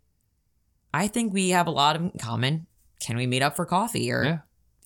I 0.93 1.07
think 1.09 1.33
we 1.33 1.49
have 1.49 1.67
a 1.67 1.71
lot 1.71 1.97
in 1.97 2.11
common. 2.11 2.67
Can 2.99 3.17
we 3.17 3.27
meet 3.27 3.41
up 3.41 3.55
for 3.55 3.65
coffee?" 3.65 4.11
Or 4.11 4.23
Yeah. 4.23 4.37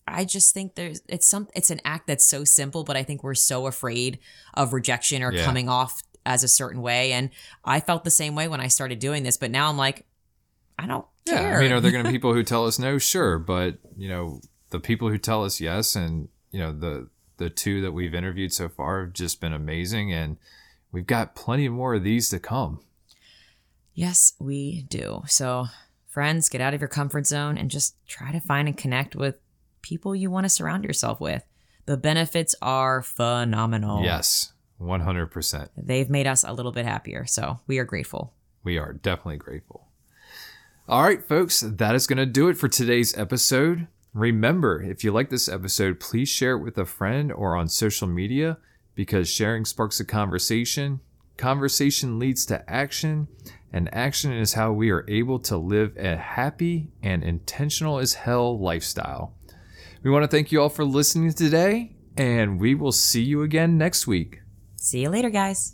I 0.08 0.26
just 0.26 0.54
think 0.54 0.76
there's 0.76 1.02
it's 1.08 1.28
some 1.28 1.48
it's 1.56 1.70
an 1.70 1.80
act 1.86 2.08
that's 2.08 2.26
so 2.26 2.44
simple, 2.44 2.84
but 2.84 2.98
I 2.98 3.04
think 3.04 3.24
we're 3.24 3.36
so 3.36 3.68
afraid 3.68 4.20
of 4.54 4.74
rejection 4.74 5.24
or 5.24 5.32
Yeah. 5.34 5.46
coming 5.46 5.70
off 5.70 6.02
as 6.26 6.44
a 6.44 6.48
certain 6.48 6.82
way. 6.82 7.14
And 7.14 7.30
I 7.66 7.80
felt 7.80 8.04
the 8.04 8.12
same 8.12 8.36
way 8.36 8.48
when 8.48 8.60
I 8.60 8.68
started 8.68 9.00
doing 9.00 9.24
this, 9.24 9.38
but 9.38 9.50
now 9.52 9.70
I'm 9.70 9.78
like, 9.78 10.06
I 10.78 10.86
don't 10.88 11.06
Yeah, 11.26 11.40
care. 11.42 11.58
I 11.58 11.62
mean, 11.62 11.72
are 11.72 11.80
there 11.80 11.92
going 11.92 12.04
to 12.04 12.10
be 12.12 12.16
people 12.18 12.34
who 12.34 12.44
tell 12.44 12.66
us 12.66 12.78
no? 12.80 12.98
Sure, 12.98 13.40
but 13.40 13.78
you 13.98 14.10
know, 14.10 14.42
the 14.72 14.80
people 14.80 15.10
who 15.10 15.18
tell 15.18 15.44
us 15.46 15.60
yes, 15.62 15.96
and 15.96 16.28
you 16.52 16.60
know, 16.60 16.72
the 16.72 17.10
the 17.38 17.50
two 17.50 17.82
that 17.82 17.92
we've 17.92 18.14
interviewed 18.14 18.54
so 18.54 18.70
far 18.70 19.02
have 19.06 19.14
just 19.14 19.40
been 19.42 19.54
amazing, 19.54 20.12
and 20.14 20.38
we've 20.92 21.08
got 21.08 21.34
plenty 21.36 21.70
more 21.70 21.96
of 21.96 22.04
these 22.04 22.30
to 22.30 22.40
come. 22.40 22.82
Yes, 23.94 24.34
we 24.40 24.84
do. 24.90 25.24
So, 25.28 25.68
friends, 26.12 26.50
get 26.50 26.62
out 26.62 26.74
of 26.74 26.82
your 26.82 26.90
comfort 26.90 27.26
zone 27.26 27.58
and 27.58 27.72
just 27.72 27.96
try 28.06 28.32
to 28.32 28.40
find 28.40 28.68
and 28.68 28.78
connect 28.78 29.16
with 29.16 29.36
people 29.82 30.16
you 30.16 30.30
want 30.30 30.44
to 30.44 30.50
surround 30.50 30.84
yourself 30.84 31.20
with. 31.20 31.44
The 31.86 31.98
benefits 31.98 32.54
are 32.62 33.02
phenomenal. 33.02 34.04
Yes, 34.04 34.54
one 34.78 35.02
hundred 35.02 35.28
percent. 35.28 35.72
They've 35.76 36.10
made 36.10 36.28
us 36.28 36.44
a 36.44 36.54
little 36.54 36.72
bit 36.72 36.86
happier. 36.86 37.26
So, 37.26 37.62
we 37.66 37.80
are 37.80 37.86
grateful. 37.86 38.34
We 38.64 38.78
are 38.78 38.94
definitely 38.94 39.38
grateful. 39.38 39.88
All 40.88 41.04
right, 41.04 41.24
folks, 41.24 41.62
that 41.62 41.96
is 41.96 42.06
going 42.06 42.18
to 42.18 42.26
do 42.26 42.50
it 42.50 42.58
for 42.58 42.68
today's 42.68 43.18
episode. 43.18 43.88
Remember, 44.14 44.82
if 44.84 45.04
you 45.04 45.12
like 45.12 45.30
this 45.30 45.48
episode, 45.48 46.00
please 46.00 46.28
share 46.28 46.58
it 46.58 46.64
with 46.64 46.78
a 46.78 46.86
friend 46.86 47.32
or 47.32 47.56
on 47.56 47.70
social 47.70 48.08
media 48.08 48.58
because 48.94 49.30
sharing 49.30 49.64
sparks 49.64 50.02
a 50.02 50.06
conversation. 50.06 51.00
Conversation 51.38 52.20
leads 52.20 52.46
to 52.48 52.70
action, 52.70 53.30
and 53.74 53.94
action 53.94 54.32
is 54.32 54.54
how 54.54 54.72
we 54.72 54.90
are 54.90 55.06
able 55.08 55.40
to 55.40 55.58
live 55.58 55.96
a 55.98 56.18
happy 56.18 56.92
and 57.02 57.24
intentional 57.24 58.00
as 58.00 58.14
hell 58.14 58.60
lifestyle. 58.60 59.34
We 60.04 60.10
want 60.10 60.24
to 60.24 60.28
thank 60.28 60.52
you 60.52 60.62
all 60.62 60.70
for 60.70 60.84
listening 60.84 61.34
today, 61.34 61.96
and 62.18 62.60
we 62.60 62.76
will 62.76 62.92
see 62.92 63.22
you 63.22 63.44
again 63.44 63.78
next 63.78 64.08
week. 64.08 64.42
See 64.76 65.02
you 65.02 65.10
later, 65.10 65.30
guys. 65.30 65.70